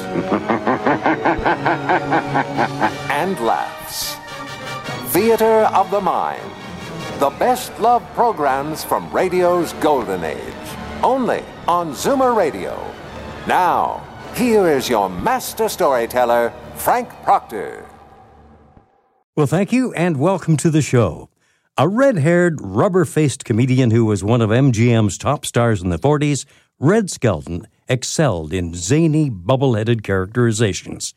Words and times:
and 3.10 3.38
laughs. 3.40 4.16
Theater 5.12 5.68
of 5.74 5.90
the 5.90 6.00
Mind. 6.00 6.50
The 7.18 7.30
best 7.30 7.78
love 7.80 8.02
programs 8.14 8.84
from 8.84 9.10
radio's 9.10 9.72
golden 9.74 10.24
age. 10.24 10.40
Only 11.02 11.42
on 11.66 11.92
Zoomer 11.92 12.36
Radio. 12.36 12.78
Now, 13.46 14.06
here 14.34 14.68
is 14.68 14.88
your 14.88 15.08
master 15.08 15.68
storyteller, 15.68 16.52
Frank 16.74 17.08
Proctor. 17.22 17.86
Well, 19.34 19.46
thank 19.46 19.72
you 19.72 19.92
and 19.94 20.18
welcome 20.18 20.56
to 20.58 20.70
the 20.70 20.82
show. 20.82 21.30
A 21.78 21.88
red 21.88 22.18
haired, 22.18 22.60
rubber 22.60 23.04
faced 23.04 23.44
comedian 23.44 23.90
who 23.90 24.04
was 24.04 24.24
one 24.24 24.40
of 24.40 24.50
MGM's 24.50 25.18
top 25.18 25.46
stars 25.46 25.82
in 25.82 25.90
the 25.90 25.98
40s, 25.98 26.44
Red 26.78 27.10
Skelton 27.10 27.66
excelled 27.88 28.52
in 28.52 28.74
zany, 28.74 29.30
bubble 29.30 29.74
headed 29.74 30.02
characterizations. 30.02 31.14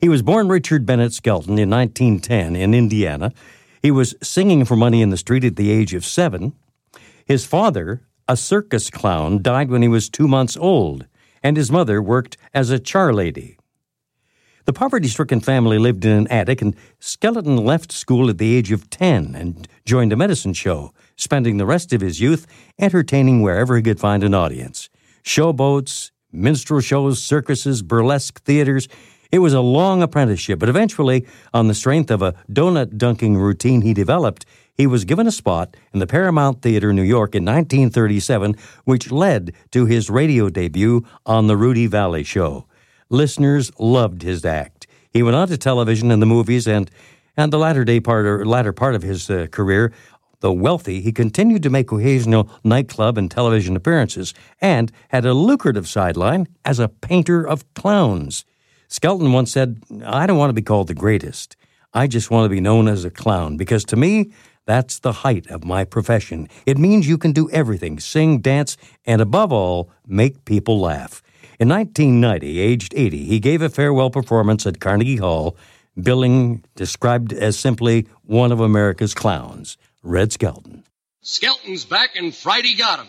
He 0.00 0.08
was 0.08 0.22
born 0.22 0.48
Richard 0.48 0.86
Bennett 0.86 1.12
Skelton 1.12 1.58
in 1.58 1.68
1910 1.68 2.56
in 2.56 2.74
Indiana. 2.74 3.32
He 3.82 3.90
was 3.90 4.14
singing 4.22 4.64
for 4.64 4.76
money 4.76 5.02
in 5.02 5.10
the 5.10 5.16
street 5.16 5.44
at 5.44 5.56
the 5.56 5.70
age 5.70 5.94
of 5.94 6.04
seven. 6.04 6.54
His 7.24 7.44
father, 7.44 8.02
a 8.26 8.36
circus 8.36 8.90
clown, 8.90 9.42
died 9.42 9.70
when 9.70 9.82
he 9.82 9.88
was 9.88 10.08
two 10.08 10.26
months 10.26 10.56
old, 10.56 11.06
and 11.42 11.56
his 11.56 11.70
mother 11.70 12.00
worked 12.00 12.36
as 12.54 12.70
a 12.70 12.78
charlady. 12.78 13.56
The 14.66 14.72
poverty 14.72 15.08
stricken 15.08 15.40
family 15.40 15.78
lived 15.78 16.04
in 16.04 16.12
an 16.12 16.28
attic, 16.28 16.62
and 16.62 16.76
Skelton 16.98 17.56
left 17.56 17.92
school 17.92 18.30
at 18.30 18.38
the 18.38 18.54
age 18.54 18.70
of 18.72 18.88
10 18.88 19.34
and 19.34 19.66
joined 19.84 20.12
a 20.12 20.16
medicine 20.16 20.52
show, 20.52 20.92
spending 21.16 21.56
the 21.56 21.66
rest 21.66 21.92
of 21.92 22.00
his 22.00 22.20
youth 22.20 22.46
entertaining 22.78 23.42
wherever 23.42 23.76
he 23.76 23.82
could 23.82 23.98
find 23.98 24.22
an 24.22 24.34
audience. 24.34 24.88
Showboats, 25.24 26.10
minstrel 26.32 26.80
shows, 26.80 27.22
circuses, 27.22 27.82
burlesque 27.82 28.40
theaters. 28.42 28.88
It 29.32 29.38
was 29.38 29.52
a 29.52 29.60
long 29.60 30.02
apprenticeship, 30.02 30.58
but 30.58 30.68
eventually, 30.68 31.26
on 31.54 31.68
the 31.68 31.74
strength 31.74 32.10
of 32.10 32.22
a 32.22 32.34
donut 32.50 32.98
dunking 32.98 33.36
routine 33.36 33.82
he 33.82 33.94
developed, 33.94 34.44
he 34.74 34.86
was 34.86 35.04
given 35.04 35.26
a 35.26 35.32
spot 35.32 35.76
in 35.92 36.00
the 36.00 36.06
Paramount 36.06 36.62
Theater, 36.62 36.92
New 36.92 37.02
York 37.02 37.34
in 37.34 37.44
1937, 37.44 38.56
which 38.84 39.12
led 39.12 39.52
to 39.72 39.86
his 39.86 40.08
radio 40.08 40.48
debut 40.48 41.04
on 41.26 41.46
The 41.46 41.56
Rudy 41.56 41.86
Vallee 41.86 42.24
Show. 42.24 42.66
Listeners 43.10 43.70
loved 43.78 44.22
his 44.22 44.44
act. 44.44 44.86
He 45.10 45.22
went 45.22 45.36
on 45.36 45.48
to 45.48 45.58
television 45.58 46.10
and 46.10 46.22
the 46.22 46.26
movies, 46.26 46.66
and 46.66 46.90
and 47.36 47.52
the 47.52 47.58
latter 47.58 47.84
day 47.84 48.00
part 48.00 48.26
or 48.26 48.44
latter 48.44 48.72
part 48.72 48.94
of 48.94 49.02
his 49.02 49.30
uh, 49.30 49.46
career, 49.50 49.92
though 50.40 50.52
wealthy, 50.52 51.00
he 51.00 51.12
continued 51.12 51.62
to 51.62 51.70
make 51.70 51.92
occasional 51.92 52.50
nightclub 52.64 53.16
and 53.16 53.30
television 53.30 53.76
appearances, 53.76 54.34
and 54.60 54.90
had 55.08 55.24
a 55.24 55.34
lucrative 55.34 55.88
sideline 55.88 56.48
as 56.64 56.78
a 56.78 56.88
painter 56.88 57.46
of 57.46 57.72
clowns. 57.74 58.44
Skelton 58.88 59.32
once 59.32 59.52
said, 59.52 59.82
"I 60.04 60.26
don't 60.26 60.38
want 60.38 60.50
to 60.50 60.54
be 60.54 60.62
called 60.62 60.88
the 60.88 60.94
greatest. 60.94 61.56
I 61.94 62.06
just 62.06 62.30
want 62.30 62.44
to 62.44 62.48
be 62.48 62.60
known 62.60 62.88
as 62.88 63.04
a 63.04 63.10
clown 63.10 63.56
because 63.56 63.84
to 63.84 63.96
me." 63.96 64.30
That's 64.66 64.98
the 65.00 65.12
height 65.24 65.46
of 65.48 65.64
my 65.64 65.84
profession. 65.84 66.46
It 66.64 66.78
means 66.78 67.08
you 67.08 67.18
can 67.18 67.32
do 67.32 67.50
everything 67.50 67.98
sing, 67.98 68.38
dance, 68.38 68.76
and 69.04 69.20
above 69.20 69.52
all, 69.52 69.90
make 70.06 70.44
people 70.44 70.78
laugh. 70.78 71.22
In 71.58 71.68
1990, 71.68 72.60
aged 72.60 72.92
80, 72.94 73.24
he 73.24 73.40
gave 73.40 73.62
a 73.62 73.68
farewell 73.68 74.10
performance 74.10 74.66
at 74.66 74.78
Carnegie 74.78 75.16
Hall, 75.16 75.56
billing 76.00 76.62
described 76.76 77.32
as 77.32 77.58
simply 77.58 78.06
one 78.22 78.52
of 78.52 78.60
America's 78.60 79.14
clowns, 79.14 79.76
Red 80.02 80.32
Skelton. 80.32 80.84
Skelton's 81.22 81.84
back 81.84 82.16
and 82.16 82.34
Friday 82.34 82.74
got 82.74 83.00
him. 83.00 83.08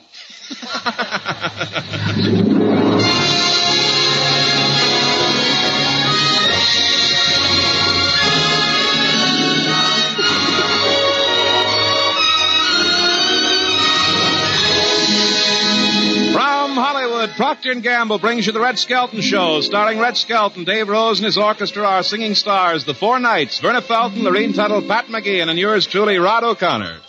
Procter 17.27 17.73
& 17.75 17.81
Gamble 17.81 18.19
brings 18.19 18.47
you 18.47 18.51
the 18.53 18.59
Red 18.59 18.79
Skelton 18.79 19.21
Show, 19.21 19.61
starring 19.61 19.99
Red 19.99 20.17
Skelton, 20.17 20.63
Dave 20.63 20.89
Rose 20.89 21.19
and 21.19 21.25
his 21.25 21.37
orchestra 21.37 21.83
are 21.83 22.03
singing 22.03 22.35
stars, 22.35 22.85
The 22.85 22.93
Four 22.93 23.19
Knights, 23.19 23.59
Verna 23.59 23.81
Felton, 23.81 24.23
Lorene 24.23 24.53
Tuttle, 24.53 24.81
Pat 24.87 25.05
McGeehan, 25.05 25.49
and 25.49 25.59
yours 25.59 25.85
truly, 25.85 26.17
Rod 26.17 26.43
O'Connor. 26.43 26.99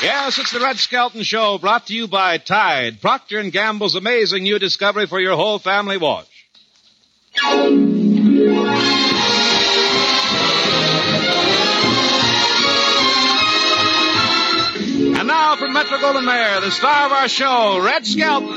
Yes, 0.00 0.38
it's 0.38 0.52
the 0.52 0.60
Red 0.60 0.78
Skelton 0.78 1.24
Show, 1.24 1.58
brought 1.58 1.86
to 1.88 1.94
you 1.94 2.06
by 2.06 2.38
Tide, 2.38 3.00
Procter 3.00 3.42
& 3.42 3.50
Gamble's 3.50 3.96
amazing 3.96 4.44
new 4.44 4.58
discovery 4.58 5.06
for 5.06 5.20
your 5.20 5.36
whole 5.36 5.58
family 5.58 5.96
watch. 5.96 6.37
And 7.44 8.06
now 15.26 15.56
from 15.56 15.72
Metro 15.72 15.98
Goldwyn 15.98 16.24
Mayer, 16.24 16.60
the 16.60 16.70
star 16.70 17.06
of 17.06 17.12
our 17.12 17.28
show, 17.28 17.80
Red 17.80 18.06
Skelton. 18.06 18.48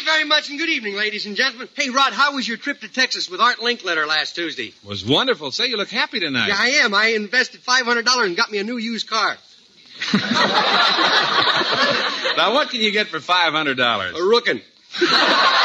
You 0.00 0.06
very 0.06 0.24
much 0.24 0.48
and 0.50 0.58
good 0.58 0.68
evening, 0.68 0.94
ladies 0.94 1.26
and 1.26 1.36
gentlemen. 1.36 1.68
Hey, 1.74 1.90
Rod, 1.90 2.12
how 2.12 2.34
was 2.34 2.48
your 2.48 2.56
trip 2.56 2.80
to 2.80 2.88
Texas 2.88 3.28
with 3.28 3.40
Art 3.40 3.58
Linkletter 3.58 4.06
last 4.06 4.34
Tuesday? 4.34 4.72
Was 4.84 5.04
wonderful. 5.04 5.50
Say, 5.50 5.66
you 5.66 5.76
look 5.76 5.90
happy 5.90 6.20
tonight. 6.20 6.48
Yeah, 6.48 6.56
I 6.58 6.68
am. 6.84 6.94
I 6.94 7.08
invested 7.08 7.60
$500 7.60 8.24
and 8.24 8.36
got 8.36 8.50
me 8.50 8.58
a 8.58 8.64
new 8.64 8.78
used 8.78 9.08
car. 9.08 9.36
Now, 12.36 12.54
what 12.54 12.70
can 12.70 12.80
you 12.80 12.90
get 12.90 13.08
for 13.08 13.18
$500? 13.18 14.14
A 14.14 14.22
rookin'. 14.22 14.62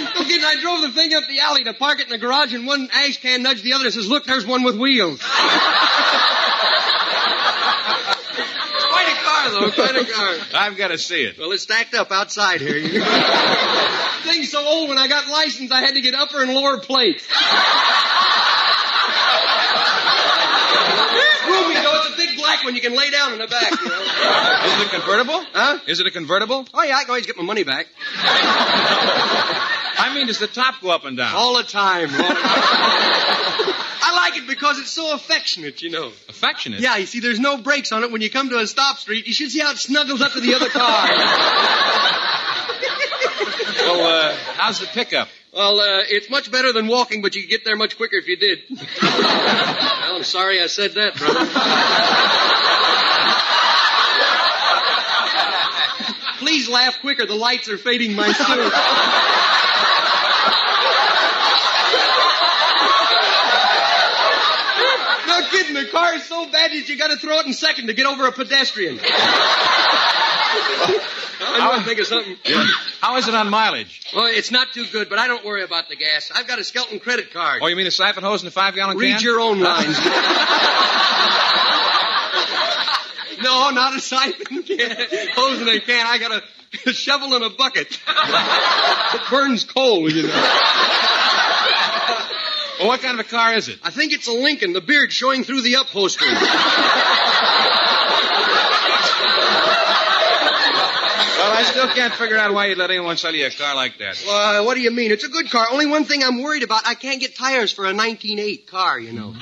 No 0.00 0.24
kidding, 0.24 0.44
I 0.44 0.56
drove 0.60 0.80
the 0.80 0.90
thing 0.92 1.14
up 1.14 1.24
the 1.28 1.40
alley 1.40 1.64
to 1.64 1.74
park 1.74 2.00
it 2.00 2.04
in 2.04 2.10
the 2.10 2.18
garage, 2.18 2.54
and 2.54 2.66
one 2.66 2.88
ash 2.92 3.20
can 3.20 3.42
nudged 3.42 3.62
the 3.62 3.74
other 3.74 3.84
and 3.84 3.92
says, 3.94 4.08
Look, 4.08 4.24
there's 4.24 4.46
one 4.46 4.62
with 4.62 4.78
wheels. 4.78 5.20
quite 9.68 9.72
a 9.72 9.72
car, 9.74 9.92
though, 9.92 9.92
quite 9.92 9.96
a 9.96 10.04
car. 10.12 10.38
I've 10.54 10.76
got 10.76 10.88
to 10.88 10.98
see 10.98 11.22
it. 11.22 11.38
Well, 11.38 11.52
it's 11.52 11.62
stacked 11.64 11.94
up 11.94 12.10
outside 12.10 12.60
here. 12.60 12.80
Thing's 14.24 14.50
so 14.50 14.64
old, 14.64 14.88
when 14.88 14.98
I 14.98 15.08
got 15.08 15.28
licensed, 15.28 15.72
I 15.72 15.80
had 15.80 15.94
to 15.94 16.00
get 16.00 16.14
upper 16.14 16.42
and 16.42 16.52
lower 16.52 16.78
plates. 16.78 17.26
Roomy, 21.46 21.74
though, 21.74 22.00
it's 22.72 22.86
a 22.86 22.90
big 22.90 22.90
black 22.90 22.90
one 22.90 22.90
you 22.90 22.90
can 22.90 22.96
lay 22.96 23.10
down 23.10 23.32
in 23.32 23.38
the 23.38 23.46
back, 23.46 23.70
you 23.70 23.88
know. 23.88 24.00
Is 24.64 24.80
it 24.80 24.86
a 24.86 24.90
convertible? 24.90 25.44
Huh? 25.52 25.78
Is 25.86 26.00
it 26.00 26.06
a 26.06 26.10
convertible? 26.10 26.66
Oh, 26.72 26.82
yeah, 26.82 26.96
I 26.96 27.02
can 27.02 27.10
always 27.10 27.26
get 27.26 27.36
my 27.36 27.42
money 27.42 27.64
back. 27.64 27.86
I 30.02 30.12
mean, 30.14 30.26
does 30.26 30.38
the 30.38 30.46
top 30.46 30.80
go 30.80 30.90
up 30.90 31.04
and 31.04 31.16
down? 31.16 31.34
All 31.34 31.56
the 31.56 31.64
time. 31.64 32.10
all 32.10 32.16
the 32.16 32.22
time. 32.22 32.36
I 34.02 34.12
like 34.14 34.42
it 34.42 34.46
because 34.48 34.78
it's 34.78 34.90
so 34.90 35.14
affectionate, 35.14 35.82
you 35.82 35.90
know. 35.90 36.08
Affectionate? 36.28 36.80
Yeah, 36.80 36.96
you 36.96 37.06
see, 37.06 37.20
there's 37.20 37.38
no 37.38 37.58
brakes 37.58 37.92
on 37.92 38.02
it. 38.02 38.10
When 38.10 38.22
you 38.22 38.30
come 38.30 38.48
to 38.50 38.58
a 38.58 38.66
stop 38.66 38.98
street, 38.98 39.26
you 39.26 39.32
should 39.32 39.50
see 39.50 39.60
how 39.60 39.72
it 39.72 39.78
snuggles 39.78 40.22
up 40.22 40.32
to 40.32 40.40
the 40.40 40.54
other 40.54 40.68
car. 40.68 42.29
Well, 43.82 44.30
uh, 44.30 44.34
how's 44.56 44.80
the 44.80 44.86
pickup? 44.86 45.28
well, 45.52 45.80
uh, 45.80 46.02
it's 46.06 46.30
much 46.30 46.50
better 46.52 46.72
than 46.72 46.86
walking, 46.86 47.22
but 47.22 47.34
you 47.34 47.42
could 47.42 47.50
get 47.50 47.64
there 47.64 47.76
much 47.76 47.96
quicker 47.96 48.16
if 48.16 48.28
you 48.28 48.36
did. 48.36 48.60
well, 48.70 50.16
I'm 50.16 50.22
sorry 50.22 50.60
I 50.62 50.66
said 50.66 50.92
that, 50.94 51.16
brother. 51.16 51.46
Please 56.38 56.68
laugh 56.68 57.00
quicker. 57.00 57.26
The 57.26 57.34
lights 57.34 57.68
are 57.68 57.78
fading 57.78 58.14
my 58.14 58.32
suit. 58.32 58.72
No 65.26 65.42
kidding. 65.50 65.74
The 65.74 65.86
car 65.90 66.14
is 66.14 66.24
so 66.24 66.46
bad 66.50 66.70
that 66.72 66.88
you 66.88 66.96
got 66.96 67.08
to 67.08 67.16
throw 67.16 67.40
it 67.40 67.46
in 67.46 67.52
second 67.52 67.88
to 67.88 67.92
get 67.92 68.06
over 68.06 68.26
a 68.26 68.32
pedestrian. 68.32 68.98
I'll 71.40 71.82
think 71.82 72.00
of 72.00 72.06
something. 72.06 72.36
How 73.00 73.16
is 73.16 73.26
it 73.28 73.34
on 73.34 73.48
mileage? 73.48 74.02
Well, 74.14 74.26
it's 74.26 74.50
not 74.50 74.74
too 74.74 74.84
good, 74.92 75.08
but 75.08 75.18
I 75.18 75.26
don't 75.26 75.42
worry 75.44 75.62
about 75.62 75.88
the 75.88 75.96
gas. 75.96 76.30
I've 76.34 76.46
got 76.46 76.58
a 76.58 76.64
Skelton 76.64 77.00
credit 77.00 77.32
card. 77.32 77.60
Oh, 77.62 77.66
you 77.66 77.76
mean 77.76 77.86
a 77.86 77.90
siphon 77.90 78.22
hose 78.22 78.42
and 78.42 78.48
a 78.48 78.50
five 78.50 78.74
gallon 78.74 78.98
can? 78.98 79.00
Read 79.00 79.22
your 79.22 79.40
own 79.40 79.58
lines. 79.58 79.98
no, 83.42 83.70
not 83.70 83.96
a 83.96 84.00
siphon 84.00 84.62
can. 84.64 84.96
Hose 85.34 85.60
and 85.60 85.70
a 85.70 85.80
can. 85.80 86.06
I 86.06 86.18
got 86.18 86.42
a 86.86 86.92
shovel 86.92 87.34
and 87.34 87.44
a 87.44 87.50
bucket. 87.50 87.98
it 88.06 89.22
burns 89.30 89.64
coal, 89.64 90.10
you 90.10 90.24
know. 90.24 90.56
Well, 92.78 92.88
what 92.88 93.00
kind 93.00 93.18
of 93.18 93.26
a 93.26 93.28
car 93.28 93.54
is 93.54 93.68
it? 93.68 93.78
I 93.82 93.90
think 93.90 94.12
it's 94.12 94.26
a 94.26 94.32
Lincoln, 94.32 94.72
the 94.72 94.80
beard 94.80 95.12
showing 95.12 95.44
through 95.44 95.60
the 95.62 95.74
upholstery. 95.74 96.28
I 101.60 101.64
still 101.64 101.88
can't 101.88 102.14
figure 102.14 102.38
out 102.38 102.54
why 102.54 102.66
you'd 102.66 102.78
let 102.78 102.90
anyone 102.90 103.16
sell 103.16 103.34
you 103.34 103.46
a 103.46 103.50
car 103.50 103.74
like 103.74 103.98
that. 103.98 104.24
Uh, 104.26 104.62
what 104.64 104.74
do 104.74 104.80
you 104.80 104.90
mean? 104.90 105.10
It's 105.12 105.24
a 105.24 105.28
good 105.28 105.50
car. 105.50 105.66
Only 105.70 105.86
one 105.86 106.04
thing 106.04 106.22
I'm 106.24 106.42
worried 106.42 106.62
about, 106.62 106.86
I 106.86 106.94
can't 106.94 107.20
get 107.20 107.36
tires 107.36 107.70
for 107.72 107.84
a 107.84 107.94
1908 107.94 108.66
car, 108.66 108.98
you 108.98 109.12
know. 109.12 109.34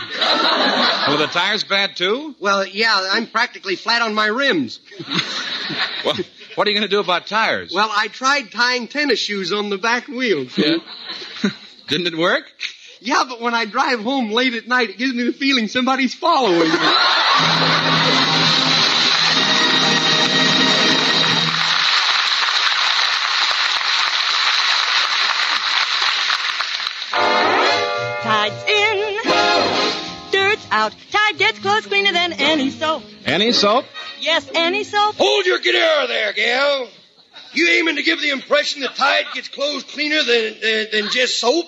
Well, 1.08 1.18
the 1.18 1.26
tires 1.28 1.62
bad 1.64 1.96
too? 1.96 2.34
Well, 2.40 2.66
yeah, 2.66 3.08
I'm 3.12 3.26
practically 3.28 3.76
flat 3.76 4.02
on 4.02 4.14
my 4.14 4.26
rims. 4.26 4.80
Well, 6.04 6.16
what 6.54 6.66
are 6.66 6.70
you 6.70 6.76
going 6.76 6.88
to 6.88 6.94
do 6.94 7.00
about 7.00 7.26
tires? 7.26 7.72
Well, 7.72 7.90
I 7.94 8.08
tried 8.08 8.50
tying 8.50 8.88
tennis 8.88 9.20
shoes 9.20 9.52
on 9.52 9.70
the 9.70 9.78
back 9.78 10.08
wheels. 10.08 10.56
Yeah. 10.58 10.78
Didn't 11.88 12.08
it 12.08 12.18
work? 12.18 12.44
Yeah, 13.00 13.24
but 13.28 13.40
when 13.40 13.54
I 13.54 13.64
drive 13.64 14.00
home 14.00 14.30
late 14.32 14.54
at 14.54 14.66
night, 14.66 14.90
it 14.90 14.98
gives 14.98 15.14
me 15.14 15.22
the 15.24 15.32
feeling 15.32 15.68
somebody's 15.68 16.14
following 16.14 16.58
me. 16.68 18.27
Out. 30.88 30.96
Tide 31.10 31.38
gets 31.38 31.58
clothes 31.58 31.86
cleaner 31.86 32.12
than 32.12 32.32
any 32.34 32.70
soap. 32.70 33.02
Any 33.24 33.52
soap? 33.52 33.84
Yes, 34.20 34.48
any 34.54 34.84
soap. 34.84 35.14
Hold 35.16 35.46
your 35.46 35.58
guitar 35.58 36.06
there, 36.06 36.32
gal. 36.32 36.88
You 37.52 37.68
aiming 37.70 37.96
to 37.96 38.02
give 38.02 38.20
the 38.20 38.30
impression 38.30 38.82
that 38.82 38.94
Tide 38.94 39.26
gets 39.34 39.48
clothes 39.48 39.84
cleaner 39.84 40.22
than, 40.22 40.54
uh, 40.54 40.84
than 40.92 41.10
just 41.10 41.40
soap? 41.40 41.66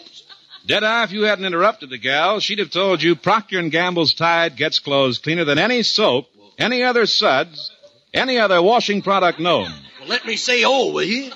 Deadeye, 0.66 1.04
if 1.04 1.12
you 1.12 1.22
hadn't 1.22 1.46
interrupted 1.46 1.88
the 1.90 1.98
gal, 1.98 2.38
she'd 2.38 2.58
have 2.58 2.70
told 2.70 3.02
you 3.02 3.16
Procter 3.16 3.62
& 3.62 3.70
Gamble's 3.70 4.12
Tide 4.12 4.56
gets 4.56 4.78
clothes 4.78 5.18
cleaner 5.18 5.44
than 5.44 5.58
any 5.58 5.82
soap, 5.82 6.26
any 6.58 6.82
other 6.82 7.06
suds, 7.06 7.70
any 8.12 8.38
other 8.38 8.60
washing 8.60 9.00
product 9.00 9.40
known. 9.40 9.72
Well, 10.00 10.08
let 10.08 10.26
me 10.26 10.36
say 10.36 10.64
oh, 10.64 10.92
will 10.92 11.02
you? 11.02 11.30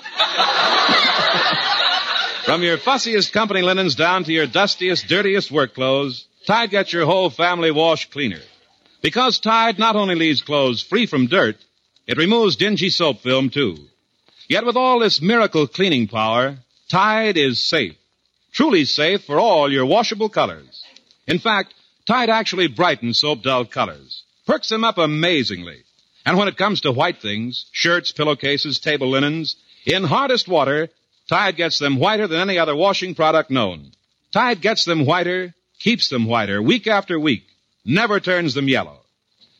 From 2.45 2.61
your 2.61 2.77
fussiest 2.77 3.31
company 3.33 3.63
linens 3.63 3.95
down 3.95 4.25
to 4.25 4.31
your 4.31 4.45
dustiest, 4.45 5.07
dirtiest 5.07 5.49
work 5.49 5.73
clothes, 5.73 6.27
Tide 6.45 6.69
gets 6.69 6.93
your 6.93 7.05
whole 7.05 7.29
family 7.29 7.71
washed 7.71 8.11
cleaner. 8.11 8.41
Because 9.01 9.39
Tide 9.39 9.79
not 9.79 9.95
only 9.95 10.15
leaves 10.15 10.41
clothes 10.41 10.81
free 10.81 11.05
from 11.05 11.27
dirt, 11.27 11.57
it 12.07 12.17
removes 12.17 12.55
dingy 12.55 12.89
soap 12.89 13.21
film 13.21 13.49
too. 13.49 13.77
Yet 14.47 14.65
with 14.65 14.75
all 14.75 14.99
this 14.99 15.21
miracle 15.21 15.67
cleaning 15.67 16.07
power, 16.07 16.57
Tide 16.87 17.37
is 17.37 17.63
safe. 17.63 17.97
Truly 18.51 18.85
safe 18.85 19.23
for 19.25 19.39
all 19.39 19.71
your 19.71 19.85
washable 19.85 20.29
colors. 20.29 20.83
In 21.27 21.39
fact, 21.39 21.73
Tide 22.05 22.29
actually 22.29 22.67
brightens 22.67 23.19
soap 23.19 23.41
dull 23.41 23.65
colors. 23.65 24.23
Perks 24.45 24.69
them 24.69 24.83
up 24.83 24.99
amazingly. 24.99 25.83
And 26.25 26.37
when 26.37 26.47
it 26.47 26.57
comes 26.57 26.81
to 26.81 26.91
white 26.91 27.21
things, 27.21 27.65
shirts, 27.71 28.11
pillowcases, 28.11 28.79
table 28.79 29.09
linens, 29.09 29.55
in 29.85 30.03
hardest 30.03 30.47
water, 30.47 30.89
Tide 31.27 31.55
gets 31.55 31.79
them 31.79 31.97
whiter 31.97 32.27
than 32.27 32.39
any 32.39 32.59
other 32.59 32.75
washing 32.75 33.15
product 33.15 33.49
known. 33.49 33.91
Tide 34.31 34.61
gets 34.61 34.85
them 34.85 35.05
whiter, 35.05 35.55
keeps 35.79 36.09
them 36.09 36.25
whiter 36.25 36.61
week 36.61 36.87
after 36.87 37.19
week, 37.19 37.45
never 37.83 38.19
turns 38.19 38.53
them 38.53 38.67
yellow. 38.67 38.99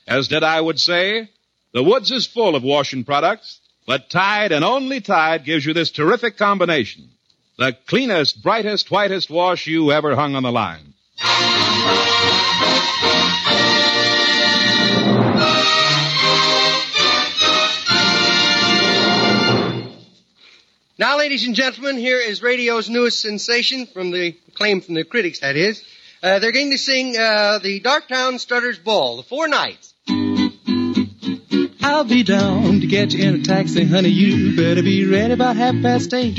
As 0.07 0.27
did 0.27 0.43
I 0.43 0.59
would 0.59 0.79
say, 0.79 1.29
the 1.73 1.83
woods 1.83 2.11
is 2.11 2.25
full 2.27 2.55
of 2.55 2.63
washing 2.63 3.03
products, 3.03 3.59
but 3.85 4.09
Tide 4.09 4.51
and 4.51 4.63
only 4.63 5.01
Tide 5.01 5.45
gives 5.45 5.65
you 5.65 5.73
this 5.73 5.91
terrific 5.91 6.37
combination. 6.37 7.09
The 7.57 7.77
cleanest, 7.87 8.43
brightest, 8.43 8.91
whitest 8.91 9.29
wash 9.29 9.67
you 9.67 9.91
ever 9.91 10.15
hung 10.15 10.35
on 10.35 10.43
the 10.43 10.51
line. 10.51 10.93
Now, 20.97 21.17
ladies 21.17 21.45
and 21.45 21.55
gentlemen, 21.55 21.97
here 21.97 22.19
is 22.19 22.41
radio's 22.41 22.89
newest 22.89 23.19
sensation 23.19 23.85
from 23.85 24.11
the 24.11 24.31
claim 24.53 24.79
from 24.79 24.95
the 24.95 25.03
critics, 25.03 25.39
that 25.39 25.57
is. 25.57 25.83
Uh, 26.25 26.39
they're 26.39 26.51
going 26.51 26.71
to 26.71 26.77
sing 26.79 27.15
uh, 27.15 27.59
the 27.59 27.79
Darktown 27.81 28.39
Strutters 28.39 28.79
Ball, 28.79 29.17
the 29.17 29.21
Four 29.21 29.47
Knights. 29.47 29.93
I'll 31.83 32.03
be 32.03 32.23
down 32.23 32.81
to 32.81 32.87
get 32.87 33.13
you 33.13 33.29
in 33.29 33.41
a 33.41 33.43
taxi, 33.43 33.85
honey. 33.85 34.09
You 34.09 34.55
better 34.55 34.81
be 34.81 35.05
ready 35.05 35.33
about 35.33 35.55
half 35.55 35.79
past 35.83 36.11
eight. 36.15 36.35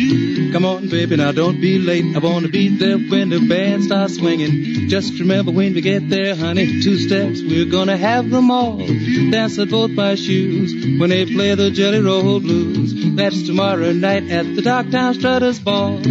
Come 0.52 0.64
on, 0.64 0.88
baby, 0.88 1.14
now 1.14 1.30
don't 1.30 1.60
be 1.60 1.78
late. 1.78 2.16
I 2.16 2.18
wanna 2.18 2.48
be 2.48 2.76
there 2.76 2.98
when 2.98 3.28
the 3.28 3.46
band 3.46 3.84
starts 3.84 4.16
swinging. 4.16 4.88
Just 4.88 5.20
remember 5.20 5.52
when 5.52 5.72
we 5.72 5.80
get 5.82 6.10
there, 6.10 6.34
honey, 6.34 6.82
two 6.82 6.98
steps, 6.98 7.40
we're 7.42 7.70
gonna 7.70 7.96
have 7.96 8.28
them 8.28 8.50
all. 8.50 8.78
Dance 8.78 9.56
at 9.60 9.70
both 9.70 9.92
my 9.92 10.16
shoes 10.16 10.98
when 10.98 11.10
they 11.10 11.26
play 11.26 11.54
the 11.54 11.70
Jelly 11.70 12.00
Roll 12.00 12.40
Blues. 12.40 13.14
That's 13.14 13.46
tomorrow 13.46 13.92
night 13.92 14.28
at 14.32 14.46
the 14.56 14.62
Darktown 14.62 15.14
Strutters 15.14 15.60
Ball. 15.60 16.02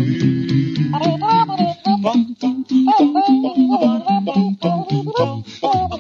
Let 4.64 5.95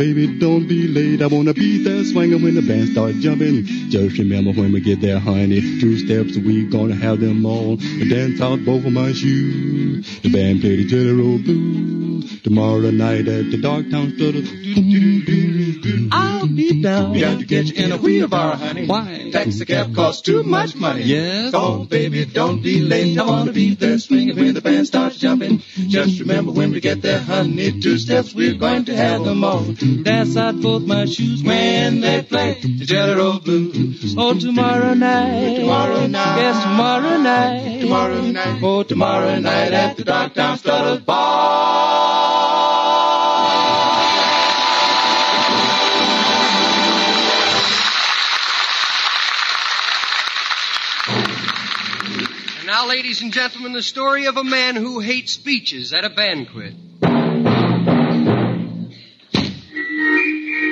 baby, 0.00 0.38
don't 0.38 0.66
be 0.66 0.88
late. 0.88 1.20
I 1.20 1.26
wanna 1.26 1.52
be 1.52 1.84
there 1.84 2.02
swinging 2.04 2.42
when 2.42 2.54
the 2.54 2.62
band 2.62 2.88
starts 2.88 3.18
jumping. 3.18 3.66
Just 3.90 4.16
remember 4.16 4.50
when 4.50 4.72
we 4.72 4.80
get 4.80 5.02
there, 5.02 5.18
honey. 5.18 5.60
Two 5.78 5.98
steps, 5.98 6.38
we 6.38 6.64
gonna 6.64 6.94
have 6.94 7.20
them 7.20 7.44
all. 7.44 7.76
Dance 7.76 8.40
out 8.40 8.64
both 8.64 8.86
of 8.86 8.92
my 8.94 9.12
shoes. 9.12 10.20
The 10.20 10.30
band 10.30 10.62
play 10.62 10.84
the 10.84 11.12
Roll 11.12 11.36
Blues. 11.36 12.40
Tomorrow 12.40 12.90
night 12.92 13.28
at 13.28 13.50
the 13.50 13.58
Darktown 13.58 14.16
Stutter. 14.16 15.39
Down. 16.82 17.12
We 17.12 17.20
got 17.20 17.38
to 17.38 17.44
get 17.44 17.66
you 17.66 17.84
in 17.84 17.92
a 17.92 17.96
wheelbarrow, 17.96 18.56
honey. 18.56 18.86
Why? 18.86 19.30
Taxi 19.32 19.64
cab 19.64 19.94
costs 19.94 20.22
too 20.22 20.42
much 20.42 20.74
money. 20.74 21.02
Yes? 21.02 21.52
Come 21.52 21.64
on, 21.64 21.86
baby, 21.86 22.24
don't 22.24 22.62
be 22.62 22.80
late. 22.80 23.18
I 23.18 23.24
wanna 23.24 23.52
be 23.52 23.74
there 23.74 23.98
swinging 23.98 24.36
when 24.36 24.54
the 24.54 24.60
band 24.60 24.86
starts 24.86 25.16
jumping. 25.16 25.62
Just 25.88 26.20
remember 26.20 26.52
when 26.52 26.72
we 26.72 26.80
get 26.80 27.02
there, 27.02 27.20
honey, 27.20 27.80
two 27.80 27.98
steps, 27.98 28.34
we're 28.34 28.54
going 28.54 28.84
to 28.86 28.96
have 28.96 29.24
them 29.24 29.44
all. 29.44 29.64
Dance 30.02 30.36
out 30.36 30.60
both 30.60 30.82
my 30.82 31.04
shoes 31.04 31.42
When 31.42 32.00
they 32.00 32.22
play 32.22 32.60
the 32.60 32.84
Jelly 32.84 33.14
Roll 33.14 33.34
oh, 33.34 33.38
Blues. 33.40 34.14
Oh, 34.16 34.38
tomorrow 34.38 34.94
night. 34.94 35.56
Tomorrow 35.56 36.06
night. 36.06 36.36
Yes, 36.36 36.62
tomorrow 36.62 37.16
night. 37.18 37.80
Tomorrow 37.80 38.20
night. 38.22 38.62
Oh, 38.62 38.82
Tomorrow 38.82 39.38
night 39.40 39.72
at 39.72 39.96
the 39.96 40.56
Strutters 40.56 41.00
Ball. 41.00 41.80
And 41.86 41.89
ladies 52.90 53.22
and 53.22 53.32
gentlemen, 53.32 53.72
the 53.72 53.84
story 53.84 54.26
of 54.26 54.36
a 54.36 54.42
man 54.42 54.74
who 54.74 54.98
hates 54.98 55.32
speeches 55.34 55.92
at 55.92 56.04
a 56.04 56.10
banquet. 56.10 56.74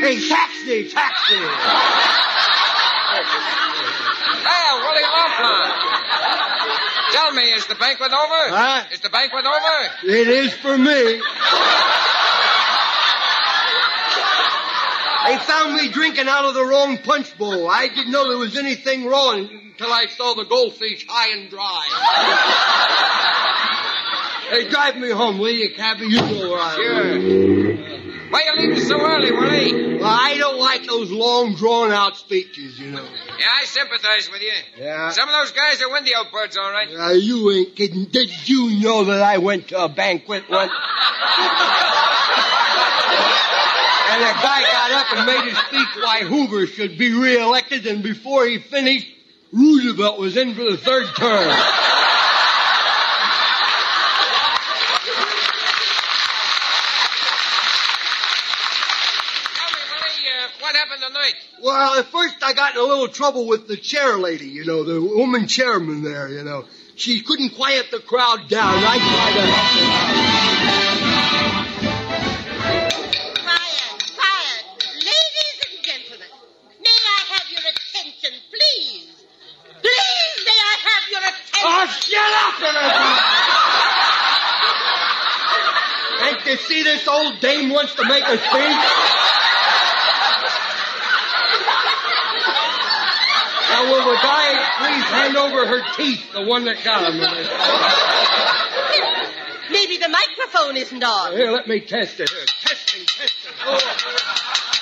Hey, 0.00 0.28
taxi, 0.28 0.88
taxi! 0.88 1.36
Well, 4.44 4.80
Willie 4.80 5.08
Laughlin. 5.14 5.70
Tell 7.12 7.30
me, 7.34 7.52
is 7.52 7.66
the 7.68 7.76
banquet 7.76 8.10
over? 8.10 8.48
Huh? 8.50 8.82
Is 8.90 8.98
the 8.98 9.10
banquet 9.10 9.44
over? 9.46 10.12
It 10.12 10.26
is 10.26 10.52
for 10.54 10.76
me. 10.76 11.20
They 15.28 15.36
found 15.38 15.74
me 15.74 15.90
drinking 15.90 16.26
out 16.26 16.46
of 16.46 16.54
the 16.54 16.64
wrong 16.64 16.96
punch 16.98 17.36
bowl. 17.36 17.68
I 17.68 17.88
didn't 17.88 18.10
know 18.10 18.28
there 18.28 18.38
was 18.38 18.56
anything 18.56 19.04
wrong 19.04 19.46
until 19.72 19.92
I 19.92 20.06
saw 20.06 20.34
the 20.34 20.44
goldfish 20.44 21.04
high 21.06 21.38
and 21.38 21.50
dry. 21.50 21.84
Hey, 24.50 24.70
drive 24.70 24.96
me 24.96 25.10
home, 25.10 25.38
will 25.38 25.50
you, 25.50 25.74
cabby? 25.74 26.06
You 26.06 26.22
know 26.22 26.50
where 26.50 26.58
I. 26.58 26.74
Sure. 26.76 28.08
Why 28.30 28.42
you 28.46 28.52
leaving 28.56 28.84
so 28.84 28.98
early, 28.98 29.30
Willie? 29.30 29.96
Well, 29.96 30.06
I 30.06 30.38
don't 30.38 30.58
like 30.58 30.86
those 30.86 31.10
long, 31.10 31.54
drawn-out 31.54 32.16
speeches, 32.16 32.78
you 32.78 32.90
know. 32.90 33.04
Yeah, 33.38 33.46
I 33.60 33.64
sympathize 33.66 34.30
with 34.30 34.40
you. 34.40 34.52
Yeah. 34.78 35.10
Some 35.10 35.28
of 35.28 35.34
those 35.34 35.52
guys 35.52 35.82
are 35.82 35.90
windy 35.90 36.14
old 36.14 36.30
birds, 36.32 36.56
all 36.56 36.70
right. 36.70 36.88
Uh, 36.88 37.10
you 37.10 37.50
ain't 37.50 37.76
kidding. 37.76 38.06
Did 38.06 38.30
you 38.48 38.80
know 38.80 39.04
that 39.04 39.20
I 39.20 39.36
went 39.38 39.68
to 39.68 39.84
a 39.84 39.88
banquet 39.88 40.48
once? 40.48 40.72
and 44.10 44.22
a 44.22 44.32
guy 44.42 44.62
got 44.62 44.90
up 44.92 45.12
and 45.16 45.26
made 45.26 45.44
his 45.52 45.58
speech 45.66 46.02
why 46.02 46.20
Hoover 46.20 46.66
should 46.66 46.96
be 46.98 47.12
reelected, 47.12 47.86
and 47.86 48.02
before 48.02 48.46
he 48.46 48.58
finished, 48.58 49.06
Roosevelt 49.52 50.18
was 50.18 50.36
in 50.36 50.54
for 50.54 50.64
the 50.64 50.76
third 50.76 51.06
term. 51.16 51.54
Tell 59.54 59.70
me, 59.70 59.80
Willie, 59.92 60.28
uh, 60.30 60.48
what 60.60 60.76
happened 60.76 61.02
tonight? 61.06 61.34
Well, 61.62 61.98
at 61.98 62.06
first 62.06 62.36
I 62.42 62.52
got 62.52 62.74
in 62.74 62.80
a 62.80 62.84
little 62.84 63.08
trouble 63.08 63.46
with 63.46 63.68
the 63.68 63.76
chair 63.76 64.18
lady, 64.18 64.48
you 64.48 64.64
know, 64.64 64.84
the 64.84 65.00
woman 65.00 65.46
chairman 65.46 66.02
there, 66.02 66.28
you 66.28 66.44
know. 66.44 66.64
She 66.96 67.22
couldn't 67.22 67.50
quiet 67.50 67.90
the 67.90 68.00
crowd 68.00 68.48
down. 68.48 68.74
I 68.84 68.98
tried 68.98 69.34
to 69.34 69.46
help 69.46 70.18
her 70.18 70.22
out. 70.22 70.27
Oh, 82.20 82.54
shut 82.58 82.74
up, 82.74 82.84
everybody! 82.84 83.38
Can't 86.18 86.46
you 86.46 86.56
see 86.66 86.82
this 86.82 87.06
old 87.06 87.40
dame 87.40 87.70
wants 87.70 87.94
to 87.94 88.04
make 88.08 88.24
a 88.24 88.36
speech? 88.36 88.84
Now, 93.70 93.84
will 93.90 94.04
the 94.10 94.16
guy 94.20 94.48
please 94.78 95.04
hand 95.04 95.36
over 95.36 95.66
her 95.66 95.82
teeth, 95.96 96.32
the 96.32 96.42
one 96.42 96.64
that 96.64 96.82
got 96.82 97.02
them? 97.02 97.20
Maybe 99.70 99.98
the 99.98 100.08
microphone 100.08 100.76
isn't 100.76 101.04
on. 101.04 101.32
Here, 101.36 101.50
let 101.52 101.68
me 101.68 101.80
test 101.80 102.18
it. 102.18 102.28
Here. 102.30 102.44
Testing, 102.62 103.04
testing. 103.06 103.52
Oh, 103.64 103.78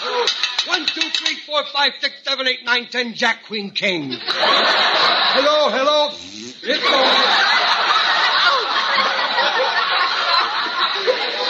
oh. 0.02 0.26
One, 0.68 0.86
two, 0.86 1.00
three, 1.10 1.36
four, 1.46 1.64
five, 1.72 1.92
six, 2.00 2.14
seven, 2.24 2.46
eight, 2.48 2.64
nine, 2.64 2.86
ten, 2.86 3.14
Jack, 3.14 3.44
Queen, 3.44 3.70
King. 3.72 4.10
hello, 4.18 5.68
hello. 5.70 6.08
It's 6.12 6.84
on. 6.84 7.04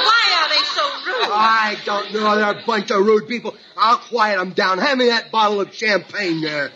Why 0.05 0.25
are 0.37 0.49
they 0.49 0.65
so 0.75 0.85
rude? 1.07 1.26
I 1.37 1.77
don't 1.85 2.13
know. 2.13 2.37
They're 2.37 2.51
a 2.63 2.67
bunch 2.67 2.91
of 2.91 3.05
rude 3.05 3.29
people. 3.29 3.55
I'll 3.77 3.99
quiet 3.99 4.39
them 4.39 4.53
down. 4.53 4.79
Hand 4.79 4.99
me 4.99 5.07
that 5.09 5.31
bottle 5.31 5.61
of 5.61 5.75
champagne 5.75 6.41
there. 6.41 6.71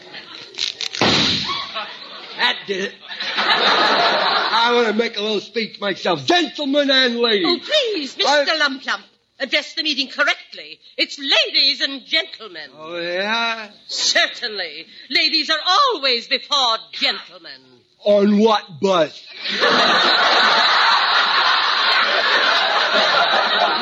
That 2.36 2.56
did 2.66 2.84
it. 2.84 2.94
I 3.36 4.72
want 4.74 4.88
to 4.88 4.92
make 4.94 5.16
a 5.16 5.20
little 5.22 5.40
speech 5.40 5.80
myself. 5.80 6.24
Gentlemen 6.26 6.90
and 6.90 7.16
ladies. 7.18 7.46
Oh, 7.46 7.58
please, 7.92 8.16
Mr. 8.16 8.24
I- 8.26 8.56
Lump 8.58 8.84
Lump. 8.86 9.04
Address 9.38 9.72
the 9.74 9.82
meeting 9.82 10.08
correctly. 10.08 10.78
It's 10.98 11.18
ladies 11.18 11.80
and 11.80 12.04
gentlemen. 12.04 12.70
Oh, 12.76 12.98
yeah? 12.98 13.70
Certainly. 13.88 14.86
Ladies 15.08 15.48
are 15.48 15.58
always 15.66 16.28
before 16.28 16.76
gentlemen. 16.92 17.60
On 18.04 18.38
what 18.38 18.80
bus? 18.80 19.26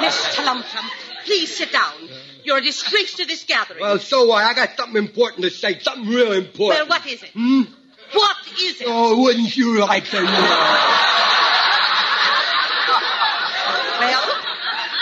Mr. 0.09 1.25
Please 1.25 1.55
sit 1.57 1.73
down. 1.73 1.93
You're 2.45 2.59
a 2.59 2.63
disgrace 2.63 3.15
to 3.15 3.27
this 3.27 3.45
gathering. 3.45 3.81
Well, 3.81 3.99
so 3.99 4.25
what? 4.27 4.43
I 4.45 4.55
got 4.55 4.77
something 4.77 4.97
important 4.97 5.43
to 5.45 5.51
say. 5.51 5.79
Something 5.81 6.09
real 6.09 6.33
important. 6.33 6.89
Well, 6.89 6.99
what 6.99 7.07
is 7.07 7.23
it? 7.23 7.31
Hmm? 7.31 7.63
What 8.13 8.37
is 8.59 8.81
it? 8.81 8.87
Oh, 8.89 9.21
wouldn't 9.23 9.55
you 9.57 9.79
like 9.81 10.05
to 10.07 10.23
know? 10.23 10.85
Well, 14.01 14.25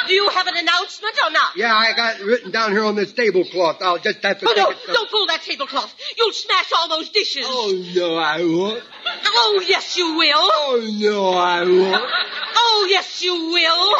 do 0.09 0.15
you 0.15 0.29
have 0.31 0.47
an 0.47 0.57
announcement 0.57 1.15
or 1.25 1.31
not? 1.31 1.57
Yeah, 1.57 1.75
I 1.75 1.93
got 1.95 2.21
it 2.21 2.25
written 2.27 2.51
down 2.51 2.73
here 2.73 2.85
on 2.85 2.97
this 2.97 3.13
tablecloth. 3.13 3.83
I'll 3.83 3.99
just 3.99 4.23
have 4.25 4.41
to 4.41 4.49
Oh, 4.49 4.55
no, 4.57 4.71
it. 4.71 4.79
don't 4.87 5.11
pull 5.11 5.27
that 5.27 5.43
tablecloth. 5.43 5.95
You'll 6.17 6.33
smash 6.33 6.73
all 6.77 6.89
those 6.89 7.11
dishes. 7.11 7.45
Oh, 7.47 7.85
no, 7.95 8.17
I 8.17 8.39
won't. 8.43 8.83
Oh, 9.25 9.63
yes, 9.67 9.97
you 9.97 10.17
will. 10.17 10.35
Oh, 10.37 10.97
no, 10.99 11.31
I 11.35 11.63
won't. 11.63 12.11
Oh, 12.57 12.87
yes, 12.91 13.23
you 13.23 13.35
will. 13.53 13.95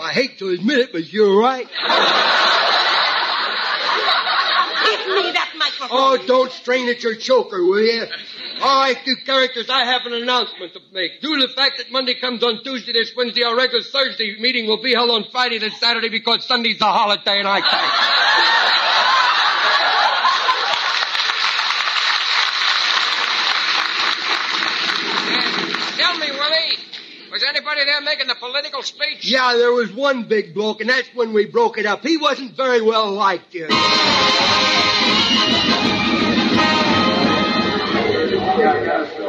I 0.00 0.12
hate 0.12 0.38
to 0.38 0.48
admit 0.48 0.78
it, 0.78 0.92
but 0.92 1.12
you're 1.12 1.38
right. 1.38 1.66
Give 4.86 5.06
me 5.14 5.32
that 5.32 5.52
microphone. 5.58 5.88
Oh, 5.90 6.16
don't 6.26 6.50
strain 6.52 6.88
at 6.88 7.02
your 7.02 7.14
choker, 7.16 7.64
will 7.64 7.82
you? 7.82 8.06
All 8.62 8.82
right, 8.82 8.96
you 9.06 9.16
characters, 9.24 9.70
I 9.70 9.84
have 9.84 10.06
an 10.06 10.12
announcement 10.12 10.74
to 10.74 10.80
make. 10.92 11.20
Due 11.20 11.40
to 11.40 11.46
the 11.46 11.52
fact 11.52 11.78
that 11.78 11.90
Monday 11.90 12.14
comes 12.14 12.42
on 12.42 12.62
Tuesday, 12.62 12.92
this 12.92 13.12
Wednesday, 13.16 13.42
our 13.42 13.56
regular 13.56 13.82
Thursday 13.82 14.36
meeting 14.38 14.66
will 14.66 14.82
be 14.82 14.92
held 14.92 15.10
on 15.10 15.24
Friday 15.32 15.58
this 15.58 15.78
Saturday 15.80 16.08
because 16.10 16.46
Sunday's 16.46 16.80
a 16.80 16.84
holiday 16.84 17.38
and 17.38 17.48
I 17.48 17.60
can't. 17.60 17.70
Tell 25.96 26.18
me, 26.18 26.30
Willie, 26.32 26.76
was 27.32 27.42
anybody 27.48 27.84
there 27.84 28.00
making 28.20 28.28
the 28.28 28.38
political 28.38 28.82
speech? 28.82 29.24
Yeah, 29.24 29.54
there 29.56 29.72
was 29.72 29.92
one 29.92 30.24
big 30.24 30.54
bloke, 30.54 30.80
and 30.80 30.90
that's 30.90 31.08
when 31.14 31.32
we 31.32 31.46
broke 31.46 31.78
it 31.78 31.86
up. 31.86 32.02
He 32.02 32.16
wasn't 32.16 32.56
very 32.56 32.82
well 32.82 33.12
liked, 33.12 33.54
you 33.54 33.68
know. 33.68 33.76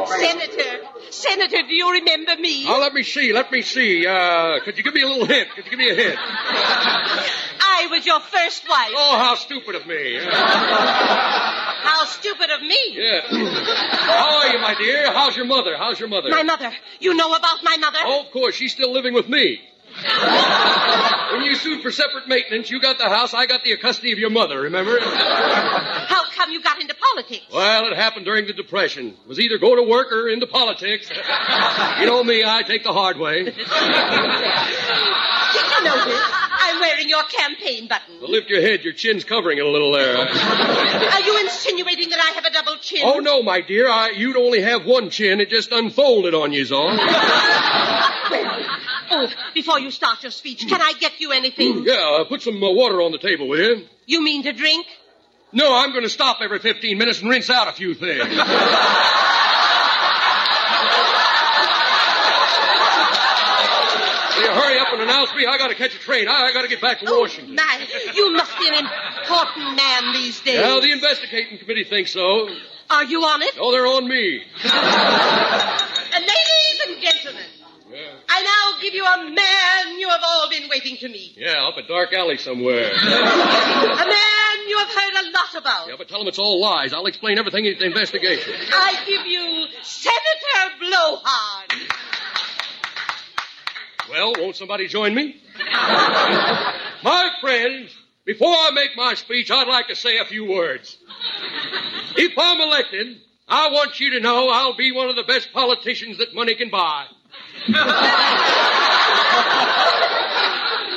Senator, 0.06 0.86
Senator, 1.10 1.62
do 1.66 1.74
you 1.74 1.92
remember 1.92 2.36
me? 2.36 2.66
Oh, 2.68 2.80
let 2.80 2.92
me 2.92 3.02
see. 3.02 3.32
Let 3.32 3.50
me 3.50 3.62
see. 3.62 4.06
Uh, 4.06 4.60
could 4.64 4.76
you 4.76 4.84
give 4.84 4.94
me 4.94 5.02
a 5.02 5.06
little 5.06 5.26
hint? 5.26 5.48
Could 5.54 5.64
you 5.64 5.70
give 5.70 5.78
me 5.78 5.90
a 5.90 5.94
hint? 5.94 6.16
I 6.18 7.88
was 7.90 8.04
your 8.04 8.20
first 8.20 8.68
wife. 8.68 8.92
Oh, 8.94 9.16
how 9.18 9.34
stupid 9.36 9.74
of 9.76 9.86
me. 9.86 10.18
How 11.92 12.06
stupid 12.06 12.48
of 12.50 12.62
me. 12.62 12.78
Yeah. 12.92 13.20
How 13.28 14.38
are 14.38 14.48
you, 14.48 14.58
my 14.60 14.74
dear? 14.78 15.12
How's 15.12 15.36
your 15.36 15.44
mother? 15.44 15.76
How's 15.76 16.00
your 16.00 16.08
mother? 16.08 16.30
My 16.30 16.42
mother. 16.42 16.72
You 17.00 17.12
know 17.14 17.34
about 17.34 17.62
my 17.62 17.76
mother? 17.76 17.98
Oh, 18.02 18.22
of 18.24 18.30
course. 18.32 18.54
She's 18.54 18.72
still 18.72 18.92
living 18.92 19.12
with 19.12 19.28
me. 19.28 19.60
when 21.32 21.42
you 21.42 21.54
sued 21.54 21.82
for 21.82 21.90
separate 21.90 22.26
maintenance, 22.26 22.70
you 22.70 22.80
got 22.80 22.96
the 22.96 23.10
house, 23.10 23.34
I 23.34 23.44
got 23.44 23.62
the 23.62 23.76
custody 23.76 24.12
of 24.12 24.18
your 24.18 24.30
mother, 24.30 24.62
remember? 24.62 24.98
How 25.00 26.24
come 26.30 26.50
you 26.50 26.62
got 26.62 26.80
into 26.80 26.94
politics? 26.94 27.44
Well, 27.52 27.88
it 27.88 27.96
happened 27.96 28.24
during 28.24 28.46
the 28.46 28.54
Depression. 28.54 29.08
It 29.08 29.28
was 29.28 29.38
either 29.38 29.58
go 29.58 29.76
to 29.76 29.82
work 29.82 30.10
or 30.10 30.30
into 30.30 30.46
politics. 30.46 31.10
you 32.00 32.06
know 32.06 32.24
me, 32.24 32.42
I 32.42 32.62
take 32.62 32.84
the 32.84 32.92
hard 32.92 33.18
way. 33.18 33.42
Did 33.44 33.56
you 33.58 33.64
notice? 35.84 36.41
I'm 36.64 36.80
wearing 36.80 37.08
your 37.08 37.24
campaign 37.24 37.88
button. 37.88 38.20
Well, 38.20 38.30
lift 38.30 38.48
your 38.48 38.60
head, 38.62 38.84
your 38.84 38.92
chin's 38.92 39.24
covering 39.24 39.58
it 39.58 39.64
a 39.64 39.68
little 39.68 39.92
there. 39.92 40.16
Are 40.16 41.20
you 41.20 41.38
insinuating 41.40 42.10
that 42.10 42.20
I 42.20 42.32
have 42.34 42.44
a 42.44 42.50
double 42.50 42.76
chin? 42.78 43.00
Oh, 43.04 43.18
no, 43.18 43.42
my 43.42 43.60
dear, 43.60 43.88
I, 43.90 44.10
you'd 44.10 44.36
only 44.36 44.62
have 44.62 44.84
one 44.86 45.10
chin. 45.10 45.40
It 45.40 45.50
just 45.50 45.72
unfolded 45.72 46.34
on 46.34 46.52
you, 46.52 46.66
all. 46.72 46.96
Oh, 49.14 49.28
before 49.52 49.78
you 49.78 49.90
start 49.90 50.22
your 50.22 50.30
speech, 50.32 50.66
can 50.66 50.80
I 50.80 50.94
get 50.98 51.20
you 51.20 51.32
anything? 51.32 51.84
Yeah, 51.92 52.20
uh, 52.20 52.24
put 52.24 52.40
some 52.40 52.62
uh, 52.62 52.70
water 52.70 53.02
on 53.02 53.12
the 53.12 53.18
table, 53.18 53.46
will 53.46 53.58
you? 53.58 53.84
You 54.06 54.22
mean 54.22 54.42
to 54.44 54.52
drink? 54.54 54.86
No, 55.52 55.74
I'm 55.76 55.90
going 55.90 56.04
to 56.04 56.08
stop 56.08 56.38
every 56.40 56.60
15 56.60 56.96
minutes 56.96 57.20
and 57.20 57.28
rinse 57.28 57.50
out 57.50 57.68
a 57.68 57.72
few 57.72 57.92
things. 57.92 58.22
Will 64.34 64.42
you 64.42 64.48
hurry 64.50 64.78
up 64.78 64.91
and 65.02 65.10
announce 65.10 65.34
me? 65.34 65.46
I 65.46 65.58
got 65.58 65.68
to 65.68 65.74
catch 65.74 65.94
a 65.94 65.98
train. 65.98 66.28
I, 66.28 66.48
I 66.48 66.52
got 66.52 66.62
to 66.62 66.68
get 66.68 66.80
back 66.80 67.00
to 67.00 67.06
Washington. 67.06 67.54
My, 67.56 67.86
you 68.14 68.32
must 68.32 68.58
be 68.58 68.68
an 68.68 68.74
important 68.74 69.76
man 69.76 70.12
these 70.12 70.40
days. 70.40 70.60
Well, 70.60 70.80
the 70.80 70.92
investigating 70.92 71.58
committee 71.58 71.84
thinks 71.84 72.12
so. 72.12 72.48
Are 72.90 73.04
you 73.04 73.22
on 73.22 73.42
it? 73.42 73.54
Oh, 73.58 73.72
they're 73.72 73.86
on 73.86 74.08
me. 74.08 74.42
Uh, 76.14 76.18
ladies 76.18 76.80
and 76.86 77.00
gentlemen, 77.00 77.42
I 78.28 78.42
now 78.42 78.80
give 78.82 78.92
you 78.92 79.02
a 79.02 79.30
man 79.30 79.98
you 79.98 80.10
have 80.10 80.20
all 80.22 80.50
been 80.50 80.68
waiting 80.68 80.98
to 80.98 81.08
meet. 81.08 81.38
Yeah, 81.38 81.66
up 81.66 81.78
a 81.78 81.88
dark 81.88 82.12
alley 82.12 82.36
somewhere. 82.36 82.90
A 82.92 84.06
man 84.06 84.68
you 84.68 84.78
have 84.78 84.88
heard 84.88 85.24
a 85.24 85.30
lot 85.30 85.54
about. 85.56 85.88
Yeah, 85.88 85.94
but 85.96 86.08
tell 86.08 86.18
them 86.18 86.28
it's 86.28 86.38
all 86.38 86.60
lies. 86.60 86.92
I'll 86.92 87.06
explain 87.06 87.38
everything 87.38 87.66
at 87.66 87.78
the 87.78 87.86
investigation. 87.86 88.52
I 88.72 89.02
give 89.06 89.26
you 89.26 89.66
Senator 89.82 90.76
Blowhard. 90.80 91.72
Well, 94.10 94.32
won't 94.38 94.56
somebody 94.56 94.88
join 94.88 95.14
me? 95.14 95.36
my 95.58 97.30
friends, 97.40 97.94
before 98.24 98.48
I 98.48 98.70
make 98.72 98.96
my 98.96 99.14
speech, 99.14 99.50
I'd 99.50 99.68
like 99.68 99.88
to 99.88 99.96
say 99.96 100.18
a 100.18 100.24
few 100.24 100.44
words. 100.44 100.96
If 102.16 102.32
I'm 102.38 102.60
elected, 102.60 103.18
I 103.48 103.70
want 103.70 104.00
you 104.00 104.10
to 104.12 104.20
know 104.20 104.48
I'll 104.48 104.76
be 104.76 104.92
one 104.92 105.08
of 105.08 105.16
the 105.16 105.24
best 105.24 105.52
politicians 105.52 106.18
that 106.18 106.34
money 106.34 106.54
can 106.54 106.70
buy. 106.70 107.06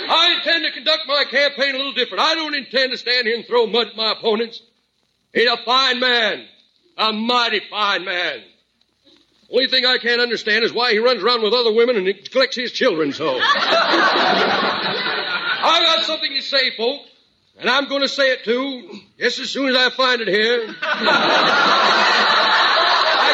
I 0.08 0.36
intend 0.38 0.66
to 0.66 0.72
conduct 0.72 1.04
my 1.08 1.26
campaign 1.30 1.76
a 1.76 1.78
little 1.78 1.94
different. 1.94 2.24
I 2.24 2.36
don't 2.36 2.56
intend 2.56 2.92
to 2.92 2.98
stand 2.98 3.28
here 3.28 3.36
and 3.36 3.46
throw 3.46 3.66
mud 3.68 3.88
at 3.88 3.96
my 3.96 4.12
opponents. 4.12 4.62
He's 5.34 5.50
a 5.50 5.58
fine 5.58 6.00
man. 6.00 6.46
A 6.98 7.12
mighty 7.12 7.62
fine 7.70 8.06
man. 8.06 8.42
Only 9.52 9.68
thing 9.68 9.86
I 9.86 9.98
can't 10.00 10.22
understand 10.22 10.64
is 10.64 10.74
why 10.74 10.92
he 10.92 11.00
runs 11.00 11.22
around 11.22 11.44
with 11.44 11.54
other 11.54 11.72
women 11.72 11.98
and 11.98 12.06
neglects 12.06 12.56
his 12.56 12.72
children 12.72 13.14
so. 13.14 13.38
I 15.68 15.82
got 15.86 16.06
something 16.06 16.34
to 16.34 16.42
say, 16.42 16.72
folks, 16.76 17.08
and 17.58 17.70
I'm 17.70 17.88
going 17.88 18.02
to 18.02 18.08
say 18.08 18.32
it 18.32 18.44
too, 18.44 18.90
just 19.20 19.40
as 19.40 19.50
soon 19.50 19.70
as 19.70 19.76
I 19.76 19.90
find 19.92 20.22
it 20.22 20.28
here. 20.28 20.66
I 20.82 20.96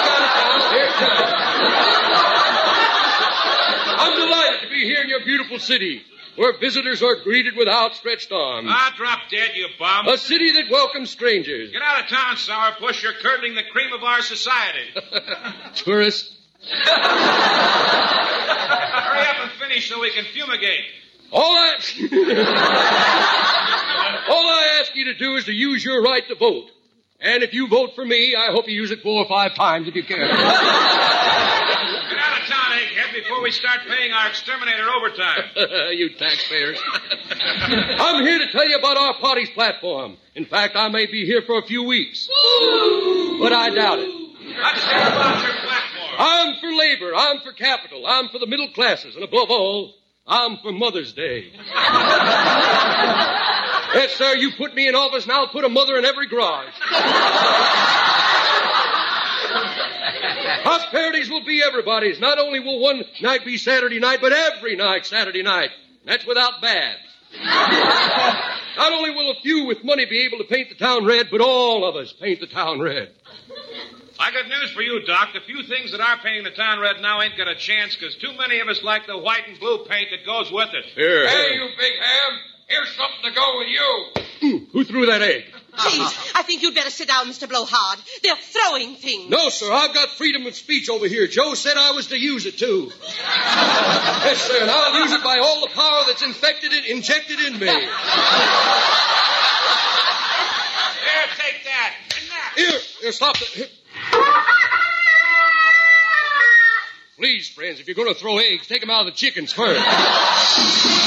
got 0.06 0.22
it 0.22 0.34
down. 0.38 0.60
Here 0.74 0.86
it 0.86 0.94
comes. 0.94 1.32
I'm 4.02 4.20
delighted 4.20 4.62
to 4.62 4.70
be 4.70 4.84
here 4.84 5.02
in 5.02 5.10
your 5.10 5.24
beautiful 5.24 5.60
city, 5.60 6.04
where 6.36 6.58
visitors 6.58 7.04
are 7.04 7.16
greeted 7.24 7.56
with 7.56 7.68
outstretched 7.68 8.32
arms. 8.32 8.68
Ah, 8.70 8.94
drop 8.98 9.30
dead, 9.30 9.52
you 9.56 9.68
bum. 9.78 10.08
A 10.08 10.18
city 10.18 10.54
that 10.54 10.70
welcomes 10.70 11.10
strangers. 11.10 11.72
Get 11.72 11.82
out 11.82 12.04
of 12.04 12.10
town, 12.10 12.36
sourpuss. 12.36 13.02
You're 13.04 13.14
curdling 13.22 13.56
the 13.56 13.64
cream 13.72 13.94
of 13.94 14.04
our 14.04 14.22
society. 14.22 14.90
Tourists. 15.76 16.38
Hurry 16.62 16.78
up 19.28 19.38
and 19.42 19.52
finish 19.60 19.90
so 19.90 20.00
we 20.00 20.12
can 20.12 20.26
fumigate. 20.26 20.86
All 21.32 21.56
I, 21.56 21.76
all 24.30 24.46
I 24.46 24.80
ask 24.82 24.94
you 24.96 25.06
to 25.06 25.14
do 25.14 25.36
is 25.38 25.46
to 25.46 25.54
use 25.54 25.84
your 25.84 26.02
right 26.04 26.28
to 26.28 26.36
vote. 26.36 26.70
And 27.22 27.42
if 27.44 27.54
you 27.54 27.68
vote 27.68 27.96
for 27.96 28.04
me, 28.04 28.36
I 28.36 28.52
hope 28.52 28.68
you 28.68 28.76
use 28.76 28.92
it 28.92 29.02
four 29.02 29.24
or 29.24 29.30
five 29.30 29.56
times 29.56 29.88
if 29.88 29.96
you 29.96 30.04
can. 30.04 30.18
Get 30.18 30.28
out 30.28 30.34
of 32.42 32.48
town, 32.50 32.72
egghead, 32.74 33.11
before 33.22 33.42
we 33.42 33.52
start 33.52 33.82
paying 33.88 34.12
our 34.12 34.30
exterminator 34.30 34.90
overtime. 34.90 35.44
you 35.92 36.10
taxpayers. 36.16 36.82
I'm 37.30 38.24
here 38.26 38.40
to 38.40 38.52
tell 38.52 38.68
you 38.68 38.78
about 38.78 38.98
our 38.98 39.20
party's 39.20 39.50
platform. 39.52 40.18
In 40.36 40.46
fact, 40.46 40.76
I 40.76 40.88
may 40.90 41.06
be 41.06 41.26
here 41.26 41.44
for 41.46 41.60
a 41.60 41.64
few 41.64 41.84
weeks. 41.84 42.28
But 42.28 43.54
I 43.54 43.70
doubt 43.74 44.00
it. 44.00 44.10
Let's 44.10 44.84
hear 44.84 44.98
about 44.98 45.44
your 45.44 45.54
platform. 45.54 46.16
I'm 46.18 46.56
for 46.60 46.74
labor. 46.74 47.14
I'm 47.16 47.40
for 47.42 47.54
capital. 47.54 48.08
I'm 48.08 48.30
for 48.30 48.40
the 48.40 48.48
middle 48.48 48.72
classes. 48.72 49.16
And 49.16 49.24
above 49.24 49.52
all, 49.52 49.94
I'm 50.26 50.58
for 50.58 50.72
Mother's 50.72 51.14
Day. 51.14 51.52
yes, 53.94 54.14
sir, 54.14 54.36
you 54.36 54.52
put 54.58 54.74
me 54.74 54.88
in 54.88 54.96
office 54.96 55.24
and 55.24 55.34
I'll 55.34 55.50
put 55.50 55.64
a 55.64 55.70
mother 55.70 55.98
in 55.98 56.06
every 56.06 56.28
garage. 56.28 56.74
Prosperities 60.92 61.30
will 61.30 61.46
be 61.46 61.64
everybody's. 61.64 62.20
Not 62.20 62.38
only 62.38 62.60
will 62.60 62.82
one 62.82 63.04
night 63.22 63.46
be 63.46 63.58
Saturday 63.58 64.00
night, 64.00 64.20
but 64.22 64.34
every 64.34 64.76
night 64.76 65.06
Saturday 65.06 65.42
night. 65.42 65.70
That's 66.06 66.26
without 66.26 66.62
bad. 66.62 66.98
Not 68.78 68.92
only 68.92 69.12
will 69.12 69.32
a 69.32 69.36
few 69.42 69.66
with 69.66 69.86
money 69.86 70.06
be 70.06 70.26
able 70.26 70.40
to 70.40 70.44
paint 70.44 70.68
the 70.68 70.76
town 70.76 71.06
red, 71.06 71.30
but 71.32 71.40
all 71.40 71.88
of 71.88 71.96
us 71.96 72.12
paint 72.12 72.42
the 72.42 72.48
town 72.48 72.82
red. 72.82 73.10
I 74.20 74.32
got 74.32 74.50
news 74.50 74.72
for 74.72 74.82
you, 74.82 75.02
Doc. 75.06 75.30
The 75.34 75.40
few 75.40 75.64
things 75.64 75.92
that 75.92 76.02
are 76.02 76.18
painting 76.18 76.44
the 76.44 76.52
town 76.52 76.80
red 76.80 76.98
now 77.02 77.22
ain't 77.22 77.38
got 77.38 77.48
a 77.48 77.56
chance 77.56 77.96
because 77.96 78.16
too 78.16 78.34
many 78.38 78.60
of 78.60 78.68
us 78.68 78.84
like 78.84 79.08
the 79.08 79.18
white 79.18 79.48
and 79.48 79.58
blue 79.60 79.86
paint 79.86 80.10
that 80.12 80.26
goes 80.26 80.52
with 80.52 80.70
it. 80.74 80.86
Here, 80.94 81.28
Hey, 81.28 81.56
you 81.56 81.70
big 81.78 81.94
ham. 82.00 82.40
Here's 82.68 82.90
something 82.96 83.30
to 83.30 83.36
go 83.36 83.58
with 83.60 83.68
you. 83.70 84.68
Who 84.74 84.84
threw 84.84 85.06
that 85.06 85.22
egg? 85.22 85.46
Please, 85.78 86.02
uh-huh. 86.02 86.40
I 86.40 86.44
think 86.44 86.62
you'd 86.64 86.76
better 86.76 86.90
sit 86.90 87.08
down, 87.08 87.28
Mr. 87.28 87.48
Blowhard. 87.48 88.00
They're 88.24 88.36
throwing 88.36 88.96
things. 88.96 89.30
No, 89.30 89.48
sir. 89.48 89.72
I've 89.72 89.94
got 89.94 90.10
freedom 90.10 90.46
of 90.46 90.54
speech 90.54 90.90
over 90.90 91.08
here. 91.08 91.28
Joe 91.28 91.54
said 91.54 91.78
I 91.78 91.92
was 91.92 92.08
to 92.08 92.18
use 92.18 92.46
it 92.46 92.58
too. 92.58 92.92
yes, 93.00 94.42
sir. 94.42 94.62
And 94.62 94.70
I'll 94.70 95.02
use 95.02 95.14
it 95.14 95.24
by 95.24 95.40
all 95.40 95.62
the 95.62 95.74
power 95.74 96.04
that's 96.08 96.24
infected 96.24 96.74
and 96.74 96.86
injected 96.86 97.40
in 97.40 97.54
me. 97.54 97.68
Here, 97.68 97.88
take 101.38 101.64
that. 101.64 101.94
Here, 102.58 102.80
here, 103.02 103.12
stop 103.14 103.38
it. 103.42 103.72
Please, 107.16 107.48
friends, 107.48 107.80
if 107.80 107.88
you're 107.88 107.96
going 107.96 108.14
to 108.14 108.20
throw 108.20 108.40
eggs, 108.40 108.68
take 108.68 108.82
them 108.82 108.90
out 108.90 109.08
of 109.08 109.14
the 109.14 109.14
chickens 109.14 109.54
first. 109.54 109.80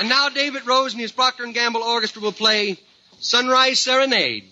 And 0.00 0.08
now 0.08 0.30
David 0.30 0.66
Rose 0.66 0.94
and 0.94 1.00
his 1.00 1.12
Procter 1.12 1.44
& 1.46 1.52
Gamble 1.52 1.82
Orchestra 1.82 2.22
will 2.22 2.32
play 2.32 2.78
Sunrise 3.18 3.80
Serenade. 3.80 4.44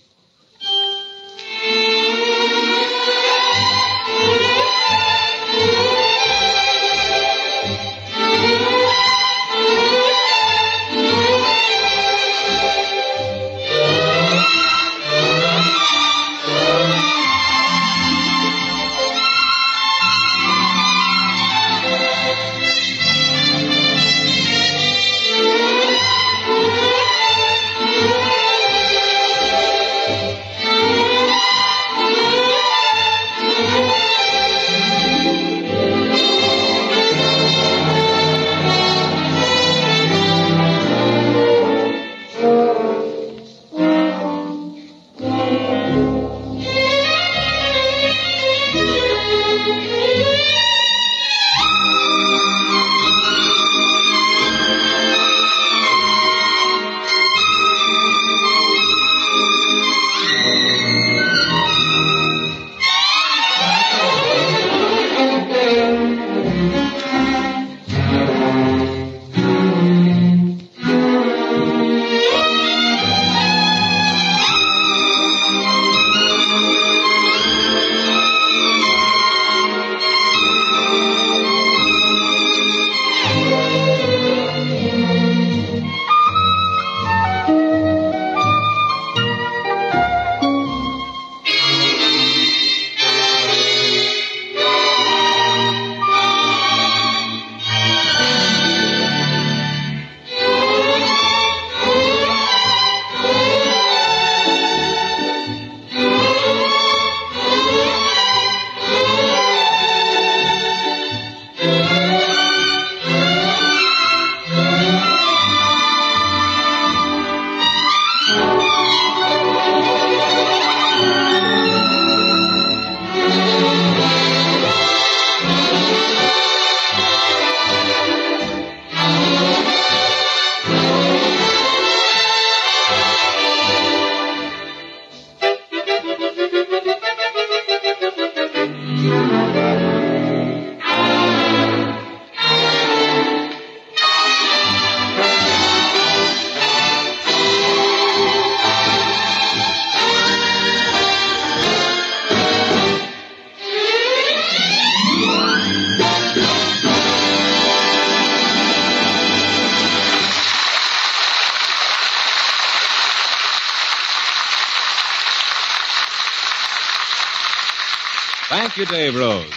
You, 168.78 168.86
Dave 168.86 169.16
Rose. 169.16 169.52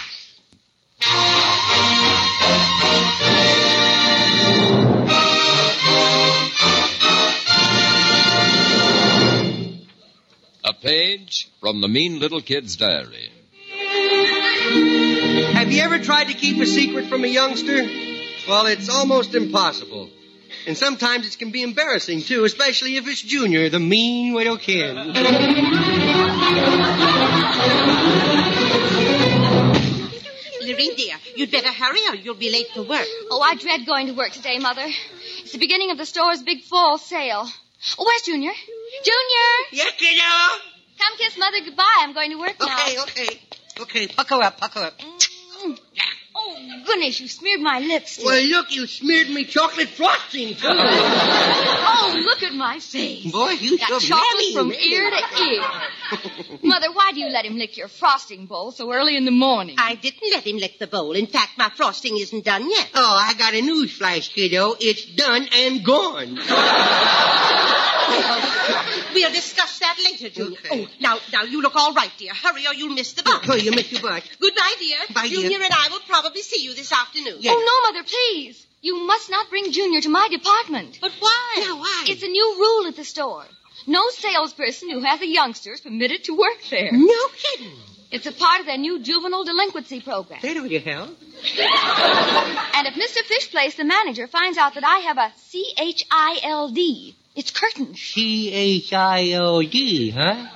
A 10.64 10.72
page 10.72 11.50
from 11.60 11.80
the 11.80 11.88
mean 11.88 12.18
little 12.18 12.40
kid's 12.40 12.74
diary. 12.76 13.30
Have 15.52 15.70
you 15.70 15.82
ever 15.82 16.00
tried 16.00 16.24
to 16.24 16.34
keep 16.34 16.60
a 16.60 16.66
secret 16.66 17.06
from 17.06 17.22
a 17.22 17.28
youngster? 17.28 17.76
Well, 18.48 18.66
it's 18.66 18.88
almost 18.88 19.36
impossible. 19.36 20.10
And 20.66 20.76
sometimes 20.76 21.26
it 21.26 21.38
can 21.38 21.50
be 21.50 21.62
embarrassing, 21.62 22.22
too, 22.22 22.44
especially 22.44 22.96
if 22.96 23.08
it's 23.08 23.20
Junior, 23.20 23.68
the 23.68 23.80
mean 23.80 24.34
little 24.34 24.56
kid. 24.56 24.94
Lorene, 30.62 30.94
dear, 30.96 31.16
you'd 31.34 31.50
better 31.50 31.72
hurry 31.72 32.00
or 32.08 32.14
you'll 32.14 32.34
be 32.34 32.50
late 32.50 32.68
for 32.74 32.82
work. 32.82 33.06
Oh, 33.30 33.40
I 33.40 33.56
dread 33.56 33.84
going 33.86 34.06
to 34.06 34.12
work 34.12 34.30
today, 34.30 34.58
Mother. 34.58 34.86
It's 35.40 35.52
the 35.52 35.58
beginning 35.58 35.90
of 35.90 35.98
the 35.98 36.06
store's 36.06 36.42
big 36.42 36.62
fall 36.62 36.98
sale. 36.98 37.48
Oh, 37.98 38.04
where's 38.04 38.22
Junior? 38.22 38.52
Junior! 39.02 39.50
Yeah, 39.72 39.90
kiddo? 39.96 40.22
Come 40.98 41.16
kiss 41.18 41.36
Mother 41.36 41.58
goodbye. 41.64 41.98
I'm 41.98 42.14
going 42.14 42.30
to 42.30 42.38
work 42.38 42.54
now. 42.60 42.66
Okay, 42.66 43.00
okay. 43.00 43.40
Okay, 43.80 44.06
pucker 44.06 44.40
up, 44.40 44.58
pucker 44.58 44.80
up. 44.80 44.98
Mm. 44.98 45.78
Oh, 46.44 46.56
goodness, 46.86 47.20
you 47.20 47.28
smeared 47.28 47.60
my 47.60 47.78
lipstick. 47.78 48.24
Well, 48.26 48.42
look, 48.44 48.72
you 48.72 48.86
smeared 48.86 49.30
me 49.30 49.44
chocolate 49.44 49.88
frosting, 49.88 50.54
too. 50.56 50.66
Oh, 50.68 52.12
look 52.24 52.42
at 52.42 52.52
my 52.54 52.78
face. 52.80 53.30
Boy, 53.30 53.50
you 53.52 53.78
Got 53.78 53.88
so 53.88 53.98
chocolate 54.00 54.28
mammy, 54.38 54.54
from 54.54 54.68
mammy. 54.68 54.92
ear 54.92 55.10
to 55.10 55.42
ear. 55.44 55.62
Mother, 56.62 56.90
why 56.92 57.12
do 57.12 57.20
you 57.20 57.28
let 57.28 57.44
him 57.44 57.56
lick 57.58 57.76
your 57.76 57.88
frosting 57.88 58.46
bowl 58.46 58.72
so 58.72 58.92
early 58.92 59.16
in 59.16 59.24
the 59.24 59.30
morning? 59.30 59.76
I 59.78 59.94
didn't 59.94 60.30
let 60.32 60.44
him 60.46 60.56
lick 60.56 60.78
the 60.80 60.86
bowl. 60.88 61.12
In 61.12 61.26
fact, 61.26 61.52
my 61.58 61.70
frosting 61.70 62.16
isn't 62.18 62.44
done 62.44 62.68
yet. 62.68 62.88
Oh, 62.94 63.16
I 63.20 63.34
got 63.34 63.54
a 63.54 63.60
news 63.62 63.92
flash, 63.96 64.32
kiddo. 64.32 64.74
It's 64.80 65.04
done 65.06 65.46
and 65.54 65.84
gone. 65.84 66.38
We'll 69.14 69.32
discuss 69.32 69.78
that 69.80 69.96
later, 70.04 70.30
Junior. 70.30 70.58
Okay. 70.58 70.84
Oh, 70.84 70.88
now, 71.00 71.18
now 71.32 71.42
you 71.42 71.60
look 71.62 71.76
all 71.76 71.92
right, 71.94 72.10
dear. 72.18 72.32
Hurry 72.34 72.66
or 72.66 72.74
you'll 72.74 72.94
miss 72.94 73.12
the 73.12 73.22
bus. 73.22 73.44
Oh, 73.48 73.54
you 73.54 73.70
missed 73.72 73.92
your 73.92 74.02
bus. 74.02 74.22
Good 74.40 74.54
night, 74.56 74.76
dear. 74.78 74.98
Bye, 75.14 75.28
dear. 75.28 75.42
Junior 75.42 75.62
and 75.62 75.72
I 75.72 75.88
will 75.90 76.00
probably 76.00 76.42
see 76.42 76.62
you 76.62 76.74
this 76.74 76.92
afternoon. 76.92 77.36
Yeah. 77.40 77.52
Oh, 77.54 77.60
no, 77.60 77.92
Mother, 77.92 78.08
please. 78.08 78.66
You 78.80 79.06
must 79.06 79.30
not 79.30 79.48
bring 79.50 79.70
Junior 79.72 80.00
to 80.00 80.08
my 80.08 80.28
department. 80.30 80.98
But 81.00 81.12
why? 81.20 81.54
Yeah, 81.58 81.74
why? 81.74 82.04
It's 82.08 82.22
a 82.22 82.28
new 82.28 82.56
rule 82.58 82.88
at 82.88 82.96
the 82.96 83.04
store. 83.04 83.44
No 83.86 84.08
salesperson 84.10 84.90
who 84.90 85.00
has 85.00 85.20
a 85.20 85.26
youngster 85.26 85.72
is 85.72 85.80
permitted 85.80 86.24
to 86.24 86.36
work 86.36 86.58
there. 86.70 86.90
No 86.92 87.28
kidding. 87.36 87.76
It's 88.10 88.26
a 88.26 88.32
part 88.32 88.60
of 88.60 88.66
their 88.66 88.76
new 88.76 88.98
juvenile 89.00 89.44
delinquency 89.44 90.00
program. 90.00 90.40
That'll 90.42 90.66
you 90.66 90.80
hell. 90.80 91.08
And 92.74 92.86
if 92.86 92.94
Mr. 92.94 93.22
Fishplace, 93.22 93.76
the 93.76 93.84
manager, 93.84 94.26
finds 94.26 94.58
out 94.58 94.74
that 94.74 94.84
I 94.84 94.98
have 94.98 95.18
a 95.18 95.32
C-H-I-L-D, 95.36 97.16
it's 97.34 97.50
curtains. 97.50 98.00
C-H-I-O-D, 98.00 98.90
huh? 100.10 100.46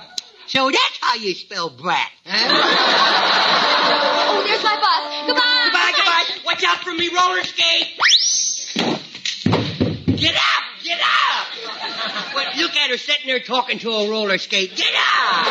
So 0.47 0.69
that's 0.71 0.97
how 1.01 1.15
you 1.15 1.33
spell 1.35 1.69
brat, 1.69 2.09
huh? 2.25 3.33
Oh, 3.89 4.43
there's 4.45 4.63
my 4.63 4.75
bus. 4.75 5.27
Goodbye. 5.27 5.61
Goodbye, 5.65 5.93
goodbye. 5.95 6.25
Watch 6.45 6.63
out 6.65 6.77
for 6.83 6.93
me 6.93 7.09
roller 7.09 7.43
skate. 7.43 7.87
Get 10.17 10.35
up, 10.35 10.63
get 10.83 10.99
up. 10.99 11.47
But 12.33 12.57
look 12.57 12.75
at 12.75 12.89
her 12.89 12.97
sitting 12.97 13.27
there 13.27 13.39
talking 13.39 13.79
to 13.79 13.89
a 13.89 14.09
roller 14.09 14.37
skate. 14.37 14.75
Get 14.75 14.93
up. 14.93 15.47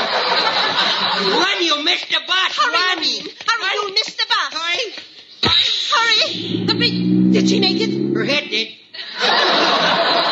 Run, 1.20 1.62
you'll 1.62 1.82
miss 1.82 2.04
the 2.04 2.20
bus. 2.26 2.56
Hurry, 2.58 2.74
Run. 2.74 2.98
Lorene. 2.98 3.26
Hurry, 3.46 3.70
you'll 3.74 3.92
miss 3.92 4.14
the 4.14 4.26
bus. 4.28 4.52
Hurry. 4.60 4.92
Hurry. 5.92 6.66
The 6.66 6.74
big... 6.74 7.32
Did 7.32 7.48
she 7.48 7.60
make 7.60 7.80
it? 7.80 8.14
Her 8.14 8.24
head 8.24 8.50
did. 8.50 8.68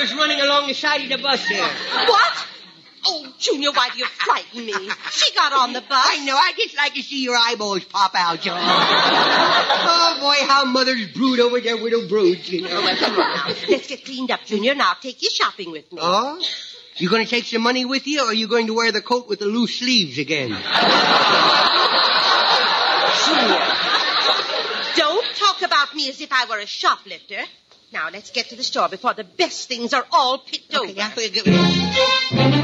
the 0.00 0.06
rest 0.06 0.16
running 0.16 0.40
along 0.40 0.66
the 0.66 0.74
side 0.74 1.02
of 1.02 1.08
the 1.08 1.18
bus 1.18 1.46
here. 1.46 1.62
What? 1.62 2.46
Oh, 3.06 3.32
Junior, 3.38 3.70
why 3.72 3.88
do 3.92 3.98
you 3.98 4.06
frighten 4.06 4.66
me? 4.66 4.74
She 5.10 5.34
got 5.34 5.52
on 5.54 5.72
the 5.72 5.80
bus. 5.80 5.90
I 5.90 6.22
know. 6.24 6.36
I 6.36 6.52
just 6.56 6.76
like 6.76 6.92
to 6.94 7.02
see 7.02 7.22
your 7.22 7.34
eyeballs 7.34 7.84
pop 7.84 8.12
out, 8.14 8.40
John. 8.40 8.58
oh, 8.62 10.18
boy, 10.20 10.46
how 10.46 10.66
mothers 10.66 11.06
brood 11.08 11.40
over 11.40 11.60
their 11.60 11.82
widow 11.82 12.06
broods, 12.08 12.50
you 12.50 12.62
know. 12.62 12.68
Oh, 12.70 12.82
well, 12.82 12.96
come 12.96 13.18
on. 13.18 13.54
Let's 13.68 13.86
get 13.86 14.04
cleaned 14.04 14.30
up, 14.30 14.44
Junior. 14.44 14.74
Now 14.74 14.94
take 15.00 15.22
you 15.22 15.30
shopping 15.30 15.70
with 15.70 15.90
me. 15.92 15.98
Oh? 16.02 16.38
You 16.96 17.08
going 17.08 17.24
to 17.24 17.30
take 17.30 17.44
some 17.44 17.62
money 17.62 17.86
with 17.86 18.06
you, 18.06 18.20
or 18.22 18.26
are 18.26 18.34
you 18.34 18.48
going 18.48 18.66
to 18.66 18.74
wear 18.74 18.92
the 18.92 19.00
coat 19.00 19.28
with 19.28 19.38
the 19.38 19.46
loose 19.46 19.78
sleeves 19.78 20.18
again? 20.18 20.50
Junior. 20.50 20.60
Don't 24.96 25.26
talk 25.36 25.62
about 25.62 25.94
me 25.94 26.10
as 26.10 26.20
if 26.20 26.30
I 26.30 26.44
were 26.50 26.58
a 26.58 26.66
shoplifter. 26.66 27.44
Now, 27.92 28.08
let's 28.12 28.30
get 28.30 28.48
to 28.50 28.56
the 28.56 28.62
store 28.62 28.88
before 28.88 29.14
the 29.14 29.24
best 29.24 29.66
things 29.68 29.92
are 29.94 30.06
all 30.12 30.38
picked 30.38 30.72
Okay, 30.74 30.78
over. 30.90 30.92
yeah, 30.92 31.10
we'll 31.16 31.30
get- 31.30 32.60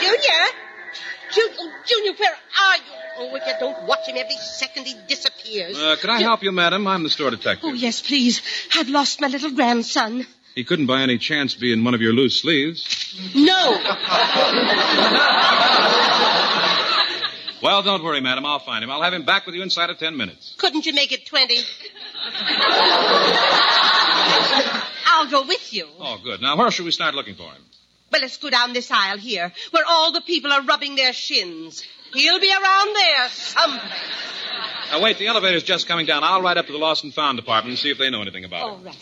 Junior? 0.00 0.42
Ju- 1.32 1.50
oh, 1.58 1.72
Junior, 1.86 2.12
where 2.18 2.30
are 2.32 2.76
you? 2.76 2.82
Oh, 3.18 3.36
if 3.36 3.46
you 3.46 3.52
don't 3.60 3.82
watch 3.86 4.06
him 4.08 4.16
every 4.16 4.36
second, 4.36 4.86
he 4.86 4.94
disappears. 5.06 5.78
Uh, 5.78 5.96
can 6.00 6.10
I 6.10 6.18
Ju- 6.18 6.24
help 6.24 6.42
you, 6.42 6.52
madam? 6.52 6.86
I'm 6.86 7.02
the 7.02 7.10
store 7.10 7.30
detective. 7.30 7.68
Oh, 7.70 7.72
yes, 7.74 8.00
please. 8.00 8.40
I've 8.76 8.88
lost 8.88 9.20
my 9.20 9.28
little 9.28 9.50
grandson. 9.50 10.26
He 10.54 10.64
couldn't 10.64 10.86
by 10.86 11.02
any 11.02 11.18
chance 11.18 11.54
be 11.54 11.72
in 11.72 11.84
one 11.84 11.94
of 11.94 12.00
your 12.00 12.12
loose 12.12 12.40
sleeves. 12.40 12.84
No. 13.34 13.78
Well, 17.62 17.82
don't 17.82 18.02
worry, 18.02 18.20
madam. 18.20 18.46
I'll 18.46 18.58
find 18.58 18.82
him. 18.82 18.90
I'll 18.90 19.02
have 19.02 19.12
him 19.12 19.24
back 19.24 19.44
with 19.46 19.54
you 19.54 19.62
inside 19.62 19.90
of 19.90 19.98
ten 19.98 20.16
minutes. 20.16 20.54
Couldn't 20.58 20.86
you 20.86 20.94
make 20.94 21.12
it 21.12 21.26
20? 21.26 21.58
I'll 25.06 25.28
go 25.30 25.46
with 25.46 25.72
you. 25.72 25.86
Oh, 25.98 26.18
good. 26.22 26.40
Now, 26.40 26.56
where 26.56 26.70
should 26.70 26.84
we 26.86 26.90
start 26.90 27.14
looking 27.14 27.34
for 27.34 27.44
him? 27.52 27.62
Well, 28.12 28.22
let's 28.22 28.38
go 28.38 28.50
down 28.50 28.72
this 28.72 28.90
aisle 28.90 29.18
here, 29.18 29.52
where 29.72 29.84
all 29.86 30.12
the 30.12 30.20
people 30.22 30.52
are 30.52 30.62
rubbing 30.62 30.96
their 30.96 31.12
shins. 31.12 31.84
He'll 32.12 32.40
be 32.40 32.50
around 32.50 32.96
there 32.96 33.28
somewhere. 33.28 33.92
Now, 34.90 35.00
wait. 35.02 35.18
The 35.18 35.28
elevator's 35.28 35.62
just 35.62 35.86
coming 35.86 36.06
down. 36.06 36.24
I'll 36.24 36.42
ride 36.42 36.58
up 36.58 36.66
to 36.66 36.72
the 36.72 36.78
lost 36.78 37.04
and 37.04 37.14
found 37.14 37.38
department 37.38 37.70
and 37.72 37.78
see 37.78 37.90
if 37.90 37.98
they 37.98 38.10
know 38.10 38.22
anything 38.22 38.44
about 38.44 38.62
All 38.62 38.76
him. 38.78 38.84
right. 38.86 38.96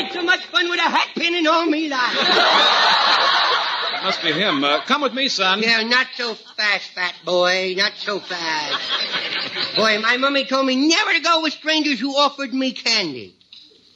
Had 0.00 0.12
so 0.12 0.22
much 0.22 0.44
fun 0.46 0.70
with 0.70 0.78
a 0.80 0.82
hat 0.82 1.08
pin 1.14 1.34
in 1.34 1.46
all 1.46 1.66
me 1.66 1.88
life. 1.90 2.16
It 3.92 4.02
must 4.02 4.22
be 4.22 4.32
him. 4.32 4.64
Uh, 4.64 4.80
come 4.86 5.02
with 5.02 5.12
me, 5.12 5.28
son. 5.28 5.62
Yeah, 5.62 5.82
not 5.82 6.06
so 6.16 6.34
fast, 6.34 6.90
fat 6.94 7.14
boy. 7.26 7.74
Not 7.76 7.92
so 7.96 8.18
fast. 8.18 9.76
Boy, 9.76 9.98
my 10.00 10.16
mummy 10.16 10.46
told 10.46 10.64
me 10.64 10.74
never 10.88 11.12
to 11.12 11.20
go 11.20 11.42
with 11.42 11.52
strangers 11.52 12.00
who 12.00 12.16
offered 12.16 12.54
me 12.54 12.72
candy. 12.72 13.34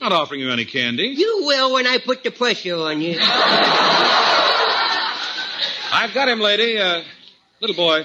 Not 0.02 0.12
offering 0.12 0.40
you 0.40 0.50
any 0.50 0.66
candy. 0.66 1.06
You 1.06 1.44
will 1.46 1.72
when 1.72 1.86
I 1.86 1.96
put 1.96 2.22
the 2.22 2.30
pressure 2.30 2.76
on 2.76 3.00
you. 3.00 3.18
I've 5.90 6.12
got 6.12 6.28
him, 6.28 6.40
lady. 6.40 6.76
Uh, 6.76 7.02
little 7.62 7.76
boy, 7.76 8.04